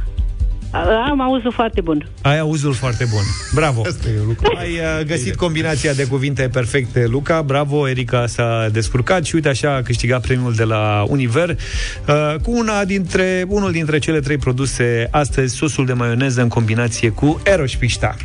am 1.09 1.21
auzul 1.21 1.51
foarte 1.51 1.81
bun. 1.81 2.09
Ai 2.21 2.39
auzul 2.39 2.73
foarte 2.73 3.05
bun. 3.09 3.23
Bravo. 3.53 3.81
Asta 3.89 4.09
e 4.09 4.21
lucru. 4.25 4.55
Ai 4.57 4.71
uh, 4.71 5.05
găsit 5.05 5.35
combinația 5.35 5.93
de 5.93 6.05
cuvinte 6.05 6.49
perfecte, 6.51 7.05
Luca. 7.05 7.41
Bravo, 7.41 7.89
Erica 7.89 8.27
s-a 8.27 8.69
descurcat 8.71 9.25
și 9.25 9.35
uite 9.35 9.49
așa 9.49 9.75
a 9.75 9.81
câștigat 9.81 10.21
premiul 10.21 10.53
de 10.53 10.63
la 10.63 11.05
Univer 11.07 11.49
uh, 11.49 12.35
cu 12.43 12.51
una 12.51 12.85
dintre, 12.85 13.45
unul 13.47 13.71
dintre 13.71 13.99
cele 13.99 14.19
trei 14.19 14.37
produse 14.37 15.07
astăzi, 15.11 15.55
sosul 15.55 15.85
de 15.85 15.93
maioneză 15.93 16.41
în 16.41 16.47
combinație 16.47 17.09
cu 17.09 17.41
Eroșpișta. 17.43 18.15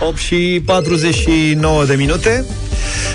8 0.00 0.16
și 0.16 0.62
49 0.64 1.84
de 1.84 1.94
minute. 1.94 2.44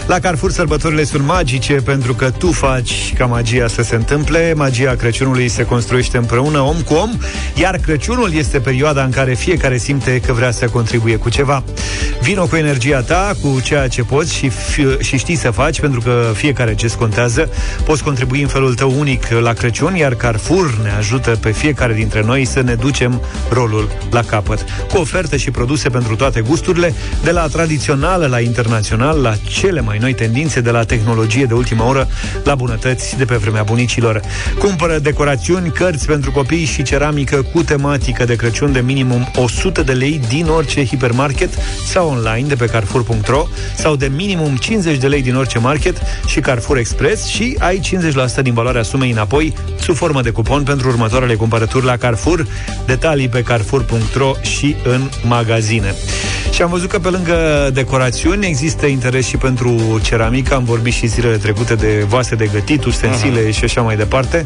La 0.05 0.19
Carrefour 0.19 0.51
sărbătorile 0.51 1.03
sunt 1.03 1.25
magice 1.25 1.73
pentru 1.73 2.13
că 2.13 2.31
tu 2.37 2.51
faci 2.51 3.13
ca 3.17 3.25
magia 3.25 3.67
să 3.67 3.81
se 3.81 3.95
întâmple. 3.95 4.53
Magia 4.55 4.95
Crăciunului 4.95 5.47
se 5.47 5.65
construiește 5.65 6.17
împreună, 6.17 6.59
om 6.59 6.81
cu 6.81 6.93
om, 6.93 7.11
iar 7.55 7.77
Crăciunul 7.77 8.33
este 8.33 8.59
perioada 8.59 9.03
în 9.03 9.11
care 9.11 9.33
fiecare 9.33 9.77
simte 9.77 10.19
că 10.25 10.33
vrea 10.33 10.51
să 10.51 10.65
contribuie 10.65 11.15
cu 11.15 11.29
ceva. 11.29 11.63
Vino 12.23 12.47
cu 12.47 12.55
energia 12.55 13.01
ta, 13.01 13.31
cu 13.41 13.59
ceea 13.63 13.87
ce 13.87 14.03
poți 14.03 14.33
și, 14.33 14.49
fi- 14.49 14.97
și 14.99 15.17
știi 15.17 15.35
să 15.35 15.51
faci, 15.51 15.79
pentru 15.79 16.01
că 16.01 16.31
fiecare 16.33 16.75
gest 16.75 16.95
contează. 16.95 17.49
Poți 17.85 18.03
contribui 18.03 18.41
în 18.41 18.47
felul 18.47 18.73
tău 18.73 18.93
unic 18.99 19.27
la 19.27 19.53
Crăciun, 19.53 19.95
iar 19.95 20.15
Carrefour 20.15 20.77
ne 20.83 20.91
ajută 20.91 21.29
pe 21.29 21.51
fiecare 21.51 21.93
dintre 21.93 22.21
noi 22.21 22.45
să 22.45 22.61
ne 22.61 22.73
ducem 22.73 23.21
rolul 23.49 23.91
la 24.11 24.21
capăt. 24.21 24.65
Cu 24.91 24.97
oferte 24.97 25.37
și 25.37 25.51
produse 25.51 25.89
pentru 25.89 26.15
toate 26.15 26.41
gusturile, 26.41 26.93
de 27.23 27.31
la 27.31 27.47
tradițională 27.47 28.25
la 28.25 28.39
internațional, 28.39 29.21
la 29.21 29.33
cele 29.47 29.81
mai 29.81 29.97
noi 29.97 30.13
tendințe, 30.13 30.61
de 30.61 30.71
la 30.71 30.83
tehnologie 30.83 31.45
de 31.45 31.53
ultimă 31.53 31.83
oră 31.83 32.07
la 32.43 32.55
bunătăți 32.55 33.17
de 33.17 33.25
pe 33.25 33.35
vremea 33.35 33.63
bunicilor. 33.63 34.21
Cumpără 34.59 34.97
decorațiuni, 34.99 35.71
cărți 35.71 36.05
pentru 36.05 36.31
copii 36.31 36.65
și 36.65 36.83
ceramică 36.83 37.41
cu 37.53 37.63
tematică 37.63 38.25
de 38.25 38.35
Crăciun 38.35 38.71
de 38.71 38.79
minimum 38.79 39.31
100 39.35 39.81
de 39.81 39.91
lei 39.91 40.21
din 40.29 40.47
orice 40.47 40.85
hipermarket 40.85 41.49
sau 41.85 42.12
online 42.13 42.47
de 42.47 42.55
pe 42.55 42.65
Carrefour.ro 42.65 43.47
sau 43.75 43.95
de 43.95 44.11
minimum 44.15 44.55
50 44.55 44.97
de 44.97 45.07
lei 45.07 45.21
din 45.21 45.35
orice 45.35 45.59
market 45.59 45.97
și 46.25 46.39
Carrefour 46.39 46.77
Express 46.77 47.25
și 47.25 47.55
ai 47.59 47.81
50% 48.39 48.41
din 48.41 48.53
valoarea 48.53 48.83
sumei 48.83 49.11
înapoi 49.11 49.53
sub 49.79 49.95
formă 49.95 50.21
de 50.21 50.29
cupon 50.29 50.63
pentru 50.63 50.87
următoarele 50.87 51.35
cumpărături 51.35 51.85
la 51.85 51.97
Carrefour. 51.97 52.47
Detalii 52.85 53.29
pe 53.29 53.41
carrefour.ro 53.41 54.31
și 54.41 54.75
în 54.83 55.09
magazine. 55.27 55.95
Și 56.53 56.61
am 56.61 56.69
văzut 56.69 56.89
că 56.89 56.99
pe 56.99 57.09
lângă 57.09 57.69
decorațiuni 57.73 58.45
există 58.45 58.85
interes 58.85 59.25
și 59.25 59.37
pentru 59.37 59.99
ceramică. 60.03 60.53
Am 60.53 60.63
vorbit 60.63 60.93
și 60.93 61.07
zilele 61.07 61.37
trecute 61.37 61.75
de 61.75 62.05
vase 62.07 62.35
de 62.35 62.49
gătit, 62.53 62.85
ustensile 62.85 63.47
uh-huh. 63.47 63.55
și 63.55 63.63
așa 63.63 63.81
mai 63.81 63.95
departe. 63.95 64.43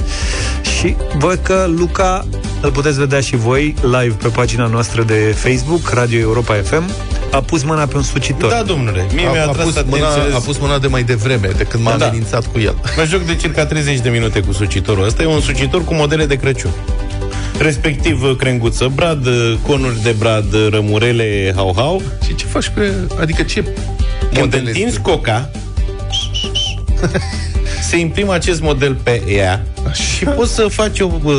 Și 0.77 0.95
văd 1.17 1.39
că 1.43 1.65
Luca 1.77 2.25
îl 2.61 2.71
puteți 2.71 2.99
vedea 2.99 3.19
și 3.19 3.35
voi 3.35 3.75
live 3.81 4.15
pe 4.21 4.27
pagina 4.27 4.65
noastră 4.65 5.03
de 5.03 5.35
Facebook, 5.37 5.89
Radio 5.89 6.19
Europa 6.19 6.53
FM, 6.53 6.91
a 7.31 7.41
pus 7.41 7.63
mâna 7.63 7.85
pe 7.85 7.97
un 7.97 8.03
sucitor. 8.03 8.49
Da, 8.51 8.63
domnule, 8.65 9.05
mie 9.13 9.25
A, 9.27 9.31
mi-a 9.31 9.41
a, 9.45 9.47
atras 9.47 9.65
pus 9.65 9.83
mâna, 9.89 10.07
atenția 10.07 10.35
a 10.35 10.39
pus 10.39 10.57
mâna 10.57 10.77
de 10.79 10.87
mai 10.87 11.03
devreme, 11.03 11.49
de 11.57 11.63
când 11.63 11.83
m-am 11.83 11.97
Da. 11.97 12.05
amenințat 12.05 12.45
cu 12.51 12.59
el. 12.59 12.75
Mă 12.97 13.03
joc 13.05 13.21
de 13.21 13.35
circa 13.35 13.65
30 13.65 13.99
de 13.99 14.09
minute 14.09 14.39
cu 14.39 14.51
sucitorul 14.51 15.05
ăsta. 15.05 15.23
E 15.23 15.25
un 15.25 15.41
sucitor 15.41 15.83
cu 15.83 15.93
modele 15.93 16.25
de 16.25 16.35
Crăciun. 16.35 16.71
Respectiv 17.59 18.37
crenguță 18.37 18.91
brad, 18.95 19.27
conuri 19.67 20.01
de 20.03 20.11
brad, 20.19 20.45
rămurele 20.69 21.53
hau-hau. 21.55 22.01
Și 22.25 22.35
ce 22.35 22.45
faci 22.45 22.67
pe... 22.67 22.93
Adică 23.19 23.43
ce 23.43 23.61
Când 23.63 23.75
modele 24.39 24.67
întinzi 24.67 24.91
sunt? 24.93 25.03
coca, 25.05 25.49
se 27.81 27.97
imprimă 27.97 28.33
acest 28.33 28.61
model 28.61 28.95
pe 29.03 29.21
ea 29.27 29.65
și 29.93 30.23
poți 30.23 30.53
să 30.53 30.67
faci 30.69 30.99
o 30.99 31.09
uh, 31.23 31.33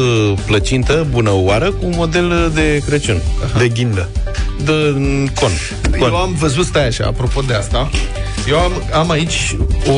plăcintă 0.46 1.06
bună 1.10 1.30
oară 1.34 1.70
cu 1.70 1.84
un 1.86 1.92
model 1.96 2.50
de 2.54 2.82
Crăciun. 2.86 3.22
De 3.58 3.68
ghindă. 3.68 4.08
De 4.64 4.72
mm, 4.94 5.26
con. 5.26 5.50
con. 5.98 6.08
Eu 6.08 6.16
am 6.16 6.34
văzut, 6.38 6.64
stai 6.66 6.86
așa, 6.86 7.04
apropo 7.04 7.40
de 7.40 7.54
asta, 7.54 7.90
eu 8.48 8.58
am, 8.58 8.72
am 8.92 9.10
aici 9.10 9.56
o, 9.86 9.92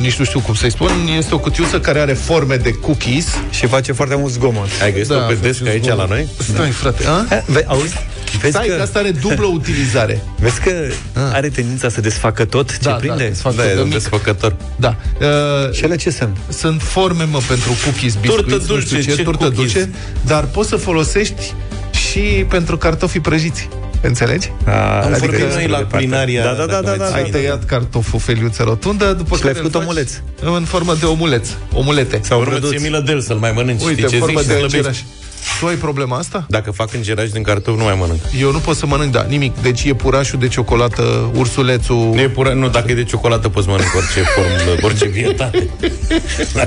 nici 0.00 0.14
nu 0.16 0.24
știu 0.24 0.40
cum 0.40 0.54
să-i 0.54 0.70
spun, 0.70 0.90
este 1.18 1.34
o 1.34 1.38
cutiuță 1.38 1.80
care 1.80 1.98
are 2.00 2.12
forme 2.12 2.56
de 2.56 2.70
cookies. 2.70 3.26
Și 3.50 3.66
face 3.66 3.92
foarte 3.92 4.14
mult 4.14 4.32
zgomot. 4.32 4.68
Ai 4.82 4.92
găsit-o 4.92 5.14
pe 5.14 5.20
face 5.34 5.38
desc 5.42 5.66
aici 5.66 5.84
zgomot. 5.84 6.08
la 6.08 6.14
noi? 6.14 6.28
Stai, 6.54 6.70
frate, 6.70 7.04
a? 7.06 7.34
Eh, 7.34 7.42
Ve- 7.46 7.64
auzi? 7.66 7.94
Vezi 8.40 8.52
Stai, 8.54 8.66
că... 8.66 8.74
că, 8.74 8.82
asta 8.82 8.98
are 8.98 9.10
dublă 9.10 9.46
utilizare. 9.60 10.22
vezi 10.38 10.60
că 10.60 10.70
are 11.32 11.48
tendința 11.48 11.88
să 11.88 12.00
desfacă 12.00 12.44
tot 12.44 12.70
ce 12.72 12.78
Da, 12.80 12.90
prinde? 12.92 13.22
da, 13.22 13.28
desfac 13.28 13.54
Da, 13.54 13.70
e 13.70 13.74
de 13.74 13.80
un 13.80 13.84
mic. 13.84 13.92
desfăcător. 13.92 14.56
Da. 14.76 14.96
Uh, 15.20 15.72
Și 15.74 15.84
ele 15.84 15.96
ce 15.96 16.10
sunt? 16.10 16.36
sunt 16.48 16.82
forme, 16.82 17.24
mă, 17.24 17.38
pentru 17.48 17.70
cookies, 17.84 18.14
biscuiți, 18.14 18.42
Turtă 18.48 18.54
nu 18.54 18.60
știu 18.60 18.74
dulce, 18.96 19.10
ce, 19.10 19.16
ce 19.16 19.22
turtă 19.22 19.44
cookies? 19.44 19.72
dulce, 19.72 19.90
dar 20.26 20.44
poți 20.44 20.68
să 20.68 20.76
folosești 20.76 21.52
și 22.08 22.18
pentru 22.48 22.76
cartofii 22.76 23.20
prăjiți. 23.20 23.68
Înțelegi? 24.02 24.52
A, 24.66 24.70
Am 24.70 25.12
adică 25.12 25.18
vorbit 25.18 25.40
e 25.40 25.54
noi 25.54 25.66
la 25.66 25.76
departe. 25.76 25.96
culinaria, 25.96 26.42
Da, 26.44 26.52
da, 26.52 26.66
da, 26.66 26.80
dacă 26.80 26.84
da, 26.84 26.88
mai 26.90 26.98
da, 26.98 27.06
ții 27.06 27.14
Ai 27.16 27.30
da. 27.30 27.38
tăiat 27.38 27.64
cartoful 27.64 28.18
feliuță 28.20 28.62
rotundă, 28.62 29.12
după 29.12 29.36
Și 29.36 29.44
l-ai 29.44 29.52
care 29.52 29.64
îl 29.64 29.70
făcut 29.70 29.72
faci 29.72 29.82
omuleț. 29.82 30.12
În 30.58 30.64
formă 30.64 30.94
de 31.00 31.06
omuleț. 31.06 31.48
Omulete. 31.74 32.20
Sau 32.22 32.38
Urmă 32.40 32.50
brăduț. 32.50 32.70
ție 32.70 32.78
milă 32.78 33.00
de 33.06 33.12
el 33.12 33.20
să-l 33.20 33.36
mai 33.36 33.52
mănânci. 33.54 33.82
Uite, 33.84 34.00
Știi 34.00 34.10
ce 34.12 34.18
formă 34.18 34.40
zic? 34.40 34.48
de 34.48 34.54
Și 34.54 34.58
slăbești. 34.58 34.76
îngeraș. 34.76 34.98
Tu 35.60 35.66
ai 35.66 35.74
problema 35.74 36.16
asta? 36.16 36.46
Dacă 36.48 36.70
fac 36.70 36.94
îngeraș 36.94 37.30
din 37.30 37.42
cartofi, 37.42 37.78
nu 37.78 37.84
mai 37.84 37.96
mănânc. 37.98 38.20
Eu 38.40 38.52
nu 38.52 38.58
pot 38.58 38.76
să 38.76 38.86
mănânc, 38.86 39.12
da, 39.12 39.22
nimic. 39.28 39.62
Deci 39.62 39.84
e 39.84 39.94
purașul 39.94 40.38
de 40.38 40.48
ciocolată, 40.48 41.30
ursulețul... 41.34 42.10
Nu, 42.14 42.20
e 42.20 42.28
pura, 42.28 42.52
nu, 42.52 42.68
dacă 42.68 42.90
e 42.90 42.94
de 42.94 43.04
ciocolată 43.04 43.48
poți 43.48 43.68
mănânc 43.68 43.94
orice 43.96 44.20
formă, 44.20 44.78
orice 44.82 45.06
vietate. 45.08 45.68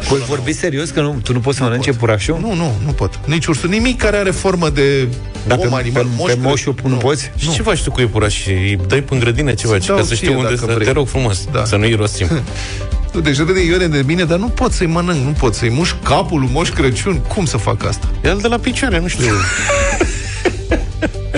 Voi 0.09 0.19
vorbi 0.28 0.53
serios 0.53 0.89
că 0.89 1.01
nu, 1.01 1.19
tu 1.23 1.34
nu 1.34 1.39
poți 1.39 1.57
să 1.57 1.63
mănânci 1.63 1.91
purașul? 1.91 2.38
Nu, 2.41 2.53
nu, 2.53 2.73
nu 2.86 2.91
pot. 2.91 3.19
Nici 3.26 3.45
ursul, 3.45 3.69
nimic 3.69 3.97
care 3.97 4.17
are 4.17 4.32
formă 4.32 4.69
de 4.69 5.07
Dar 5.47 5.57
om, 5.57 5.69
pe, 5.69 5.76
animal, 5.76 6.03
pe, 6.03 6.09
moș, 6.17 6.32
pe 6.32 6.38
moșul 6.41 6.76
nu 6.84 6.95
poți? 6.95 7.32
Și 7.38 7.51
ce 7.51 7.61
faci 7.61 7.84
tu 7.84 7.91
cu 7.91 7.99
iepuraș? 7.99 8.47
Îi 8.47 8.80
dai 8.88 9.01
pe 9.01 9.15
grădină 9.17 9.53
ce 9.53 9.67
faci? 9.67 9.86
dau 9.86 9.95
Ca 9.95 10.01
să 10.01 10.07
ție 10.07 10.15
știu 10.15 10.38
unde 10.38 10.53
dacă 10.53 10.65
să... 10.65 10.73
vrei. 10.73 10.86
Te 10.88 10.91
rog 10.91 11.07
frumos, 11.07 11.45
Da. 11.51 11.65
să 11.65 11.76
nu 11.76 11.86
irosim. 11.86 12.28
Nu, 13.16 13.22
deci 13.22 13.38
râde 13.38 13.63
Ione 13.63 13.88
de 13.88 14.03
mine, 14.05 14.24
dar 14.24 14.38
nu 14.38 14.47
pot 14.47 14.72
să-i 14.72 14.88
mănânc, 14.88 15.26
nu 15.26 15.32
pot 15.32 15.53
să-i 15.53 15.70
mușc 15.70 16.03
capul 16.03 16.39
lui 16.39 16.49
Moș 16.51 16.70
Crăciun. 16.70 17.22
Cum 17.22 17.45
să 17.45 17.57
fac 17.57 17.86
asta? 17.86 18.11
El 18.24 18.38
de 18.41 18.47
la 18.47 18.57
picioare, 18.57 18.99
nu 18.99 19.07
știu. 19.07 19.34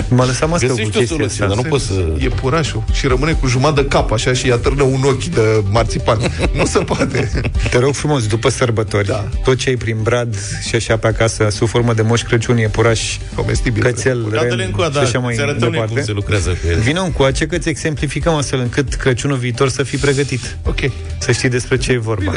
M-a 0.08 0.24
lăsat 0.24 0.48
mască 0.48 0.66
cu 0.66 0.72
Găsești 0.74 0.96
o 0.96 0.98
chestia 0.98 1.16
soluție, 1.16 1.44
asta. 1.44 1.54
dar 1.54 1.64
nu 1.64 1.70
poți 1.70 1.86
să... 1.86 1.92
E 2.18 2.28
purașul 2.28 2.84
și 2.92 3.06
rămâne 3.06 3.32
cu 3.32 3.46
jumătate 3.46 3.80
de 3.82 3.88
cap 3.88 4.12
așa 4.12 4.32
și 4.32 4.50
atârnă 4.50 4.82
un 4.82 5.02
ochi 5.04 5.24
de 5.24 5.40
marțipan. 5.70 6.18
nu 6.58 6.66
se 6.66 6.78
poate. 6.78 7.30
Te 7.70 7.78
rog 7.78 7.94
frumos, 7.94 8.26
după 8.26 8.48
sărbători, 8.48 9.06
Da. 9.06 9.28
tot 9.44 9.56
ce 9.58 9.68
ai 9.68 9.76
prin 9.76 9.96
brad 10.02 10.36
și 10.68 10.74
așa 10.74 10.96
pe 10.96 11.06
acasă, 11.06 11.46
sub 11.50 11.68
formă 11.68 11.92
de 11.94 12.02
moș 12.02 12.22
Crăciun, 12.22 12.56
e 12.56 12.68
puraș, 12.68 13.16
Comestibil. 13.34 13.82
cățel, 13.82 14.26
Da-te-le 14.32 14.54
ren 14.54 14.64
încoa, 14.66 14.86
și 14.86 14.92
da, 14.92 15.00
așa 15.00 15.18
mai 15.18 15.34
ți 15.34 15.40
arătăm 15.40 15.60
noi 15.68 15.78
cum 15.78 15.86
departe. 15.86 16.02
se 16.02 16.12
lucrează 16.12 16.50
cu 16.50 16.68
el. 16.70 16.78
Vino 16.78 17.02
încoace 17.02 17.46
că 17.46 17.58
ți 17.58 17.68
exemplificăm 17.68 18.34
astfel 18.34 18.60
încât 18.60 18.94
Crăciunul 18.94 19.36
viitor 19.36 19.68
să 19.68 19.82
fii 19.82 19.98
pregătit. 19.98 20.56
Ok. 20.64 20.78
Să 21.18 21.32
știi 21.32 21.48
despre 21.48 21.76
ce 21.76 21.92
e 21.92 21.98
vorba. 21.98 22.32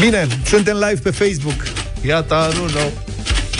Bine, 0.00 0.26
suntem 0.46 0.74
live 0.74 1.00
pe 1.02 1.10
Facebook. 1.10 1.62
Iată, 2.06 2.50
nu, 2.54 2.62
nu. 2.62 2.90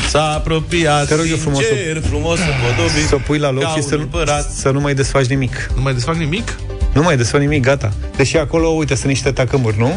S-a 0.09 0.32
apropiat 0.36 1.06
Te 1.06 1.14
rog 1.14 1.24
eu 1.30 1.36
frumos 1.36 1.59
să- 1.59 1.72
sincer, 1.74 2.02
frumos 2.09 2.38
împodobit 2.38 3.06
Să 3.09 3.14
o 3.14 3.18
pui 3.26 3.38
la 3.38 3.50
loc 3.50 3.62
ca 3.62 3.68
și 3.68 3.74
un 3.76 3.82
să, 3.82 3.94
nu- 3.94 4.00
împărat. 4.02 4.50
să 4.50 4.70
nu 4.70 4.80
mai 4.80 4.94
desfaci 4.94 5.26
nimic. 5.26 5.70
Nu 5.76 5.82
mai 5.82 5.92
desfac 5.94 6.14
nimic? 6.14 6.59
Nu 6.92 7.02
mai 7.02 7.16
desfaci 7.16 7.40
nimic, 7.40 7.62
gata. 7.62 7.92
Deși 8.16 8.36
acolo, 8.36 8.68
uite, 8.68 8.94
sunt 8.94 9.06
niște 9.09 9.30
tacămuri, 9.30 9.78
nu? 9.78 9.92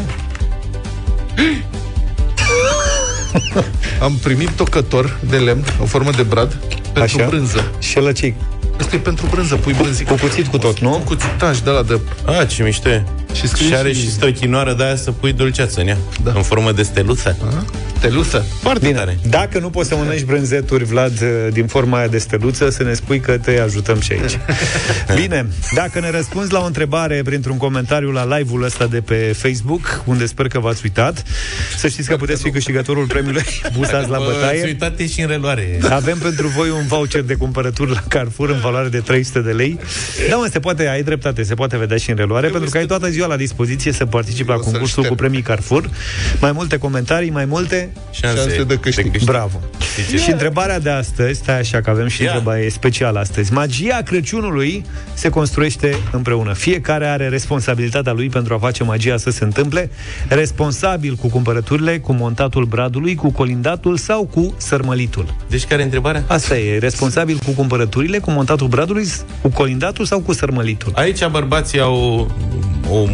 Am 4.02 4.18
primit 4.22 4.48
tocător 4.50 5.16
de 5.28 5.36
lemn, 5.36 5.64
în 5.80 5.86
formă 5.86 6.10
de 6.10 6.22
brad, 6.22 6.54
pentru 6.92 7.02
Așa. 7.18 7.26
brânză. 7.28 7.70
Și 7.78 7.98
la 7.98 8.12
ce 8.12 8.34
Asta 8.80 8.96
e 8.96 8.98
pentru 8.98 9.26
brânză, 9.30 9.54
pui 9.54 9.72
brânzică. 9.72 10.12
Cu 10.12 10.18
cuțit 10.20 10.46
cu 10.46 10.58
tot, 10.58 10.78
nu? 10.78 10.90
Cu 10.90 10.98
cuțitaj 11.04 11.58
de 11.58 11.70
la 11.70 11.82
de... 11.82 12.00
A, 12.40 12.44
ce 12.44 12.62
miște. 12.62 13.04
Și 13.34 13.48
scrie 13.48 13.66
Și 13.68 13.74
are 13.74 13.92
și- 13.92 14.00
și 14.00 14.10
străchinoară 14.10 14.72
de 14.74 14.84
aia 14.84 14.96
să 14.96 15.10
pui 15.10 15.32
dulceață 15.32 15.80
în 15.80 15.86
ea. 15.88 15.96
Da. 16.24 16.32
În 16.34 16.42
formă 16.42 16.72
de 16.72 16.82
steluță. 16.82 17.36
Teluță. 18.02 18.44
Foarte 18.60 18.86
Bine, 18.86 18.98
tare. 18.98 19.18
dacă 19.28 19.58
nu 19.58 19.70
poți 19.70 19.88
să 19.88 19.96
mănânci 19.96 20.22
brânzeturi, 20.24 20.84
Vlad, 20.84 21.12
din 21.52 21.66
forma 21.66 21.98
aia 21.98 22.06
de 22.06 22.18
steluță, 22.18 22.70
să 22.70 22.82
ne 22.82 22.94
spui 22.94 23.20
că 23.20 23.38
te 23.38 23.58
ajutăm 23.60 24.00
și 24.00 24.12
aici. 24.12 24.38
Bine, 25.20 25.46
dacă 25.74 26.00
ne 26.00 26.10
răspunzi 26.10 26.52
la 26.52 26.60
o 26.60 26.64
întrebare 26.66 27.20
printr-un 27.24 27.56
comentariu 27.56 28.10
la 28.10 28.36
live-ul 28.36 28.62
ăsta 28.62 28.86
de 28.86 29.00
pe 29.00 29.14
Facebook, 29.36 30.02
unde 30.04 30.26
sper 30.26 30.46
că 30.46 30.58
v-ați 30.58 30.80
uitat, 30.84 31.22
să 31.76 31.88
știți 31.88 32.08
că 32.08 32.16
puteți 32.16 32.42
fi 32.42 32.50
câștigătorul 32.50 33.04
premiului 33.06 33.44
Busați 33.76 34.08
la 34.08 34.18
Bă, 34.18 34.24
bătaie. 34.24 34.60
ți 34.60 34.66
uitate 34.66 35.06
și 35.06 35.20
în 35.20 35.28
reluare. 35.28 35.78
Avem 35.90 36.18
pentru 36.18 36.46
voi 36.48 36.68
un 36.70 36.86
voucher 36.86 37.22
de 37.22 37.34
cumpărături 37.34 37.90
la 37.90 38.02
Carrefour 38.08 38.50
în 38.50 38.58
valoare 38.60 38.88
de 38.88 38.98
300 38.98 39.40
de 39.40 39.50
lei. 39.52 39.78
Da, 40.30 40.36
mă, 40.36 40.48
se 40.52 40.58
poate, 40.60 40.88
ai 40.88 41.02
dreptate, 41.02 41.42
se 41.42 41.54
poate 41.54 41.76
vedea 41.76 41.96
și 41.96 42.10
în 42.10 42.16
reluare, 42.16 42.48
pentru 42.48 42.70
că 42.70 42.78
ai 42.78 42.86
toată 42.86 43.08
ziua 43.10 43.26
la 43.26 43.36
dispoziție 43.36 43.92
să 43.92 44.06
participi 44.06 44.48
la 44.48 44.54
O 44.54 44.56
să-l 44.62 44.64
concursul 44.70 45.02
șterg. 45.02 45.08
cu 45.08 45.14
premii 45.14 45.42
Carrefour. 45.42 45.90
Mai 46.40 46.52
multe 46.52 46.76
comentarii, 46.78 47.30
mai 47.30 47.44
multe 47.44 47.91
Șanse 48.10 48.64
de 48.64 48.76
câștig. 48.76 49.22
Bravo. 49.24 49.60
Și 50.24 50.30
întrebarea 50.30 50.78
de 50.78 50.90
astăzi, 50.90 51.38
stai 51.38 51.58
așa 51.58 51.80
că 51.80 51.90
avem 51.90 52.06
și 52.06 52.22
Ia. 52.22 52.32
întrebare 52.32 52.68
specială 52.68 53.18
astăzi. 53.18 53.52
Magia 53.52 54.00
Crăciunului 54.04 54.84
se 55.14 55.28
construiește 55.28 55.96
împreună. 56.12 56.52
Fiecare 56.52 57.06
are 57.06 57.28
responsabilitatea 57.28 58.12
lui 58.12 58.28
pentru 58.28 58.54
a 58.54 58.58
face 58.58 58.84
magia 58.84 59.16
să 59.16 59.30
se 59.30 59.44
întâmple. 59.44 59.90
Responsabil 60.28 61.14
cu 61.14 61.28
cumpărăturile, 61.28 61.98
cu 61.98 62.12
montatul 62.12 62.64
bradului, 62.64 63.14
cu 63.14 63.30
colindatul 63.30 63.96
sau 63.96 64.24
cu 64.24 64.54
sărmălitul. 64.56 65.34
Deci 65.48 65.64
care 65.64 65.80
e 65.80 65.84
întrebarea? 65.84 66.24
Asta 66.26 66.58
e, 66.58 66.78
responsabil 66.78 67.38
cu 67.44 67.50
cumpărăturile, 67.50 68.18
cu 68.18 68.30
montatul 68.30 68.66
bradului, 68.66 69.06
cu 69.42 69.48
colindatul 69.48 70.04
sau 70.04 70.20
cu 70.20 70.32
sărmălitul. 70.32 70.92
Aici 70.94 71.26
bărbații 71.26 71.80
au 71.80 72.30
o 72.90 73.04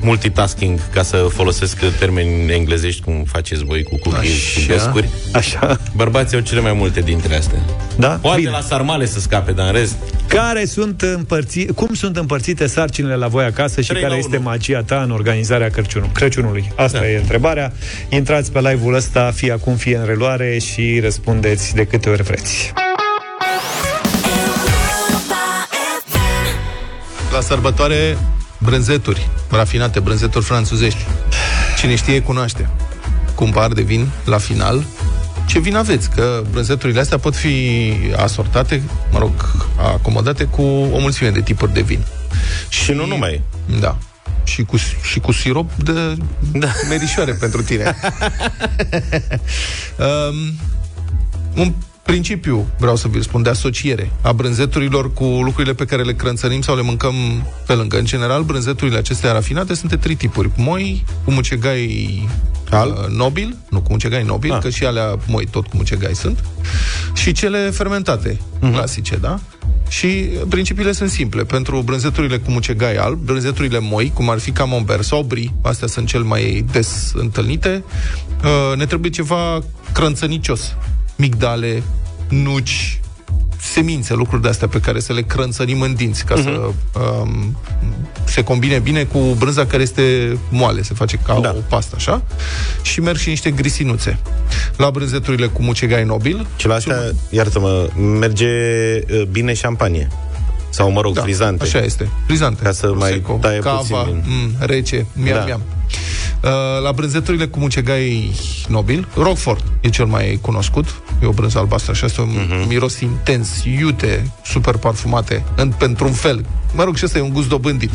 multitasking, 0.00 0.78
ca 0.92 1.02
să 1.02 1.16
folosesc 1.16 1.84
termeni 1.98 2.52
englezești, 2.52 3.02
cum 3.02 3.24
faceți 3.24 3.64
voi 3.64 3.82
cu 3.82 3.98
cookies 3.98 4.21
și 4.28 4.58
Așa. 4.58 4.66
bescuri. 4.72 5.08
Așa, 5.32 5.78
Bărbații 5.96 6.36
au 6.36 6.42
cele 6.42 6.60
mai 6.60 6.72
multe 6.72 7.00
dintre 7.00 7.36
astea. 7.36 7.58
da? 7.98 8.08
Poate 8.08 8.38
Bine. 8.38 8.50
la 8.50 8.60
sarmale 8.60 9.06
să 9.06 9.20
scape, 9.20 9.52
dar 9.52 9.66
în 9.66 9.72
rest... 9.72 9.94
Care 10.26 10.64
sunt 10.64 11.02
împărți, 11.02 11.64
cum 11.64 11.94
sunt 11.94 12.16
împărțite 12.16 12.66
sarcinile 12.66 13.14
la 13.14 13.28
voi 13.28 13.44
acasă 13.44 13.80
și 13.80 13.88
Trei 13.88 14.00
care 14.00 14.12
la 14.12 14.18
este 14.18 14.36
unu. 14.36 14.48
magia 14.48 14.82
ta 14.82 15.02
în 15.02 15.10
organizarea 15.10 15.68
Crăciunul, 15.68 16.08
Crăciunului? 16.12 16.72
Asta 16.76 16.98
Da. 16.98 17.08
e 17.10 17.16
întrebarea. 17.16 17.72
Intrați 18.08 18.52
pe 18.52 18.58
live-ul 18.60 18.94
ăsta, 18.94 19.30
fie 19.34 19.52
acum, 19.52 19.74
fie 19.76 19.96
în 19.96 20.04
reluare 20.06 20.58
și 20.58 21.00
răspundeți 21.02 21.74
de 21.74 21.84
câte 21.84 22.08
ori 22.08 22.22
vreți. 22.22 22.72
La 27.32 27.40
sărbătoare, 27.40 28.18
brânzeturi 28.58 29.28
rafinate, 29.50 30.00
brânzeturi 30.00 30.44
franțuzești. 30.44 30.98
Cine 31.78 31.94
știe, 31.94 32.22
cunoaște. 32.22 32.68
Cu 33.42 33.48
un 33.48 33.54
pahar 33.54 33.72
de 33.72 33.82
vin 33.82 34.08
la 34.24 34.38
final. 34.38 34.84
Ce 35.46 35.58
vin 35.58 35.76
aveți? 35.76 36.10
Că 36.10 36.42
brânzeturile 36.50 37.00
astea 37.00 37.18
pot 37.18 37.36
fi 37.36 37.92
asortate, 38.16 38.82
mă 39.10 39.18
rog, 39.18 39.32
acomodate 39.76 40.44
cu 40.44 40.62
o 40.62 40.98
mulțime 40.98 41.30
de 41.30 41.40
tipuri 41.40 41.72
de 41.72 41.80
vin. 41.80 42.04
Și 42.68 42.92
nu 42.92 43.06
numai. 43.06 43.42
Da. 43.80 43.98
Și 44.44 44.62
cu, 44.62 44.76
și 45.02 45.20
cu 45.20 45.32
sirop 45.32 45.72
de 45.74 46.16
da. 46.52 46.68
merișoare 46.88 47.32
pentru 47.32 47.62
tine. 47.62 47.96
um, 49.98 50.58
un 51.56 51.72
principiu, 52.02 52.66
vreau 52.78 52.96
să 52.96 53.08
vi 53.08 53.22
spun, 53.22 53.42
de 53.42 53.48
asociere 53.48 54.10
a 54.20 54.32
brânzeturilor 54.32 55.12
cu 55.12 55.24
lucrurile 55.24 55.74
pe 55.74 55.84
care 55.84 56.02
le 56.02 56.14
crânțărim 56.14 56.60
sau 56.60 56.76
le 56.76 56.82
mâncăm 56.82 57.14
pe 57.66 57.72
lângă. 57.72 57.98
În 57.98 58.04
general, 58.04 58.42
brânzeturile 58.42 58.98
acestea 58.98 59.32
rafinate 59.32 59.74
sunt 59.74 59.90
de 59.90 59.96
trei 59.96 60.14
tipuri. 60.14 60.50
Moi, 60.56 61.04
cu 61.24 61.30
mucegai 61.30 62.28
Alb? 62.76 62.96
uh, 62.96 63.06
nobil, 63.08 63.56
nu 63.70 63.80
cu 63.80 63.86
mucegai 63.92 64.22
nobil, 64.22 64.52
Ah. 64.52 64.58
că 64.62 64.70
și 64.70 64.84
alea 64.84 65.18
moi 65.26 65.46
tot 65.50 65.66
cu 65.66 65.76
mucegai 65.76 66.14
sunt, 66.14 66.44
și 67.14 67.32
cele 67.32 67.70
fermentate, 67.70 68.40
Mhm. 68.60 68.72
clasice, 68.72 69.16
da? 69.16 69.40
Și 69.88 70.08
principiile 70.48 70.92
sunt 70.92 71.10
simple. 71.10 71.44
Pentru 71.44 71.80
brânzeturile 71.80 72.38
cu 72.38 72.50
mucegai 72.50 72.94
alb, 72.96 73.18
brânzeturile 73.18 73.78
moi, 73.78 74.10
cum 74.14 74.30
ar 74.30 74.38
fi 74.38 74.50
camembert 74.50 75.04
sau 75.04 75.22
brie, 75.22 75.52
astea 75.62 75.88
sunt 75.88 76.06
cel 76.06 76.22
mai 76.22 76.64
des 76.72 77.12
întâlnite, 77.14 77.84
uh, 78.44 78.76
ne 78.76 78.86
trebuie 78.86 79.10
ceva 79.10 79.58
crânțănicios. 79.92 80.74
Migdale, 81.16 81.82
nuci, 82.28 83.00
semințe, 83.62 84.14
lucruri 84.14 84.42
de 84.42 84.48
astea 84.48 84.68
pe 84.68 84.80
care 84.80 85.00
să 85.00 85.12
le 85.12 85.22
crânțărim 85.22 85.80
în 85.80 85.94
dinți, 85.94 86.24
ca 86.24 86.34
să 86.36 86.50
um, 87.20 87.56
se 88.24 88.44
combine 88.44 88.78
bine 88.78 89.04
cu 89.04 89.18
brânza 89.18 89.66
care 89.66 89.82
este 89.82 90.38
moale, 90.50 90.82
se 90.82 90.94
face 90.94 91.16
ca 91.16 91.38
Da. 91.42 91.54
o 91.56 91.60
pastă, 91.68 91.94
așa, 91.96 92.22
și 92.82 93.00
merg 93.00 93.16
și 93.16 93.28
niște 93.28 93.50
grisiniuțe. 93.50 94.18
La 94.76 94.90
brânzeturile 94.90 95.46
cu 95.46 95.62
mucegai 95.62 96.04
nobil, 96.04 96.46
Și 96.56 96.66
la 96.66 96.74
astea, 96.74 96.96
iartă-mă, 97.30 97.88
merge 98.18 98.48
uh, 99.10 99.22
bine 99.30 99.54
șampanie. 99.54 100.08
Sau, 100.72 100.90
mă 100.90 101.00
rog, 101.00 101.14
da, 101.14 101.22
frizante. 101.22 101.64
așa 101.64 101.78
este, 101.78 102.08
frizante. 102.26 102.62
Ca 102.62 102.72
să 102.72 102.92
mai 102.94 103.22
taie 103.40 103.58
cava, 103.58 103.76
puțin 103.76 103.96
din- 104.04 104.22
mm, 104.26 104.52
rece, 104.58 105.06
miam, 105.12 105.38
Da. 105.38 105.44
miam. 105.44 105.60
Uh, 106.42 106.50
la 106.82 106.92
brânzeturile 106.92 107.46
cu 107.46 107.58
mucegai 107.58 108.32
nobil, 108.68 109.08
Roquefort 109.14 109.64
e 109.80 109.88
cel 109.88 110.04
mai 110.06 110.38
cunoscut, 110.40 110.86
e 111.22 111.26
o 111.26 111.30
brânză 111.32 111.58
albastră 111.58 111.92
și 111.92 112.04
asta 112.04 112.22
Mhm. 112.22 112.46
uh-huh. 112.46 112.50
un 112.62 112.64
miros 112.68 113.00
intens, 113.00 113.48
iute, 113.78 114.30
super 114.44 114.76
parfumate, 114.76 115.44
în, 115.56 115.68
pentru 115.78 116.04
un 116.06 116.12
fel. 116.12 116.44
Mă 116.74 116.84
rog, 116.84 116.96
și 116.96 117.04
ăsta 117.04 117.18
e 117.18 117.22
un 117.22 117.32
gust 117.32 117.48
dobândit. 117.48 117.90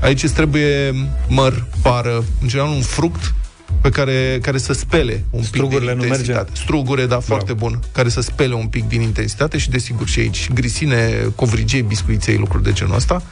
Aici 0.00 0.22
îți 0.22 0.34
trebuie 0.34 0.94
măr, 1.28 1.66
pară, 1.82 2.24
în 2.42 2.48
general 2.48 2.70
un 2.70 2.80
fruct 2.82 3.34
pe 3.80 3.88
care, 3.88 4.38
care 4.42 4.58
să 4.58 4.72
spele 4.72 5.24
un 5.30 5.42
Strugurile 5.42 5.90
pic 5.92 5.94
nu 5.94 6.00
din 6.00 6.10
merge? 6.10 6.30
intensitate. 6.30 6.50
Strugure, 6.62 7.06
da, 7.06 7.20
foarte 7.20 7.52
bun. 7.52 7.80
Care 7.92 8.08
să 8.08 8.20
spele 8.20 8.54
un 8.54 8.66
pic 8.66 8.88
din 8.88 9.00
intensitate 9.00 9.58
și 9.58 9.70
desigur 9.70 10.08
și 10.08 10.18
aici 10.18 10.50
grisine, 10.54 11.12
covrigei, 11.34 11.82
biscuiței, 11.82 12.36
lucruri 12.36 12.62
de 12.62 12.72
genul 12.72 12.94
ăsta. 12.94 13.22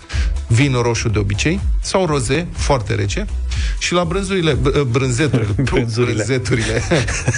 Vin 0.47 0.73
roșu 0.83 1.09
de 1.09 1.19
obicei 1.19 1.61
sau 1.81 2.07
roze, 2.07 2.47
foarte 2.53 2.95
rece. 2.95 3.27
Și 3.79 3.93
la 3.93 4.05
brânzurile, 4.05 4.53
br- 4.55 4.83
brânzeturile, 4.91 5.55
Brânzurile. 5.73 6.13
brânzeturile. 6.15 6.83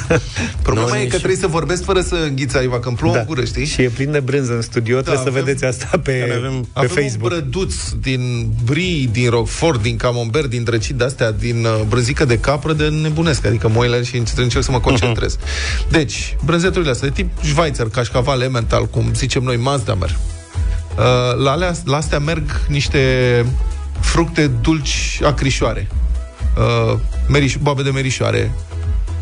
Problema 0.62 0.88
Nu, 0.88 0.94
e 0.94 0.98
că 0.98 1.02
nici- 1.04 1.08
trebuie 1.16 1.36
să 1.36 1.46
vorbesc 1.46 1.84
fără 1.84 2.00
să 2.00 2.14
înghiți 2.14 2.56
aiva, 2.56 2.80
că 2.80 2.88
îmi 2.88 2.96
plouă 2.96 3.16
în 3.16 3.24
gură, 3.26 3.44
știi? 3.44 3.64
Și 3.66 3.82
e 3.82 3.88
plin 3.88 4.10
de 4.10 4.20
brânză 4.20 4.52
în 4.54 4.62
studio, 4.62 4.94
da, 4.96 5.00
trebuie 5.02 5.22
să 5.24 5.30
avem- 5.30 5.44
vedeți 5.44 5.64
asta 5.64 5.98
pe, 6.02 6.18
Care 6.18 6.32
avem- 6.32 6.60
pe 6.60 6.68
Avem 6.72 6.88
Facebook. 6.88 7.22
un 7.32 7.38
brăduț 7.38 7.74
din 8.00 8.48
brie, 8.64 9.08
din 9.12 9.30
roquefort, 9.30 9.82
din 9.82 9.96
camembert, 9.96 10.50
din 10.50 10.64
drăcit 10.64 10.94
de-astea, 10.94 11.30
din 11.32 11.64
uh, 11.64 11.80
brânzică 11.88 12.24
de 12.24 12.38
capră 12.38 12.72
de 12.72 12.88
nebunesc, 12.88 13.46
adică 13.46 13.68
moile 13.68 14.02
și 14.02 14.16
încerc, 14.16 14.38
încerc 14.38 14.64
să 14.64 14.70
mă 14.70 14.80
concentrez. 14.80 15.36
Deci, 15.90 16.36
brânzeturile 16.44 16.90
astea 16.90 17.08
de 17.08 17.14
tip 17.14 17.30
Schweizer, 17.42 17.86
cașcaval, 17.88 18.40
Emmental, 18.40 18.86
cum 18.86 19.10
zicem 19.14 19.42
noi, 19.42 19.56
Mazdamer. 19.56 20.10
Uh, 20.96 21.04
la, 21.42 21.50
alea, 21.50 21.72
la 21.84 21.96
astea 21.96 22.18
merg 22.18 22.60
niște 22.68 22.98
fructe 24.00 24.50
dulci 24.60 25.20
acrișoare. 25.22 25.88
Uh, 26.56 26.98
meriș, 27.28 27.56
boabe 27.56 27.82
de 27.82 27.90
merișoare. 27.90 28.52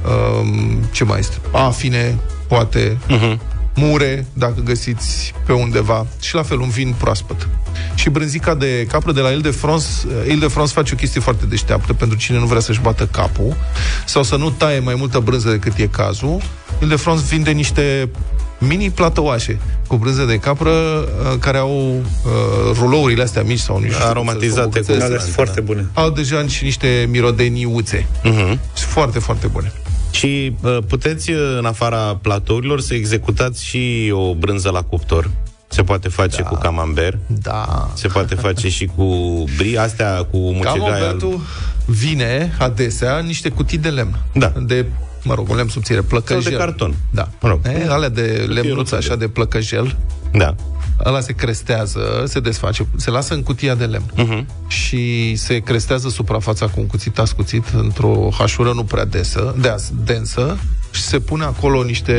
Uh, 0.04 0.48
ce 0.90 1.04
mai 1.04 1.18
este? 1.18 1.36
Afine, 1.52 2.18
poate. 2.48 2.98
Mhm. 3.08 3.40
Mure, 3.74 4.26
dacă 4.32 4.60
găsiți 4.64 5.34
pe 5.46 5.52
undeva. 5.52 6.06
Și 6.20 6.34
la 6.34 6.42
fel 6.42 6.60
un 6.60 6.68
vin 6.68 6.94
proaspăt. 6.98 7.48
Și 7.94 8.10
brânzica 8.10 8.54
de 8.54 8.86
capră 8.88 9.12
de 9.12 9.20
la 9.20 9.30
Ile-de-France, 9.30 9.86
Ile-de-France 10.26 10.72
face 10.72 10.92
o 10.94 10.96
chestie 10.96 11.20
foarte 11.20 11.46
deșteaptă 11.46 11.92
pentru 11.92 12.16
cine 12.16 12.38
nu 12.38 12.46
vrea 12.46 12.60
să-și 12.60 12.80
bată 12.80 13.06
capul 13.06 13.56
sau 14.06 14.22
să 14.22 14.36
nu 14.36 14.50
taie 14.50 14.78
mai 14.78 14.94
multă 14.94 15.18
brânză 15.18 15.50
decât 15.50 15.76
e 15.76 15.86
cazul. 15.86 16.40
Ile-de-France 16.80 17.24
vinde 17.28 17.50
niște 17.50 18.10
mini 18.58 18.90
platăoașe 18.90 19.58
cu 19.86 19.96
brânză 19.96 20.24
de 20.24 20.36
capră 20.38 20.70
uh, 20.70 21.38
care 21.38 21.58
au 21.58 21.96
uh, 21.96 22.02
rulourile 22.78 23.22
astea 23.22 23.42
mici 23.42 23.58
sau 23.58 23.78
nu 23.80 23.86
știu. 23.90 24.04
Aromatizate 24.06 24.62
cum 24.62 24.72
să- 24.72 24.78
cu 24.78 24.84
sau 24.84 24.94
Da, 24.96 25.00
bucățele. 25.00 25.08
dar 25.14 25.20
sunt 25.20 25.34
foarte 25.34 25.60
bune. 25.60 25.86
Au 25.92 26.10
deja 26.10 26.46
și 26.46 26.64
niște 26.64 27.06
mirodeniuțe. 27.10 28.06
Mhm. 28.22 28.36
Sunt 28.72 28.90
foarte, 28.90 29.18
foarte 29.18 29.46
bune. 29.46 29.72
Și 30.10 30.54
uh, 30.62 30.78
puteți, 30.88 31.30
uh, 31.30 31.56
în 31.58 31.64
afara 31.64 32.18
platourilor, 32.22 32.80
să 32.80 32.94
executați 32.94 33.64
și 33.64 34.12
o 34.14 34.34
brânză 34.34 34.70
la 34.70 34.82
cuptor. 34.82 35.30
Se 35.70 35.82
poate 35.82 36.08
face 36.08 36.42
da. 36.42 36.48
cu 36.48 36.54
camembert, 36.54 37.18
Da. 37.26 37.90
se 37.94 38.08
poate 38.08 38.34
face 38.34 38.68
și 38.68 38.90
cu 38.96 39.04
brie, 39.56 39.78
astea 39.78 40.26
cu 40.30 40.36
mucegai 40.36 40.70
alb. 40.72 40.80
Camembertul 40.82 41.40
vine 41.84 42.54
adesea 42.58 43.16
în 43.16 43.26
niște 43.26 43.48
cutii 43.48 43.78
de 43.78 43.88
lemn. 43.88 44.18
Da. 44.34 44.52
De, 44.66 44.84
mă 45.22 45.34
rog, 45.34 45.48
un 45.48 45.56
lemn 45.56 45.68
subțire, 45.68 46.00
plăcăjel. 46.00 46.42
Sau 46.42 46.50
de 46.50 46.56
carton. 46.56 46.94
Da. 47.10 47.28
Mă 47.40 47.48
rog. 47.48 47.60
E, 47.64 47.86
alea 47.88 48.08
de 48.08 48.46
lemnuț, 48.48 48.76
rotunde. 48.76 48.96
așa, 48.96 49.16
de 49.16 49.28
plăcăjel. 49.28 49.96
Da. 50.32 50.54
Ăla 51.04 51.20
se 51.20 51.32
crestează, 51.32 52.00
se 52.26 52.40
desface, 52.40 52.86
se 52.96 53.10
lasă 53.10 53.34
în 53.34 53.42
cutia 53.42 53.74
de 53.74 53.84
lemn 53.84 54.04
Uh-huh. 54.18 54.44
și 54.66 55.34
se 55.36 55.58
crestează 55.58 56.08
suprafața 56.08 56.66
cu 56.66 56.80
un 56.80 56.86
cuțit 56.86 57.18
ascuțit 57.18 57.64
într-o 57.68 58.28
hașură 58.38 58.72
nu 58.72 58.84
prea 58.84 59.04
desă, 59.04 59.54
deas, 59.60 59.90
densă 60.04 60.58
și 60.90 61.02
se 61.02 61.18
pune 61.18 61.44
acolo 61.44 61.82
niște 61.82 62.12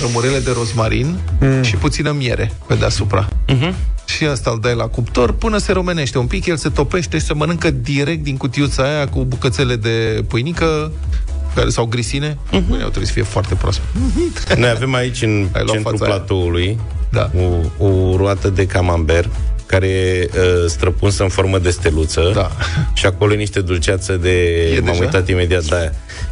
rămurele 0.00 0.38
de 0.38 0.50
rozmarin 0.52 1.18
mm. 1.40 1.62
și 1.62 1.76
puțină 1.76 2.12
miere 2.12 2.52
pe 2.66 2.74
deasupra. 2.74 3.28
Uh-huh. 3.28 3.74
Și 4.04 4.24
asta 4.24 4.50
îl 4.50 4.60
dai 4.60 4.74
la 4.74 4.86
cuptor 4.86 5.32
până 5.32 5.58
se 5.58 5.72
romenește 5.72 6.18
un 6.18 6.26
pic, 6.26 6.46
el 6.46 6.56
se 6.56 6.68
topește 6.68 7.18
și 7.18 7.24
se 7.24 7.34
mănâncă 7.34 7.70
direct 7.70 8.22
din 8.22 8.36
cutiuța 8.36 8.82
aia 8.82 9.08
cu 9.08 9.24
bucățele 9.24 9.76
de 9.76 10.24
pâinică 10.28 10.92
care, 11.56 11.68
sau 11.68 11.84
grisine. 11.84 12.32
Uh-huh. 12.32 12.62
Mâine 12.68 12.82
trebuie 12.82 13.06
să 13.06 13.12
fie 13.12 13.22
foarte 13.22 13.54
proaspăt. 13.54 13.86
Noi 14.58 14.68
avem 14.68 14.94
aici, 14.94 15.22
în 15.22 15.48
Ai 15.52 15.62
luat 15.62 15.66
centrul 15.76 15.96
fața 15.98 16.04
aia. 16.04 16.14
platoului, 16.14 16.78
Da. 17.10 17.30
o, 17.78 17.86
o 17.86 18.16
roată 18.16 18.48
de 18.48 18.66
camembert 18.66 19.28
care 19.66 19.86
e 19.86 20.30
uh, 20.34 20.40
străpunsă 20.68 21.22
în 21.22 21.28
formă 21.28 21.58
de 21.58 21.70
steluță 21.70 22.30
Da. 22.34 22.50
și 22.94 23.06
acolo 23.06 23.32
e 23.32 23.36
niște 23.36 23.60
dulceață 23.60 24.16
de... 24.16 24.52
E 24.74 24.80
M-am 24.80 24.84
deja? 24.90 25.00
uitat 25.02 25.28
imediat, 25.28 25.64
da. 25.64 25.76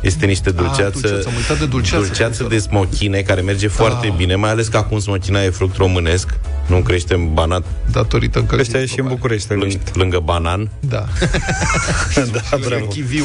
Este 0.04 0.26
niște 0.26 0.50
dulceață, 0.50 0.90
dulceață, 1.00 1.28
am 1.28 1.34
uitat 1.36 1.58
de 1.58 1.66
dulceață. 1.66 2.04
dulceață 2.04 2.44
de 2.48 2.58
smochine 2.58 3.20
care 3.20 3.40
merge 3.40 3.68
foarte 3.68 4.14
bine, 4.16 4.34
mai 4.34 4.50
ales 4.50 4.68
că 4.68 4.76
acum 4.76 4.98
smochina 4.98 5.42
e 5.42 5.50
fruct 5.50 5.76
românesc, 5.76 6.34
nu 6.66 6.76
crește 6.80 7.14
în 7.14 7.32
banat 7.34 7.64
Datorită 7.92 8.38
Ăștia 8.38 8.40
încălzirii 8.58 8.82
e 8.82 8.86
și 8.86 9.00
în 9.00 9.06
globale. 9.06 9.14
București. 9.14 9.48
te 9.48 9.54
lângă, 9.54 9.68
gândești. 9.74 9.98
lângă 9.98 10.18
banan 10.18 10.70
Da. 10.80 11.04
da, 12.32 12.56
bravo. 12.66 12.84
Chiviu. 12.84 13.24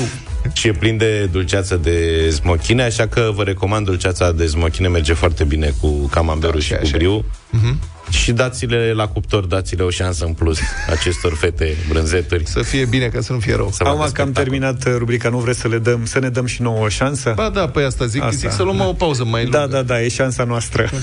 și 0.54 0.68
e 0.68 0.72
plin 0.72 0.98
de 0.98 1.26
dulceață 1.32 1.76
de 1.76 2.30
smochine, 2.30 2.84
așa 2.84 3.08
că 3.08 3.32
vă 3.36 3.44
recomand 3.44 3.86
dulceața 3.86 4.32
de 4.32 4.46
smochine, 4.48 4.88
merge 4.88 5.14
foarte 5.14 5.44
bine 5.44 5.74
cu 5.82 5.88
camamberul 6.08 6.56
Da, 6.56 6.62
și 6.62 6.68
și 6.68 6.74
cu 6.74 6.80
așa. 6.84 6.98
briu. 6.98 7.26
Și 8.10 8.32
dați-le 8.32 8.94
la 8.94 9.08
cuptor, 9.08 9.46
dați-le 9.46 9.84
o 9.84 9.90
șansă 9.90 10.26
în 10.26 10.34
plus 10.34 10.60
acestor 10.90 11.34
fete 11.36 11.76
brânzeturi. 11.90 12.44
Să 12.48 12.62
fie 12.62 12.86
bine, 12.86 13.08
ca 13.08 13.22
să 13.22 13.34
nu 13.34 13.40
fie 13.40 13.56
rău. 13.56 13.70
Să 13.72 13.84
vadă 13.84 13.90
Acum 13.90 14.00
că 14.12 14.22
am 14.22 14.28
spectacol. 14.32 14.44
terminat 14.44 14.86
uh, 14.88 14.94
rubrica, 14.98 15.30
nu 15.30 15.38
vreți 15.38 15.60
să 15.60 15.68
le 15.68 15.78
dăm, 15.78 16.06
să 16.06 16.20
ne 16.20 16.30
dăm 16.30 16.46
și 16.46 16.62
nouă 16.62 16.84
o 16.86 16.88
șansă? 16.90 17.32
Ba 17.36 17.50
da, 17.50 17.68
pe 17.68 17.82
asta 17.82 18.06
zic, 18.06 18.22
Asta. 18.22 18.36
zic 18.36 18.52
să 18.52 18.64
luăm 18.64 18.80
o 18.80 18.94
pauză 18.94 19.24
mai 19.26 19.42
lungă. 19.42 19.58
Da, 19.58 19.68
da, 19.68 19.82
da, 19.82 20.02
e 20.02 20.08
șansa 20.08 20.44
noastră. 20.44 20.90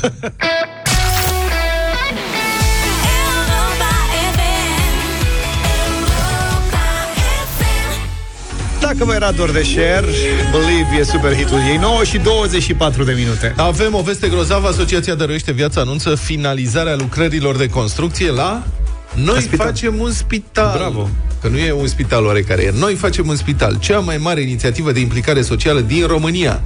Dacă 8.99 9.09
vă 9.09 9.17
era 9.17 9.33
dor 9.33 9.51
de 9.51 9.63
share, 9.63 10.07
Believe 10.51 10.97
e 11.01 11.03
super 11.03 11.35
hitul 11.35 11.59
ei 11.71 11.77
9 11.77 12.05
și 12.05 12.19
24 12.19 13.05
de 13.05 13.13
minute. 13.13 13.55
Avem 13.57 13.95
o 13.95 14.03
veste 14.03 14.29
grozavă, 14.29 14.69
Asociația 14.69 15.15
Dăruiește 15.15 15.53
Viața 15.53 15.81
anunță 15.81 16.15
finalizarea 16.15 16.95
lucrărilor 16.97 17.57
de 17.57 17.69
construcție 17.69 18.31
la 18.31 18.67
Noi 19.15 19.41
spital. 19.41 19.67
facem 19.67 19.99
un 19.99 20.13
spital. 20.13 20.79
Bravo. 20.79 21.09
Că 21.41 21.49
nu 21.49 21.59
e 21.59 21.73
un 21.73 21.87
spital 21.87 22.25
oarecare, 22.25 22.63
e 22.63 22.73
Noi 22.79 22.95
facem 22.95 23.29
un 23.29 23.37
spital, 23.37 23.79
cea 23.79 23.99
mai 23.99 24.17
mare 24.17 24.41
inițiativă 24.41 24.93
de 24.93 25.01
implicare 25.01 25.43
socială 25.43 25.81
din 25.81 26.07
România, 26.07 26.63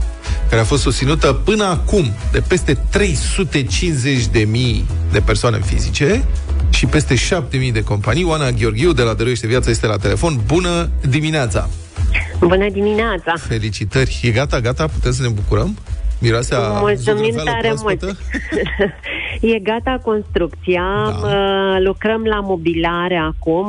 care 0.48 0.60
a 0.60 0.64
fost 0.64 0.82
susținută 0.82 1.32
până 1.32 1.64
acum 1.64 2.12
de 2.32 2.40
peste 2.40 2.78
350 2.90 4.26
de 4.26 4.46
mii 4.50 4.84
de 5.12 5.20
persoane 5.20 5.60
fizice 5.64 6.24
și 6.70 6.86
peste 6.86 7.14
7000 7.14 7.72
de 7.72 7.82
companii. 7.82 8.24
Oana 8.24 8.50
Gheorghiu 8.50 8.92
de 8.92 9.02
la 9.02 9.14
Dăruiește 9.14 9.46
Viața 9.46 9.70
este 9.70 9.86
la 9.86 9.96
telefon. 9.96 10.40
Bună 10.46 10.88
dimineața! 11.08 11.68
Bună 12.40 12.68
dimineața! 12.72 13.32
Felicitări! 13.36 14.20
E 14.22 14.30
gata, 14.30 14.60
gata? 14.60 14.86
Putem 14.86 15.12
să 15.12 15.22
ne 15.22 15.28
bucurăm? 15.28 15.76
Miroase 16.18 16.54
a 16.54 16.58
Mulțumim 16.58 17.24
zugrăveală 17.30 17.50
tare 17.50 17.72
mult! 17.82 17.98
proaspătă? 17.98 18.18
e 19.54 19.58
gata 19.58 19.98
construcția, 20.02 20.82
da. 21.22 21.78
lucrăm 21.78 22.22
la 22.24 22.40
mobilare 22.40 23.16
acum, 23.16 23.66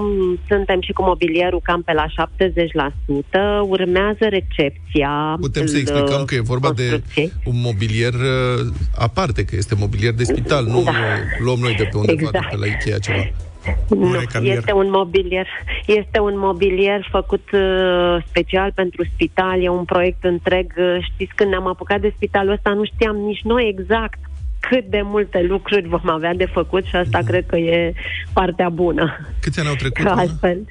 suntem 0.48 0.82
și 0.82 0.92
cu 0.92 1.04
mobilierul 1.04 1.60
cam 1.64 1.82
pe 1.82 1.94
la 1.94 2.06
70%, 2.06 3.68
urmează 3.68 4.26
recepția. 4.30 5.38
Putem 5.40 5.66
să 5.66 5.74
îl- 5.76 5.80
explicăm 5.82 6.26
că 6.26 6.36
e 6.36 6.40
vorba 6.40 6.72
de 6.74 6.82
construcției. 6.90 7.32
un 7.46 7.60
mobilier 7.62 8.14
uh, 8.14 8.66
aparte, 8.98 9.46
că 9.46 9.56
este 9.56 9.76
mobilier 9.76 10.14
de 10.14 10.24
spital, 10.24 10.66
nu 10.66 10.82
Da. 10.84 10.92
luăm 11.40 11.60
noi 11.60 11.76
de 11.76 11.84
pe 11.84 11.98
undeva, 11.98 12.22
Exact. 12.22 12.50
de 12.50 12.56
pe 12.56 12.56
la 12.58 12.66
Ikea 12.66 12.98
ceva. 13.00 13.18
Nu, 13.90 14.12
recamier. 14.12 14.58
este 14.58 14.74
un 14.74 14.90
mobilier, 14.90 15.48
este 15.86 16.20
un 16.20 16.38
mobilier 16.38 17.08
făcut 17.12 17.50
uh, 17.52 18.24
special 18.28 18.72
pentru 18.76 19.06
spital, 19.14 19.64
e 19.64 19.70
un 19.70 19.86
proiect 19.86 20.24
întreg. 20.24 20.74
Uh, 20.78 20.98
știți, 21.14 21.36
când 21.36 21.50
ne-am 21.50 21.68
apucat 21.68 22.02
de 22.02 22.14
spitalul 22.16 22.52
ăsta, 22.52 22.70
nu 22.74 22.84
știam 22.86 23.16
nici 23.16 23.42
noi 23.42 23.68
exact 23.68 24.20
cât 24.70 24.86
de 24.86 25.02
multe 25.04 25.42
lucruri 25.42 25.88
vom 25.88 26.10
avea 26.10 26.34
de 26.34 26.46
făcut 26.46 26.86
și 26.86 26.96
asta 26.96 27.20
cred 27.26 27.46
că 27.46 27.58
e 27.58 27.94
partea 28.34 28.70
bună. 28.70 29.18
Câți 29.42 29.60
ani 29.60 29.68
au 29.68 29.76
trecut? 29.76 30.04
Că 30.04 30.10
Oana? 30.10 30.22
altfel, 30.22 30.66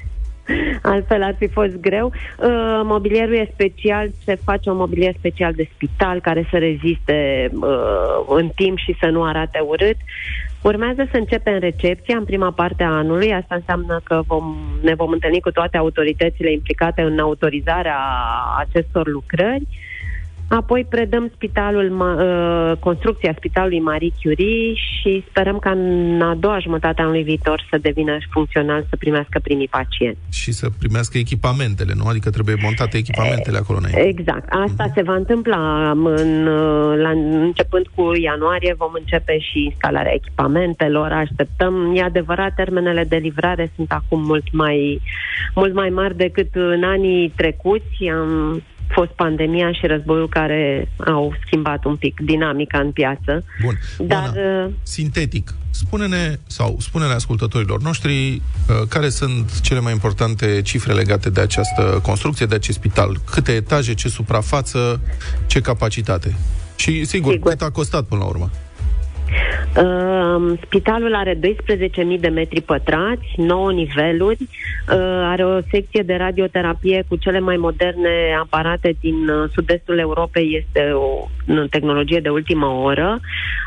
altfel 0.83 1.23
ar 1.23 1.35
fi 1.39 1.49
fost 1.49 1.77
greu. 1.77 2.07
Uh, 2.07 2.81
mobilierul 2.85 3.35
e 3.35 3.51
special, 3.53 4.11
se 4.25 4.39
face 4.45 4.71
un 4.71 4.77
mobilier 4.77 5.15
special 5.19 5.53
de 5.53 5.69
spital 5.75 6.21
care 6.21 6.47
să 6.51 6.57
reziste 6.59 7.51
uh, 7.53 8.37
în 8.37 8.51
timp 8.55 8.79
și 8.79 8.97
să 9.01 9.07
nu 9.07 9.25
arate 9.25 9.59
urât. 9.59 9.97
Urmează 10.63 11.09
să 11.11 11.17
începem 11.17 11.59
recepția 11.59 12.17
în 12.17 12.25
prima 12.25 12.51
parte 12.53 12.83
a 12.83 12.97
anului. 12.97 13.35
Asta 13.35 13.55
înseamnă 13.55 14.01
că 14.05 14.23
vom, 14.27 14.57
ne 14.83 14.95
vom 14.95 15.11
întâlni 15.11 15.41
cu 15.41 15.51
toate 15.51 15.77
autoritățile 15.77 16.53
implicate 16.53 17.03
în 17.03 17.19
autorizarea 17.19 17.99
acestor 18.59 19.09
lucrări. 19.09 19.69
Apoi 20.51 20.87
predăm 20.89 21.31
spitalul, 21.35 21.89
ma- 21.91 22.23
uh, 22.23 22.77
construcția 22.79 23.35
spitalului 23.37 23.81
Marie 23.81 24.13
Curie 24.23 24.75
și 24.75 25.25
sperăm 25.29 25.59
ca 25.59 25.71
în 25.71 26.21
a 26.23 26.35
doua 26.35 26.59
jumătate 26.59 27.01
a 27.01 27.05
anului 27.05 27.23
viitor 27.23 27.67
să 27.71 27.79
devină 27.79 28.17
funcțional, 28.31 28.87
să 28.89 28.97
primească 28.97 29.39
primii 29.43 29.69
pacienți. 29.69 30.19
Și 30.31 30.53
să 30.53 30.69
primească 30.79 31.19
echipamentele, 31.19 31.93
nu? 31.97 32.05
Adică 32.07 32.31
trebuie 32.31 32.57
montate 32.63 32.97
echipamentele 32.97 33.59
acolo 33.59 33.79
înainte. 33.79 34.01
Exact. 34.01 34.49
Asta 34.49 34.91
se 34.95 35.03
va 35.03 35.15
întâmpla 35.15 35.91
în, 35.91 36.47
uh, 36.47 36.99
la, 36.99 37.11
începând 37.47 37.87
cu 37.95 38.15
ianuarie 38.15 38.75
vom 38.79 38.93
începe 38.95 39.39
și 39.39 39.65
instalarea 39.65 40.15
echipamentelor, 40.15 41.13
așteptăm. 41.13 41.93
E 41.95 42.03
adevărat, 42.03 42.55
termenele 42.55 43.05
de 43.05 43.17
livrare 43.17 43.73
sunt 43.77 43.93
acum 43.93 44.25
mult 44.25 44.53
mai, 44.53 45.01
mult 45.55 45.75
mai 45.75 45.89
mari 45.89 46.17
decât 46.17 46.49
în 46.53 46.83
anii 46.83 47.33
trecuți. 47.37 48.09
Am 48.13 48.63
fost 48.93 49.11
pandemia 49.11 49.73
și 49.73 49.87
războiul 49.87 50.29
care 50.29 50.89
au 51.07 51.35
schimbat 51.47 51.85
un 51.85 51.97
pic 51.97 52.21
dinamica 52.21 52.79
în 52.79 52.91
piață. 52.91 53.45
Bun. 53.63 53.79
Dar 53.99 54.33
Oana, 54.37 54.65
uh, 54.65 54.73
sintetic, 54.83 55.55
spune-ne 55.71 56.39
sau 56.47 56.77
spune-ne 56.81 57.13
ascultătorilor 57.13 57.83
noștri 57.83 58.35
uh, 58.35 58.89
care 58.89 59.09
sunt 59.09 59.61
cele 59.61 59.81
mai 59.81 59.93
importante 59.93 60.63
cifre 60.63 60.93
legate 60.93 61.31
de 61.31 61.41
această 61.41 62.01
construcție, 62.03 62.47
de 62.47 62.55
acest 62.55 62.79
spital. 62.79 63.17
Câte 63.31 63.53
etaje, 63.53 63.95
ce 63.95 64.09
suprafață, 64.09 65.01
ce 65.47 65.61
capacitate. 65.61 66.35
Și, 66.77 67.05
sigur, 67.05 67.33
Sigur. 67.33 67.51
cât 67.51 67.63
a 67.63 67.71
costat 67.71 68.05
până 68.05 68.21
la 68.21 68.27
urmă. 68.27 68.51
Uh, 69.77 70.59
spitalul 70.65 71.15
are 71.15 71.35
12.000 71.35 72.21
de 72.21 72.29
metri 72.29 72.61
pătrați, 72.61 73.27
9 73.37 73.73
niveluri, 73.73 74.39
uh, 74.41 74.97
are 75.25 75.45
o 75.45 75.61
secție 75.71 76.03
de 76.03 76.15
radioterapie 76.15 77.05
cu 77.09 77.17
cele 77.17 77.41
mai 77.41 77.57
moderne 77.57 78.37
aparate 78.41 78.97
din 79.01 79.29
uh, 79.29 79.51
sud-estul 79.53 79.99
Europei, 79.99 80.65
este 80.65 80.91
o 80.91 81.29
n- 81.45 81.69
tehnologie 81.71 82.21
de 82.21 82.29
ultimă 82.29 82.67
oră, 82.67 83.21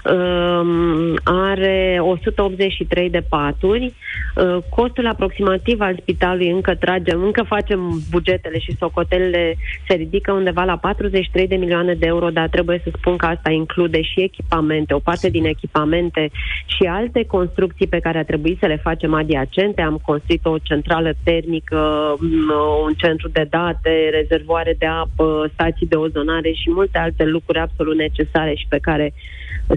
uh, 0.05 1.14
are 1.24 1.97
183 2.01 3.09
de 3.09 3.24
paturi, 3.30 3.93
uh, 4.36 4.57
costul 4.70 5.07
aproximativ 5.07 5.82
al 5.82 5.97
spitalului 6.01 6.49
încă 6.49 6.76
tragem, 6.76 7.24
încă 7.24 7.43
facem 7.43 8.01
bugetele 8.09 8.59
și 8.59 8.76
socotelele 8.80 9.55
se 9.88 9.93
ridică 9.93 10.32
undeva 10.32 10.64
la 10.64 10.78
43 10.78 11.47
de 11.47 11.55
milioane 11.55 11.93
de 11.93 12.05
euro, 12.05 12.30
dar 12.30 12.47
trebuie 12.47 12.82
să 12.84 12.91
spun 12.95 13.18
că 13.18 13.26
asta 13.26 13.51
include 13.51 14.01
și 14.01 14.22
echipamente, 14.22 14.93
o 14.93 14.99
parte 14.99 15.30
din 15.30 15.45
echipamente 15.56 16.32
și 16.66 16.84
alte 16.84 17.26
construcții 17.26 17.88
pe 17.88 17.99
care 17.99 18.18
a 18.18 18.30
trebuit 18.32 18.60
să 18.60 18.66
le 18.66 18.84
facem 18.88 19.14
adiacente. 19.14 19.82
Am 19.82 19.97
construit 20.06 20.45
o 20.45 20.58
centrală 20.58 21.12
termică, 21.24 21.80
m, 22.20 22.51
un 22.86 22.93
centru 22.93 23.28
de 23.30 23.47
date, 23.49 24.10
rezervoare 24.12 24.76
de 24.78 24.86
apă, 24.86 25.49
stații 25.54 25.88
de 25.88 25.95
ozonare 25.95 26.51
și 26.51 26.72
multe 26.72 26.97
alte 26.97 27.24
lucruri 27.24 27.60
absolut 27.60 27.95
necesare 27.95 28.54
și 28.56 28.66
pe 28.70 28.78
care 28.82 29.14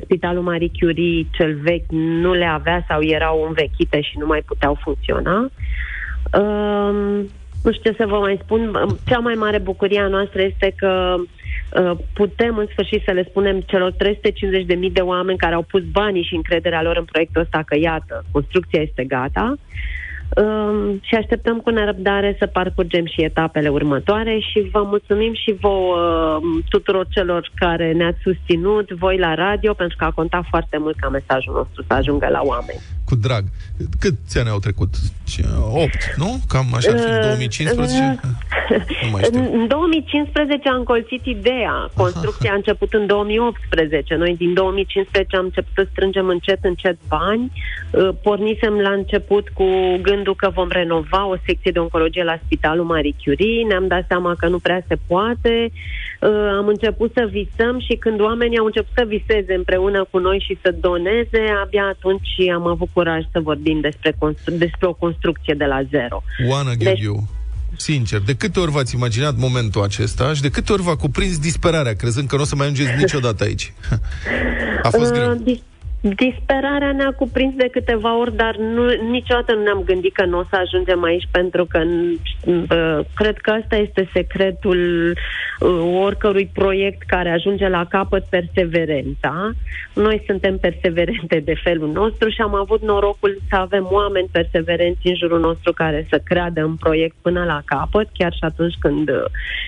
Spitalul 0.02 0.42
Marie 0.42 0.70
Curie, 0.78 1.26
cel 1.32 1.54
vechi, 1.62 1.90
nu 2.22 2.32
le 2.32 2.44
avea 2.44 2.84
sau 2.88 3.02
erau 3.02 3.44
învechite 3.46 4.00
și 4.00 4.18
nu 4.18 4.26
mai 4.26 4.42
puteau 4.46 4.78
funcționa. 4.82 5.50
Um, 6.38 6.96
nu 7.64 7.72
știu 7.72 7.90
ce 7.90 7.96
să 7.98 8.06
vă 8.06 8.18
mai 8.18 8.38
spun. 8.42 8.70
Cea 9.06 9.18
mai 9.18 9.34
mare 9.34 9.58
bucurie 9.58 10.00
a 10.00 10.08
noastră 10.08 10.42
este 10.42 10.74
că 10.76 11.14
uh, 11.18 11.28
putem 12.12 12.56
în 12.56 12.66
sfârșit 12.70 13.02
să 13.04 13.12
le 13.12 13.26
spunem 13.28 13.60
celor 13.60 13.92
350.000 13.92 13.96
de 14.92 15.00
oameni 15.00 15.38
care 15.38 15.54
au 15.54 15.62
pus 15.62 15.82
banii 15.82 16.22
și 16.22 16.34
încrederea 16.34 16.82
lor 16.82 16.96
în 16.96 17.04
proiectul 17.04 17.40
ăsta 17.40 17.62
că, 17.66 17.76
iată, 17.78 18.24
construcția 18.30 18.80
este 18.80 19.04
gata. 19.04 19.54
Um, 20.34 21.00
și 21.02 21.14
așteptăm 21.14 21.58
cu 21.58 21.70
nerăbdare 21.70 22.36
să 22.38 22.46
parcurgem 22.46 23.06
și 23.06 23.22
etapele 23.22 23.68
următoare 23.68 24.38
și 24.38 24.68
vă 24.72 24.82
mulțumim 24.82 25.34
și 25.34 25.56
vouă 25.60 25.96
um, 25.96 26.62
tuturor 26.68 27.06
celor 27.10 27.50
care 27.54 27.92
ne-ați 27.92 28.18
susținut, 28.22 28.90
voi 28.90 29.18
la 29.18 29.34
radio, 29.34 29.74
pentru 29.74 29.96
că 29.96 30.04
a 30.04 30.10
contat 30.10 30.44
foarte 30.48 30.78
mult 30.78 30.96
ca 30.98 31.08
mesajul 31.08 31.54
nostru 31.54 31.84
să 31.86 31.94
ajungă 31.94 32.28
la 32.28 32.40
oameni. 32.42 32.95
Cu 33.08 33.14
drag. 33.14 33.44
Câți 34.00 34.38
ani 34.38 34.48
au 34.48 34.58
trecut? 34.58 34.94
8, 35.72 36.14
nu? 36.16 36.40
Cam 36.48 36.74
așa 36.74 36.90
ar 36.90 36.98
fi, 36.98 37.10
în 37.10 37.20
2015? 37.20 38.20
Nu 39.02 39.10
mai 39.12 39.22
știu. 39.22 39.38
În 39.52 39.66
2015 39.68 40.68
am 40.68 40.82
colțit 40.82 41.24
ideea. 41.24 41.90
Construcția 41.94 42.52
a 42.52 42.54
început 42.54 42.92
în 42.92 43.06
2018. 43.06 44.14
Noi 44.14 44.36
din 44.36 44.54
2015 44.54 45.36
am 45.36 45.44
început 45.44 45.72
să 45.74 45.86
strângem 45.90 46.28
încet, 46.28 46.58
încet 46.64 46.96
bani. 47.08 47.52
Uh, 47.90 48.08
Pornisem 48.22 48.74
la 48.74 48.90
început 48.90 49.48
cu 49.48 49.66
gândul 50.02 50.34
că 50.34 50.50
vom 50.54 50.68
renova 50.68 51.26
o 51.26 51.36
secție 51.46 51.70
de 51.70 51.78
oncologie 51.78 52.24
la 52.24 52.38
Spitalul 52.44 52.84
Marie 52.84 53.14
Curie. 53.24 53.66
Ne-am 53.68 53.86
dat 53.86 54.04
seama 54.08 54.34
că 54.38 54.46
nu 54.48 54.58
prea 54.58 54.84
se 54.88 54.96
poate. 55.06 55.70
Uh, 56.26 56.56
Am 56.58 56.66
început 56.66 57.10
să 57.14 57.28
visăm 57.30 57.80
și 57.80 57.94
când 57.96 58.20
oamenii 58.20 58.58
au 58.58 58.64
început 58.64 58.92
să 58.94 59.04
viseze 59.08 59.54
împreună 59.54 60.06
cu 60.10 60.18
noi 60.18 60.44
și 60.46 60.58
să 60.62 60.74
doneze, 60.80 61.40
abia 61.64 61.84
atunci 61.84 62.28
am 62.54 62.66
avut 62.66 62.88
curaj 62.92 63.22
să 63.32 63.40
vorbim 63.40 63.80
despre, 63.80 64.14
constru- 64.18 64.54
despre 64.56 64.86
o 64.86 64.92
construcție 64.92 65.54
de 65.54 65.64
la 65.64 65.82
zero. 65.90 66.22
Oana 66.48 66.72
Gheorghiu, 66.74 67.28
sincer, 67.76 68.20
de 68.20 68.34
câte 68.34 68.60
ori 68.60 68.70
v-ați 68.70 68.94
imaginat 68.94 69.36
momentul 69.36 69.82
acesta 69.82 70.34
și 70.34 70.42
de 70.42 70.50
câte 70.50 70.72
ori 70.72 70.82
v-a 70.82 70.96
cuprins 70.96 71.38
disperarea, 71.38 71.92
crezând 71.94 72.28
că 72.28 72.36
nu 72.36 72.42
o 72.42 72.44
să 72.44 72.56
mai 72.56 72.66
ajungeți 72.66 72.96
niciodată 72.98 73.44
aici? 73.44 73.72
A 74.82 74.88
fost 74.88 75.10
Uh, 75.10 75.16
greu. 75.18 75.34
dis- 75.34 75.62
Disperarea 76.14 76.92
ne-a 76.92 77.12
cuprins 77.12 77.54
de 77.54 77.68
câteva 77.68 78.18
ori, 78.18 78.36
dar 78.36 78.56
nu, 78.56 78.86
niciodată 79.10 79.54
nu 79.54 79.62
ne-am 79.62 79.82
gândit 79.84 80.14
că 80.14 80.24
nu 80.24 80.38
o 80.38 80.44
să 80.50 80.56
ajungem 80.56 81.02
aici, 81.02 81.28
pentru 81.30 81.64
că 81.64 81.82
uh, 82.46 82.98
cred 83.14 83.38
că 83.38 83.54
ăsta 83.58 83.76
este 83.76 84.08
secretul 84.12 85.12
uh, 85.60 86.00
oricărui 86.02 86.50
proiect 86.52 87.02
care 87.06 87.30
ajunge 87.30 87.68
la 87.68 87.84
capăt, 87.84 88.24
perseverența. 88.24 89.50
Noi 89.94 90.22
suntem 90.26 90.58
perseverente 90.58 91.42
de 91.44 91.54
felul 91.62 91.88
nostru 91.92 92.28
și 92.28 92.40
am 92.40 92.54
avut 92.54 92.82
norocul 92.82 93.38
să 93.48 93.56
avem 93.56 93.88
oameni 93.90 94.28
perseverenți 94.32 95.06
în 95.08 95.14
jurul 95.14 95.40
nostru 95.40 95.72
care 95.72 96.06
să 96.10 96.20
creadă 96.24 96.62
în 96.62 96.74
proiect 96.74 97.16
până 97.22 97.44
la 97.44 97.62
capăt, 97.64 98.08
chiar 98.12 98.32
și 98.32 98.44
atunci 98.44 98.74
când, 98.80 99.08
uh, 99.08 99.24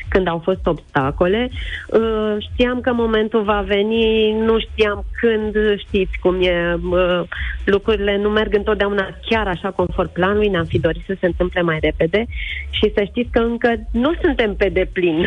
când 0.08 0.28
au 0.28 0.38
fost 0.38 0.66
obstacole. 0.66 1.50
Uh, 1.88 2.36
știam 2.52 2.80
că 2.80 2.92
momentul 2.92 3.42
va 3.42 3.64
veni, 3.66 4.32
nu 4.32 4.58
știam 4.58 5.04
când, 5.20 5.54
știți 5.78 6.18
cum 6.28 6.42
e, 6.42 6.78
uh, 6.90 7.22
lucrurile 7.64 8.16
nu 8.16 8.28
merg 8.28 8.54
întotdeauna 8.54 9.08
chiar 9.26 9.46
așa 9.46 9.70
conform 9.70 10.12
planului, 10.12 10.48
ne-am 10.48 10.64
fi 10.64 10.78
dorit 10.78 11.02
să 11.06 11.16
se 11.20 11.26
întâmple 11.26 11.62
mai 11.62 11.78
repede 11.80 12.26
și 12.70 12.92
să 12.94 13.02
știți 13.04 13.30
că 13.30 13.38
încă 13.38 13.74
nu 13.92 14.14
suntem 14.22 14.54
pe 14.54 14.68
deplin. 14.68 15.26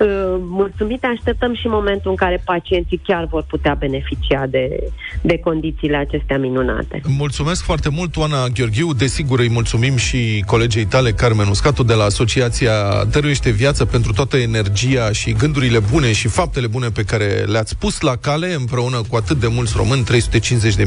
Uh, 0.00 0.06
Mulțumite, 0.38 1.06
așteptăm 1.06 1.54
și 1.54 1.66
momentul 1.66 2.10
în 2.10 2.16
care 2.16 2.42
pacienții 2.44 3.00
chiar 3.04 3.26
vor 3.30 3.42
putea 3.42 3.74
beneficia 3.74 4.46
de, 4.46 4.90
de 5.22 5.38
condițiile 5.38 5.96
acestea 5.96 6.38
minunate. 6.38 7.00
Mulțumesc 7.16 7.62
foarte 7.62 7.88
mult, 7.88 8.16
Oana 8.16 8.46
Gheorghiu. 8.54 8.92
Desigur, 8.92 9.38
îi 9.38 9.50
mulțumim 9.50 9.96
și 9.96 10.44
colegei 10.46 10.84
tale, 10.84 11.12
Carmen 11.12 11.46
Uscatu, 11.46 11.82
de 11.82 11.94
la 11.94 12.04
Asociația 12.04 13.04
Dăruiește 13.10 13.50
Viață 13.50 13.84
pentru 13.84 14.12
toată 14.12 14.36
energia 14.36 15.12
și 15.12 15.32
gândurile 15.32 15.78
bune 15.78 16.12
și 16.12 16.28
faptele 16.28 16.66
bune 16.66 16.88
pe 16.88 17.02
care 17.02 17.44
le-ați 17.46 17.76
pus 17.76 18.00
la 18.00 18.16
cale 18.16 18.54
împreună 18.54 19.00
cu 19.08 19.16
atât 19.16 19.40
de 19.40 19.46
mulți 19.46 19.68
mulți 19.68 19.76
români, 19.76 20.04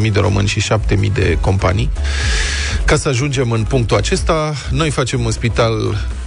350.000 0.08 0.12
de 0.12 0.20
români 0.20 0.48
și 0.48 0.62
7.000 0.62 1.14
de 1.14 1.38
companii. 1.42 1.90
Ca 2.86 2.96
să 2.96 3.10
ajungem 3.10 3.52
în 3.52 3.64
punctul 3.64 3.98
acesta, 3.98 4.54
noi 4.72 4.90
facem 4.90 5.24
un 5.26 5.32
spital, 5.32 5.74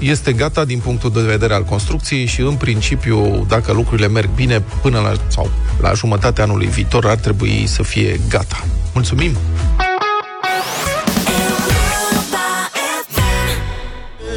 este 0.01 0.33
gata 0.33 0.64
din 0.64 0.79
punctul 0.79 1.11
de 1.11 1.20
vedere 1.20 1.55
al 1.55 1.62
construcției 1.62 2.27
și 2.27 2.41
în 2.41 2.57
principiu, 2.68 3.44
dacă 3.48 3.72
lucrurile 3.72 4.08
merg 4.08 4.28
bine, 4.34 4.62
până 4.82 4.98
la, 5.00 5.12
sau 5.28 5.50
la 5.80 5.92
jumătatea 5.92 6.44
anului 6.44 6.66
viitor 6.66 7.06
ar 7.06 7.16
trebui 7.16 7.64
să 7.66 7.82
fie 7.82 8.20
gata. 8.28 8.64
Mulțumim! 8.94 9.36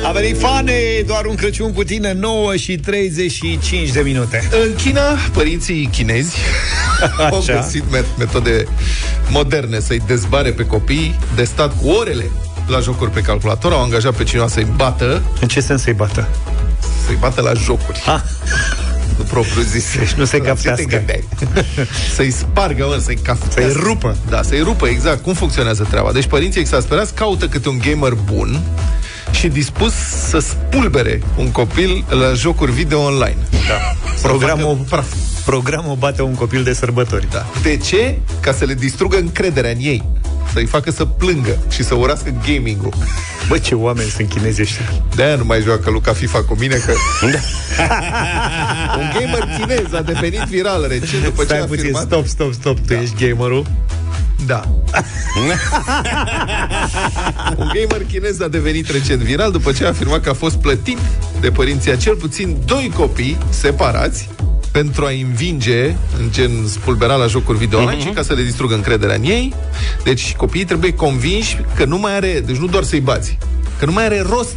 A 0.08 0.12
venit 0.12 0.40
fane, 0.40 0.74
doar 1.06 1.26
un 1.26 1.36
Crăciun 1.36 1.74
cu 1.74 1.84
tine, 1.84 2.14
9 2.14 2.56
și 2.56 2.78
35 2.78 3.90
de 3.92 4.00
minute. 4.02 4.50
În 4.64 4.76
China, 4.76 5.02
părinții 5.34 5.90
chinezi 5.92 6.36
au 7.32 7.38
Așa. 7.40 7.54
găsit 7.54 7.84
met- 7.96 8.18
metode 8.18 8.68
moderne 9.30 9.80
să-i 9.80 10.02
dezbare 10.08 10.50
pe 10.52 10.66
copii 10.66 11.20
de 11.36 11.44
stat 11.44 11.78
cu 11.82 11.88
orele 11.90 12.26
la 12.68 12.80
jocuri 12.80 13.12
pe 13.12 13.22
calculator. 13.22 13.72
Au 13.72 13.84
angajat 13.84 14.14
pe 14.14 14.24
cineva 14.24 14.48
să-i 14.48 14.68
bată. 14.76 15.22
În 15.42 15.48
ce 15.48 15.60
sens 15.60 15.82
să-i 15.82 15.94
bată? 15.94 16.28
Să-i 17.08 17.18
bată 17.20 17.42
la 17.42 17.54
jocuri. 17.54 18.04
Ah. 18.06 18.20
Nu 19.18 19.24
propriu 19.24 19.62
zis. 19.62 19.98
Deci 19.98 20.12
nu 20.12 20.26
se 20.26 20.38
La 20.38 20.44
ce 20.44 20.62
te 20.62 20.68
captească. 20.68 20.86
gândeai? 20.98 21.24
să-i 22.16 22.32
spargă, 22.32 22.86
mă, 22.86 23.02
să-i 23.04 23.16
captească. 23.16 23.62
Să-i 23.62 23.82
rupă. 23.84 24.18
Da, 24.30 24.42
să-i 24.42 24.62
rupă, 24.62 24.88
exact. 24.88 25.24
Cum 25.24 25.34
funcționează 25.34 25.88
treaba? 25.90 26.12
Deci 26.12 26.26
părinții 26.26 26.60
exasperați 26.60 27.14
caută 27.14 27.48
câte 27.48 27.70
un 27.70 27.78
gamer 27.90 28.14
bun 28.14 28.62
și 29.32 29.48
dispus 29.48 29.94
să 30.30 30.40
spulbere 30.40 31.22
un 31.38 31.52
copil 31.52 32.06
la 32.10 32.34
jocuri 32.34 32.72
video 32.72 33.00
online. 33.02 33.38
Da. 33.68 33.96
Programul, 34.22 34.86
programul 35.46 35.96
bate 35.96 36.22
un 36.22 36.34
copil 36.34 36.64
de 36.64 36.74
sărbători. 36.74 37.28
Da. 37.32 37.46
De 37.62 37.78
ce? 37.78 38.18
Ca 38.40 38.54
să 38.54 38.66
le 38.66 38.74
distrugă 38.74 39.18
încrederea 39.18 39.72
în 39.72 39.80
ei. 39.80 40.04
Să-i 40.54 40.66
facă 40.66 40.92
să 40.92 41.06
plângă 41.06 41.58
și 41.70 41.84
să 41.84 41.96
urască 41.96 42.34
gaming-ul. 42.48 42.94
Bă, 43.48 43.58
ce 43.58 43.76
oameni 43.76 44.10
sunt 44.10 44.30
chinezi 44.30 44.62
ăștia. 44.62 44.86
De-aia 45.16 45.36
nu 45.36 45.46
mai 45.46 45.62
joacă 45.62 45.90
Luca 45.90 46.14
FIFA 46.14 46.44
cu 46.44 46.56
mine 46.60 46.76
că... 46.76 46.92
un 49.00 49.10
gamer 49.14 49.48
chinez 49.60 49.94
a 49.94 50.02
devenit 50.02 50.42
viral 50.42 50.88
recent 50.88 51.24
după 51.24 51.44
Stai 51.44 51.58
ce 51.58 51.64
a 51.64 51.66
puțin, 51.66 51.84
afirmat... 51.84 52.04
stop, 52.04 52.28
stop, 52.28 52.54
stop. 52.54 52.80
Tu 52.80 52.94
ești 52.94 53.28
gamerul? 53.28 53.66
Da. 54.46 54.62
Un 57.58 57.72
gamer 57.74 58.06
chinez 58.08 58.40
a 58.40 58.48
devenit 58.48 58.90
recent 58.90 59.22
viral 59.22 59.52
după 59.52 59.72
ce 59.72 59.86
a 59.86 59.88
afirmat 59.88 60.22
că 60.22 60.30
a 60.30 60.34
fost 60.34 60.56
plătit 60.56 60.98
de 61.40 61.52
părinții 61.52 61.92
a 61.92 61.96
cel 61.96 62.16
puțin 62.16 62.58
doi 62.66 62.92
copii 62.96 63.38
separați 63.50 64.30
pentru 64.72 65.06
a 65.06 65.10
învinge 65.10 65.96
în 66.20 66.30
gen 66.32 66.68
spulbera 66.68 67.16
la 67.16 67.28
jocuri 67.28 67.58
video 67.58 67.80
online 67.80 68.02
și 68.02 68.10
ca 68.10 68.22
să 68.22 68.34
le 68.34 68.44
distrugă 68.44 68.74
încrederea 68.74 69.16
în 69.16 69.24
ei. 69.24 69.54
Deci 70.04 70.36
copiii 70.36 70.66
trebuie 70.66 70.94
convinși 70.94 71.62
că 71.76 71.86
nu 71.86 71.98
mai 71.98 72.16
are, 72.16 72.44
deci 72.46 72.56
nu 72.56 72.68
doar 72.68 72.84
să-i 72.84 73.00
bați, 73.00 73.38
că 73.80 73.86
nu 73.86 73.92
mai 73.92 74.06
are 74.06 74.22
rost 74.22 74.56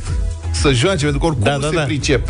să 0.60 0.72
joace, 0.72 1.02
pentru 1.02 1.18
că 1.18 1.26
oricum 1.26 1.44
Da, 1.44 1.50
da, 1.50 1.58
da, 1.58 1.66
nu 1.66 1.72
se 1.72 1.78
da. 1.78 1.82
pricep. 1.82 2.28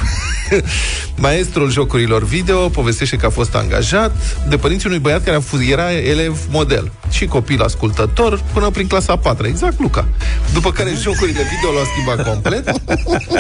Maestrul 1.17 1.71
jocurilor 1.71 2.25
video 2.25 2.69
povestește 2.69 3.17
că 3.17 3.27
a 3.27 3.31
fost 3.31 3.55
angajat 3.55 4.17
de 4.49 4.57
părinții 4.57 4.89
unui 4.89 5.01
băiat 5.01 5.25
care 5.25 5.37
a 5.37 5.41
fost, 5.41 5.63
era 5.71 5.93
elev 5.93 6.39
model 6.51 6.93
și 7.11 7.27
copil 7.27 7.63
ascultător 7.63 8.43
până 8.53 8.71
prin 8.71 8.87
clasa 8.87 9.13
a 9.13 9.19
patra, 9.19 9.47
exact 9.47 9.81
Luca. 9.81 10.09
După 10.53 10.73
care 10.73 10.91
jocurile 11.01 11.41
video 11.41 11.73
l-au 11.73 11.85
schimbat 11.85 12.33
complet. 12.33 12.73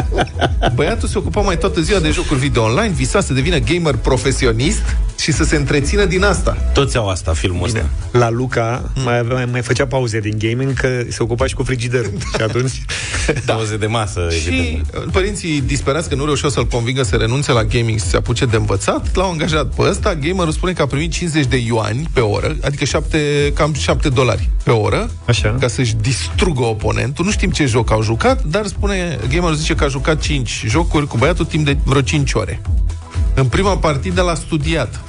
Băiatul 0.76 1.08
se 1.08 1.18
ocupa 1.18 1.40
mai 1.40 1.58
toată 1.58 1.80
ziua 1.80 1.98
de 1.98 2.10
jocuri 2.10 2.40
video 2.40 2.62
online, 2.62 2.92
visa 2.94 3.20
să 3.20 3.32
devină 3.32 3.58
gamer 3.58 3.94
profesionist 3.94 4.82
și 5.20 5.32
să 5.32 5.44
se 5.44 5.56
întrețină 5.56 6.04
din 6.04 6.24
asta. 6.24 6.70
Toți 6.72 6.96
au 6.96 7.08
asta, 7.08 7.32
filmul 7.32 7.64
ăsta. 7.64 7.88
La 8.10 8.30
Luca 8.30 8.90
mai, 9.04 9.18
avea, 9.18 9.46
mai 9.50 9.62
făcea 9.62 9.86
pauze 9.86 10.20
din 10.20 10.34
gaming 10.38 10.72
că 10.72 11.02
se 11.08 11.22
ocupa 11.22 11.46
și 11.46 11.54
cu 11.54 11.62
frigiderul. 11.62 12.12
Și 12.36 12.42
atunci... 12.42 12.82
Da. 13.44 13.52
Pauze 13.54 13.76
de 13.76 13.86
masă, 13.86 14.28
evident. 14.30 14.66
Și 14.66 14.78
uh, 14.79 14.79
părinții 15.12 15.60
disperați 15.60 16.08
că 16.08 16.14
nu 16.14 16.24
reușeau 16.24 16.50
să-l 16.50 16.66
convingă 16.66 17.02
să 17.02 17.16
renunțe 17.16 17.52
la 17.52 17.64
gaming 17.64 17.98
și 17.98 18.04
să 18.04 18.10
se 18.10 18.16
apuce 18.16 18.44
de 18.44 18.56
învățat, 18.56 19.16
l-au 19.16 19.30
angajat 19.30 19.74
pe 19.74 19.82
ăsta. 19.82 20.14
Gamerul 20.14 20.52
spune 20.52 20.72
că 20.72 20.82
a 20.82 20.86
primit 20.86 21.12
50 21.12 21.46
de 21.46 21.56
yuani 21.56 22.08
pe 22.12 22.20
oră, 22.20 22.56
adică 22.62 22.84
7, 22.84 23.52
cam 23.54 23.72
7 23.72 24.08
dolari 24.08 24.48
pe 24.62 24.70
oră, 24.70 25.10
Așa. 25.24 25.56
ca 25.60 25.68
să-și 25.68 25.94
distrugă 25.94 26.62
oponentul. 26.62 27.24
Nu 27.24 27.30
știm 27.30 27.50
ce 27.50 27.66
joc 27.66 27.90
au 27.90 28.02
jucat, 28.02 28.42
dar 28.44 28.66
spune, 28.66 29.18
gamerul 29.30 29.54
zice 29.54 29.74
că 29.74 29.84
a 29.84 29.88
jucat 29.88 30.20
5 30.20 30.64
jocuri 30.66 31.06
cu 31.06 31.16
băiatul 31.16 31.44
timp 31.44 31.64
de 31.64 31.76
vreo 31.84 32.00
5 32.00 32.32
ore. 32.32 32.60
În 33.34 33.46
prima 33.46 33.76
partidă 33.76 34.22
l-a 34.22 34.34
studiat. 34.34 35.00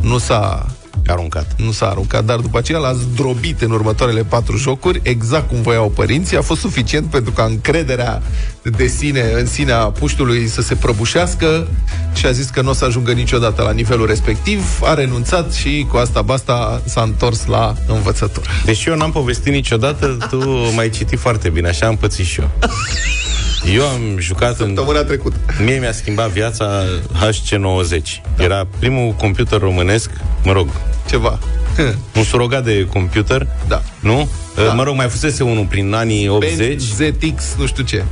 Nu 0.00 0.18
s-a 0.18 0.66
aruncat. 1.06 1.46
Nu 1.56 1.70
s-a 1.70 1.88
aruncat, 1.88 2.24
dar 2.24 2.38
după 2.38 2.58
aceea 2.58 2.78
l-a 2.78 2.92
zdrobit 2.92 3.60
în 3.60 3.70
următoarele 3.70 4.24
patru 4.24 4.56
jocuri, 4.56 5.00
exact 5.02 5.48
cum 5.48 5.62
voiau 5.62 5.88
părinții. 5.88 6.36
A 6.36 6.42
fost 6.42 6.60
suficient 6.60 7.06
pentru 7.06 7.32
ca 7.32 7.44
încrederea 7.44 8.22
de 8.62 8.86
sine, 8.86 9.22
în 9.34 9.46
sine 9.46 9.72
a 9.72 9.84
puștului 9.84 10.48
să 10.48 10.62
se 10.62 10.74
prăbușească 10.74 11.68
și 12.14 12.26
a 12.26 12.30
zis 12.30 12.48
că 12.48 12.62
nu 12.62 12.70
o 12.70 12.72
să 12.72 12.84
ajungă 12.84 13.12
niciodată 13.12 13.62
la 13.62 13.72
nivelul 13.72 14.06
respectiv. 14.06 14.80
A 14.82 14.94
renunțat 14.94 15.52
și 15.52 15.86
cu 15.90 15.96
asta 15.96 16.22
basta 16.22 16.82
s-a 16.84 17.02
întors 17.02 17.46
la 17.46 17.74
învățătură. 17.86 18.46
Deci 18.64 18.84
eu 18.84 18.96
n-am 18.96 19.12
povestit 19.12 19.52
niciodată, 19.52 20.16
tu 20.30 20.48
m-ai 20.74 20.90
citit 20.90 21.18
foarte 21.18 21.48
bine, 21.48 21.68
așa 21.68 21.86
am 21.86 21.96
pățit 21.96 22.26
și 22.26 22.40
eu. 22.40 22.50
Eu 23.74 23.82
am 23.88 24.18
jucat 24.18 24.56
Săptămâna 24.56 25.02
trecută. 25.02 25.36
Mie 25.64 25.78
mi-a 25.78 25.92
schimbat 25.92 26.28
viața 26.30 26.84
HC90. 27.12 28.20
Da. 28.36 28.44
Era 28.44 28.66
primul 28.78 29.12
computer 29.12 29.60
românesc, 29.60 30.10
mă 30.44 30.52
rog, 30.52 30.68
Ceva. 31.08 31.38
un 32.16 32.24
surogat 32.24 32.64
de 32.64 32.86
computer, 32.92 33.46
Da. 33.68 33.82
nu? 34.00 34.30
Da. 34.54 34.72
Mă 34.72 34.82
rog, 34.82 34.96
mai 34.96 35.08
fusese 35.08 35.42
unul 35.42 35.64
prin 35.64 35.92
anii 35.94 36.28
80. 36.28 36.80
ZX, 36.80 37.54
nu 37.58 37.66
știu 37.66 37.84
ce. 37.84 38.04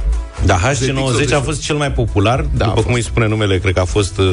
Da, 0.45 0.59
ZX 0.73 0.87
HC90 0.89 1.35
a 1.35 1.41
fost 1.41 1.63
cel 1.63 1.77
mai 1.77 1.93
popular, 1.93 2.47
Da, 2.57 2.65
a 2.65 2.69
după 2.69 2.83
cum 2.83 2.93
îi 2.93 3.03
spune 3.03 3.27
numele, 3.29 3.59
cred 3.59 3.75
că 3.75 3.81
a 3.81 3.85
fost 3.85 4.19
uh, 4.19 4.27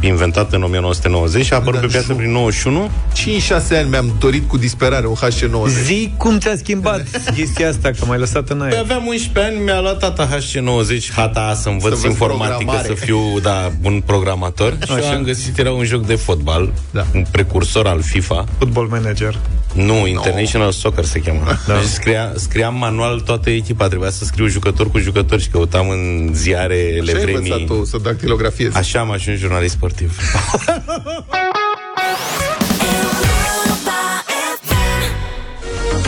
inventat 0.00 0.52
în 0.52 0.62
1990 0.62 1.44
și 1.44 1.52
a 1.52 1.56
apărut 1.56 1.80
Da, 1.80 1.86
pe 1.86 1.92
piață 1.92 2.12
și- 2.12 2.18
prin 2.18 2.30
91. 2.30 2.90
5-6 3.14 3.76
ani 3.78 3.88
mi-am 3.88 4.12
dorit 4.18 4.48
cu 4.48 4.56
disperare 4.56 5.06
un 5.06 5.14
HC90. 5.14 5.68
Zi 5.84 6.12
cum 6.16 6.38
ți-a 6.38 6.56
schimbat 6.56 7.04
chestia 7.36 7.68
asta, 7.68 7.90
că 7.98 8.04
m-ai 8.06 8.18
lăsat 8.18 8.48
în 8.48 8.56
Păi 8.58 8.66
aer. 8.66 8.78
aveam 8.78 9.06
11 9.06 9.52
ani, 9.54 9.64
mi-a 9.64 9.80
luat 9.80 9.98
tata 9.98 10.28
HC90, 10.28 11.12
hata 11.14 11.54
să 11.60 11.68
învăț 11.68 11.88
Să 11.88 11.94
învăț 11.94 12.02
informatică, 12.04 12.54
programare. 12.56 12.86
să 12.86 12.94
fiu, 12.94 13.18
da, 13.42 13.72
un 13.82 14.02
programator. 14.06 14.76
Și 14.86 14.92
eu 15.02 15.08
am 15.12 15.22
găsit, 15.22 15.58
era 15.58 15.72
un 15.72 15.84
joc 15.84 16.06
de 16.06 16.14
fotbal, 16.14 16.72
Da. 16.90 17.06
un 17.14 17.24
precursor 17.30 17.86
al 17.86 18.02
FIFA. 18.02 18.44
Football 18.58 18.86
manager. 18.90 19.38
Nu, 19.74 20.06
International 20.06 20.72
Soccer 20.72 21.04
se 21.04 21.18
cheamă. 21.20 21.40
Da. 21.66 21.74
Deci 21.74 21.88
scria, 21.88 22.32
scriam 22.36 22.74
manual 22.74 23.20
toată 23.20 23.50
echipa, 23.50 23.88
trebuia 23.88 24.10
să 24.10 24.24
scriu 24.24 24.46
jucător 24.46 24.90
cu 24.90 24.98
jucător 24.98 25.40
și 25.40 25.48
căutam 25.48 25.88
în 25.88 26.30
ziarele 26.32 27.12
Ce 27.12 27.16
ai 27.16 27.24
învățat 27.24 27.48
vremii. 27.48 27.66
tu 27.66 27.84
să 27.84 27.96
dactilografiezi? 28.02 28.76
Așa 28.76 29.00
am 29.00 29.10
ajuns 29.10 29.38
jurnalist 29.38 29.72
sportiv. 29.74 30.16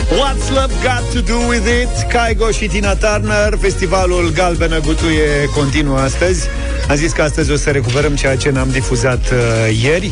What's 0.09 0.49
Love 0.49 0.73
Got 0.83 1.13
to 1.13 1.21
Do 1.21 1.47
With 1.47 1.67
It? 1.81 2.11
Caigo 2.11 2.51
și 2.51 2.67
Tina 2.67 2.95
Turner 2.95 3.57
Festivalul 3.61 4.31
Galbenă 4.33 4.79
Gutuie 4.79 5.49
continuă 5.55 5.97
astăzi 5.97 6.47
Am 6.89 6.95
zis 6.95 7.11
că 7.11 7.21
astăzi 7.21 7.51
o 7.51 7.55
să 7.55 7.69
recuperăm 7.69 8.15
ceea 8.15 8.35
ce 8.35 8.49
n-am 8.49 8.69
difuzat 8.71 9.31
uh, 9.31 9.79
ieri 9.83 10.11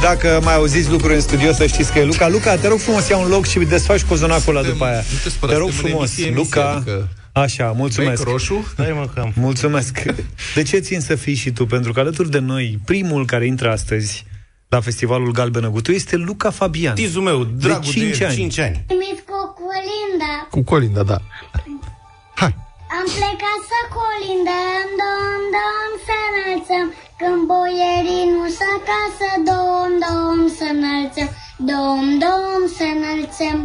dacă 0.00 0.40
mai 0.42 0.54
auziți 0.54 0.90
lucruri 0.90 1.14
în 1.14 1.20
studio, 1.20 1.52
să 1.52 1.66
știți 1.66 1.92
că 1.92 1.98
e 1.98 2.04
Luca. 2.04 2.28
Luca, 2.28 2.56
te 2.56 2.68
rog 2.68 2.78
frumos, 2.78 3.08
ia 3.08 3.16
un 3.16 3.28
loc 3.28 3.46
și 3.46 3.58
desfaci 3.58 4.02
cozonacul 4.04 4.56
ăla 4.56 4.66
după 4.68 4.84
aia. 4.84 4.96
nu 5.12 5.18
te 5.22 5.28
spăra, 5.28 5.52
te 5.52 5.58
rog 5.58 5.68
suntem 5.70 5.84
în 5.84 5.90
frumos, 5.90 6.08
emisie, 6.18 6.26
emisie, 6.26 6.42
Luca. 6.56 6.70
adică- 6.70 7.08
Așa, 7.32 7.72
mulțumesc. 7.76 8.22
Bec 8.22 8.32
roșu? 8.32 8.66
Stai 8.72 8.92
mă, 8.92 9.08
cam. 9.14 9.32
Mulțumesc. 9.36 10.02
De 10.54 10.62
ce 10.62 10.78
țin 10.78 11.00
să 11.00 11.14
fii 11.14 11.34
și 11.34 11.50
tu? 11.50 11.66
Pentru 11.66 11.92
că 11.92 12.00
alături 12.00 12.30
de 12.30 12.38
noi, 12.38 12.78
primul 12.84 13.26
care 13.26 13.46
intră 13.46 13.70
astăzi 13.70 14.24
la 14.68 14.80
Festivalul 14.80 15.32
Galbenă 15.32 15.68
Gutu 15.68 15.92
este 15.92 16.16
Luca 16.16 16.50
Fabian. 16.50 16.94
Tizul 16.94 17.22
meu, 17.22 17.44
dragul 17.44 17.82
de, 17.84 17.90
cinci 17.90 18.20
ani. 18.20 18.34
5 18.34 18.58
ani. 18.58 18.84
Primit 18.86 19.18
cu 19.30 19.38
colinda. 19.62 20.32
Cu 20.50 20.62
colinda, 20.62 21.02
da. 21.02 21.18
Am 22.98 23.06
plecat 23.18 23.58
să 23.72 23.78
colindăm, 23.98 24.86
dom, 25.00 25.40
dom, 25.56 25.90
să 26.06 26.14
înălțăm. 26.30 26.86
Când 27.24 27.42
boierii 27.52 28.26
nu 28.34 28.44
să 28.58 28.66
acasă, 28.78 29.28
dom, 29.48 29.90
dom, 30.04 30.38
să 30.58 30.66
înălțăm. 30.76 31.28
Dom, 31.70 32.04
dom, 32.24 32.60
să 32.76 32.84
înălțăm. 32.96 33.58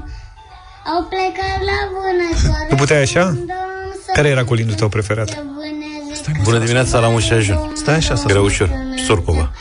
Au 0.92 1.02
plecat 1.12 1.60
la 1.70 1.80
vânătoare. 1.94 2.68
Tu 2.70 2.76
puteai 2.76 3.02
așa? 3.02 3.24
dom, 3.24 3.46
dom, 3.54 3.90
să 4.04 4.10
Care 4.14 4.28
era 4.28 4.44
colindul 4.44 4.76
tău 4.76 4.90
preferat? 4.90 5.30
să 5.30 5.42
vâneze 5.58 6.42
Bună 6.44 6.60
dimineața 6.60 7.00
la 7.00 7.10
Muș 7.10 7.24
și 7.24 7.34
Ajun. 7.34 7.72
Stai 7.76 7.96
așa 7.96 8.16
să 8.16 8.26
Era 8.30 8.42
ușor. 8.42 8.70
Sorcova. 9.06 9.52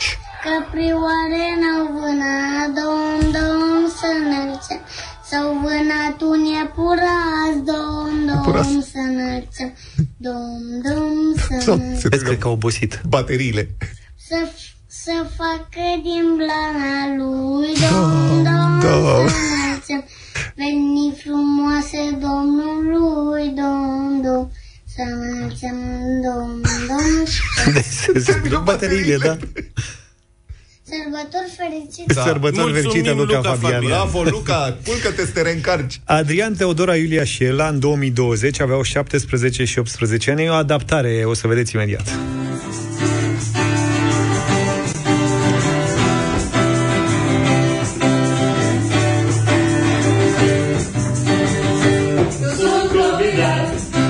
Căprioare 0.43 1.45
n-au 1.61 1.83
vânat, 1.97 2.67
dom, 2.77 3.19
dom, 3.35 3.81
să 3.99 4.07
înălțăm. 4.21 4.81
S-au 5.29 5.53
vânat 5.63 6.21
un 6.21 6.43
iepuraș, 6.45 7.53
dom, 7.65 8.27
Iepuraș. 8.35 8.65
dom, 8.67 8.81
să 8.81 8.97
înălțăm. 9.09 9.73
Dom, 10.17 10.61
dom, 10.83 11.15
să 11.35 11.59
Sau 11.65 11.73
înălțăm. 11.73 11.99
se 11.99 12.07
Vezi, 12.07 12.23
cred 12.23 12.37
că 12.37 12.47
a 12.47 12.51
obosit. 12.51 13.01
bateriile. 13.09 13.69
Să, 14.27 14.35
să 14.53 14.65
Să 14.87 15.25
facă 15.37 15.85
din 16.03 16.25
blana 16.35 17.15
lui 17.17 17.73
Dom, 17.89 18.43
dom, 18.43 18.79
Dom. 18.79 19.27
să 19.27 19.35
înălțăm 19.65 20.03
Veni 20.55 21.15
frumoase 21.23 22.17
Domnului 22.19 23.47
Dom, 23.55 24.21
dom 24.21 24.49
Să 24.95 25.01
înălțăm 25.05 25.77
Dom, 26.23 26.61
dom 28.49 28.63
Bateriile, 28.63 29.17
da. 29.17 29.37
Sărbători 30.89 31.53
fericite 31.57 32.13
Da. 32.13 32.21
Sărbători 32.23 32.73
fericite, 32.73 33.11
Luca 33.11 33.41
Fabian. 33.41 33.83
Bravo, 33.83 34.23
Luca, 34.23 34.77
culcă-te 34.85 35.25
să 35.25 35.31
te 35.31 35.41
reîncarci. 35.41 35.99
Adrian 36.03 36.53
Teodora 36.53 36.95
Iulia 36.95 37.23
și 37.23 37.43
Ela 37.43 37.67
în 37.67 37.79
2020 37.79 38.59
aveau 38.59 38.81
17 38.81 39.63
și 39.63 39.79
18 39.79 40.31
ani. 40.31 40.43
E 40.43 40.49
o 40.49 40.53
adaptare, 40.53 41.23
o 41.25 41.33
să 41.33 41.47
vedeți 41.47 41.75
imediat. 41.75 42.09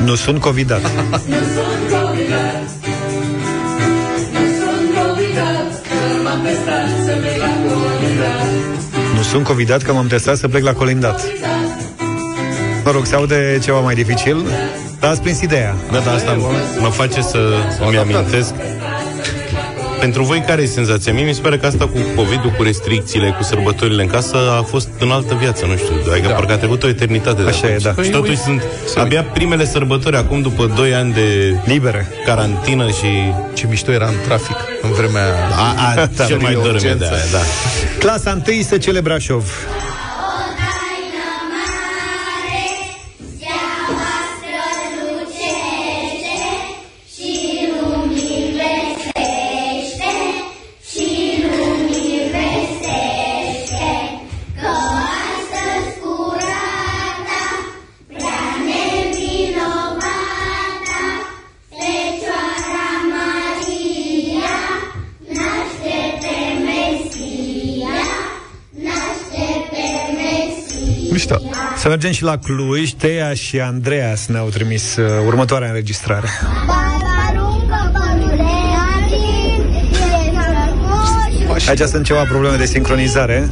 Nu 0.05 0.15
sunt 0.15 0.41
covidat. 0.41 0.81
Nu 1.25 1.35
sunt 1.53 1.91
covidat 1.91 2.76
că 9.87 9.93
m-am 9.93 10.07
testat 10.07 10.37
să 10.37 10.47
plec 10.47 10.63
la 10.63 10.73
colindat. 10.73 11.21
Mă 12.83 12.91
rog, 12.91 13.05
se 13.05 13.15
aude 13.15 13.59
ceva 13.63 13.79
mai 13.79 13.95
dificil, 13.95 14.45
dar 14.99 15.09
ați 15.09 15.21
prins 15.21 15.41
ideea. 15.41 15.75
Da, 15.91 15.99
da, 15.99 16.11
asta 16.11 16.37
mă 16.79 16.87
face 16.87 17.21
să 17.21 17.39
îmi 17.87 17.97
amintesc. 17.97 18.53
Pentru 19.99 20.23
voi, 20.23 20.43
care 20.47 20.61
e 20.61 20.65
senzația? 20.65 21.13
Mie 21.13 21.23
mi 21.23 21.33
se 21.33 21.41
pare 21.41 21.57
că 21.57 21.65
asta 21.65 21.87
cu 21.87 21.97
covid 22.15 22.39
cu 22.57 22.63
restricțiile, 22.63 23.35
cu 23.37 23.43
sărbătorile 23.43 24.01
în 24.01 24.07
casă, 24.07 24.37
a 24.59 24.61
fost 24.61 24.89
în 24.99 25.11
altă 25.11 25.37
viață, 25.39 25.65
nu 25.65 25.75
știu. 25.75 26.11
Adică 26.11 26.27
da. 26.27 26.33
parcă 26.33 26.53
a 26.53 26.57
trecut 26.57 26.83
o 26.83 26.87
eternitate 26.87 27.41
de 27.41 27.49
Așa 27.49 27.67
e, 27.67 27.77
da. 27.81 28.03
Și 28.03 28.09
totuși 28.09 28.37
sunt 28.37 28.63
abia 28.95 29.23
primele 29.23 29.65
sărbători, 29.65 30.15
acum 30.15 30.41
după 30.41 30.71
2 30.75 30.93
ani 30.93 31.13
de 31.13 31.55
Libere. 31.65 32.07
carantină 32.25 32.87
și... 32.87 33.07
Ce 33.53 33.67
mișto 33.69 33.91
era 33.91 34.07
în 34.07 34.15
trafic 34.25 34.66
în 34.87 34.93
vremea... 34.93 35.25
A, 35.51 35.73
a, 35.97 36.07
cel 36.27 36.37
mai 36.37 36.53
dor 36.53 36.79
de 36.79 36.87
aia, 36.87 36.95
da. 37.31 37.39
Clasa 37.99 38.41
1 38.47 38.61
SC 38.61 38.99
Brașov. 39.01 39.51
Să 71.87 71.93
mergem 71.93 72.11
și 72.11 72.23
la 72.23 72.37
Cluj. 72.37 72.91
Tea 72.91 73.33
și 73.33 73.59
Andreas 73.59 74.27
ne-au 74.27 74.49
trimis 74.49 74.95
uh, 74.95 75.05
următoarea 75.25 75.67
înregistrare. 75.67 76.27
Aici 81.67 81.79
sunt 81.79 82.05
ceva 82.05 82.23
probleme 82.23 82.55
de 82.55 82.65
sincronizare. 82.65 83.49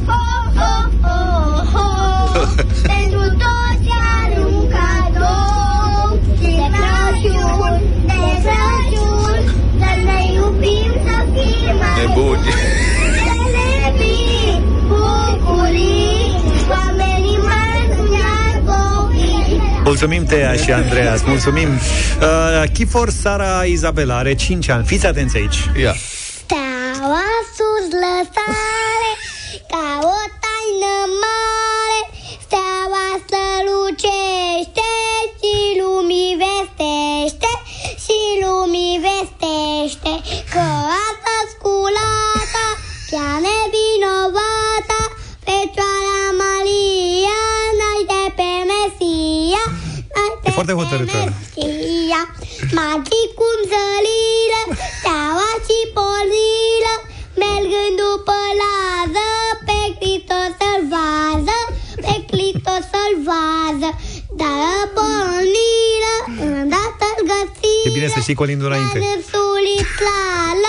Mulțumim, 19.98 20.24
Tea 20.24 20.54
și 20.54 20.72
Andreas, 20.72 21.22
mulțumim. 21.22 21.68
Uh, 21.68 22.62
Chifor 22.72 23.10
Sara 23.10 23.62
Izabela 23.62 24.16
are 24.16 24.34
5 24.34 24.68
ani. 24.68 24.84
Fiți 24.86 25.06
atenți 25.06 25.36
aici. 25.36 25.70
Ia. 25.80 25.94
Steaua 26.44 27.24
sus 27.56 27.92
lăsare 27.92 28.65
E 50.96 51.04
foarte 51.04 51.18
hotărâtă. 51.18 51.34
Ia, 52.12 52.22
magii 52.78 53.28
cum 53.38 53.56
zăliră, 53.70 54.60
steaua 54.98 55.50
și 55.66 55.78
porniră, 55.96 56.94
mergând 57.42 57.94
după 58.02 58.38
lază, 58.62 59.26
pe 59.66 59.78
Hristos 59.98 60.50
să-l 60.60 60.82
vază, 60.94 61.58
pe 62.04 62.14
Hristos 62.30 62.82
să-l 62.92 63.14
vază, 63.30 63.88
dar 64.40 64.80
porniră, 64.96 66.14
îndată-l 66.46 67.18
găsiră, 67.30 67.86
E 67.88 67.96
bine 67.98 68.08
să 68.16 68.20
știi 68.20 68.40
colindul 68.42 68.68
înainte. 68.70 68.98
Năsului 68.98 69.78
slală 69.96 70.65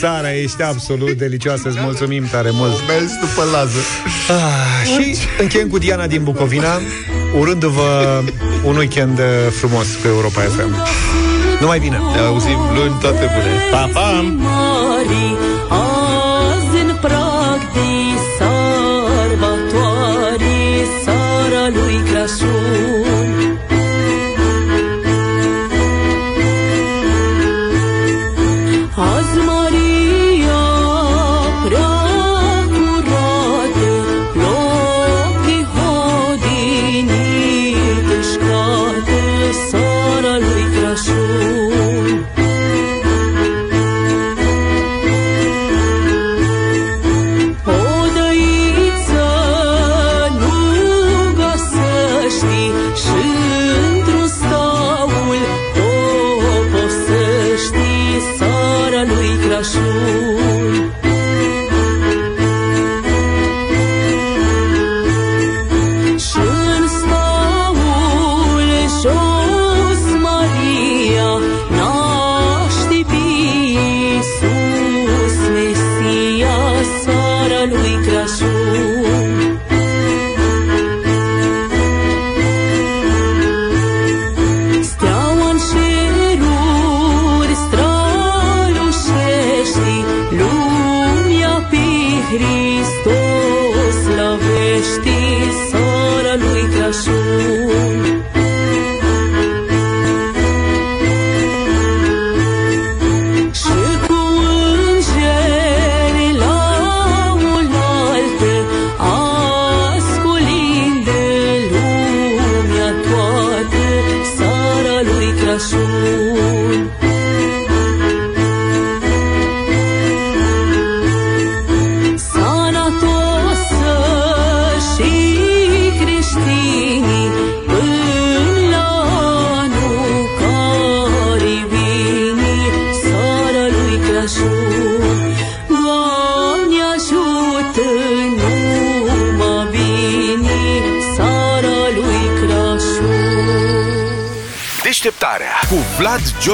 Sara, 0.00 0.34
ești 0.34 0.62
absolut 0.62 1.12
delicioasă. 1.12 1.68
Îți 1.68 1.78
mulțumim 1.80 2.24
tare 2.30 2.50
mult. 2.52 2.72
Mers 2.88 3.12
după 3.20 3.48
lază. 3.52 3.78
Ah, 4.28 4.86
și 4.86 5.16
încheiem 5.40 5.68
cu 5.68 5.78
Diana 5.78 6.06
din 6.06 6.22
Bucovina, 6.22 6.80
urându-vă 7.38 8.22
un 8.64 8.76
weekend 8.76 9.18
uh, 9.18 9.24
frumos 9.50 9.86
cu 10.02 10.06
Europa 10.06 10.40
FM. 10.40 10.74
Numai 11.60 11.78
bine. 11.78 11.98
Ne 12.14 12.20
auzim 12.20 12.58
luni, 12.74 12.98
toate 13.00 13.30
bune. 13.34 13.50
Pa, 13.70 13.90
pa! 13.92 14.24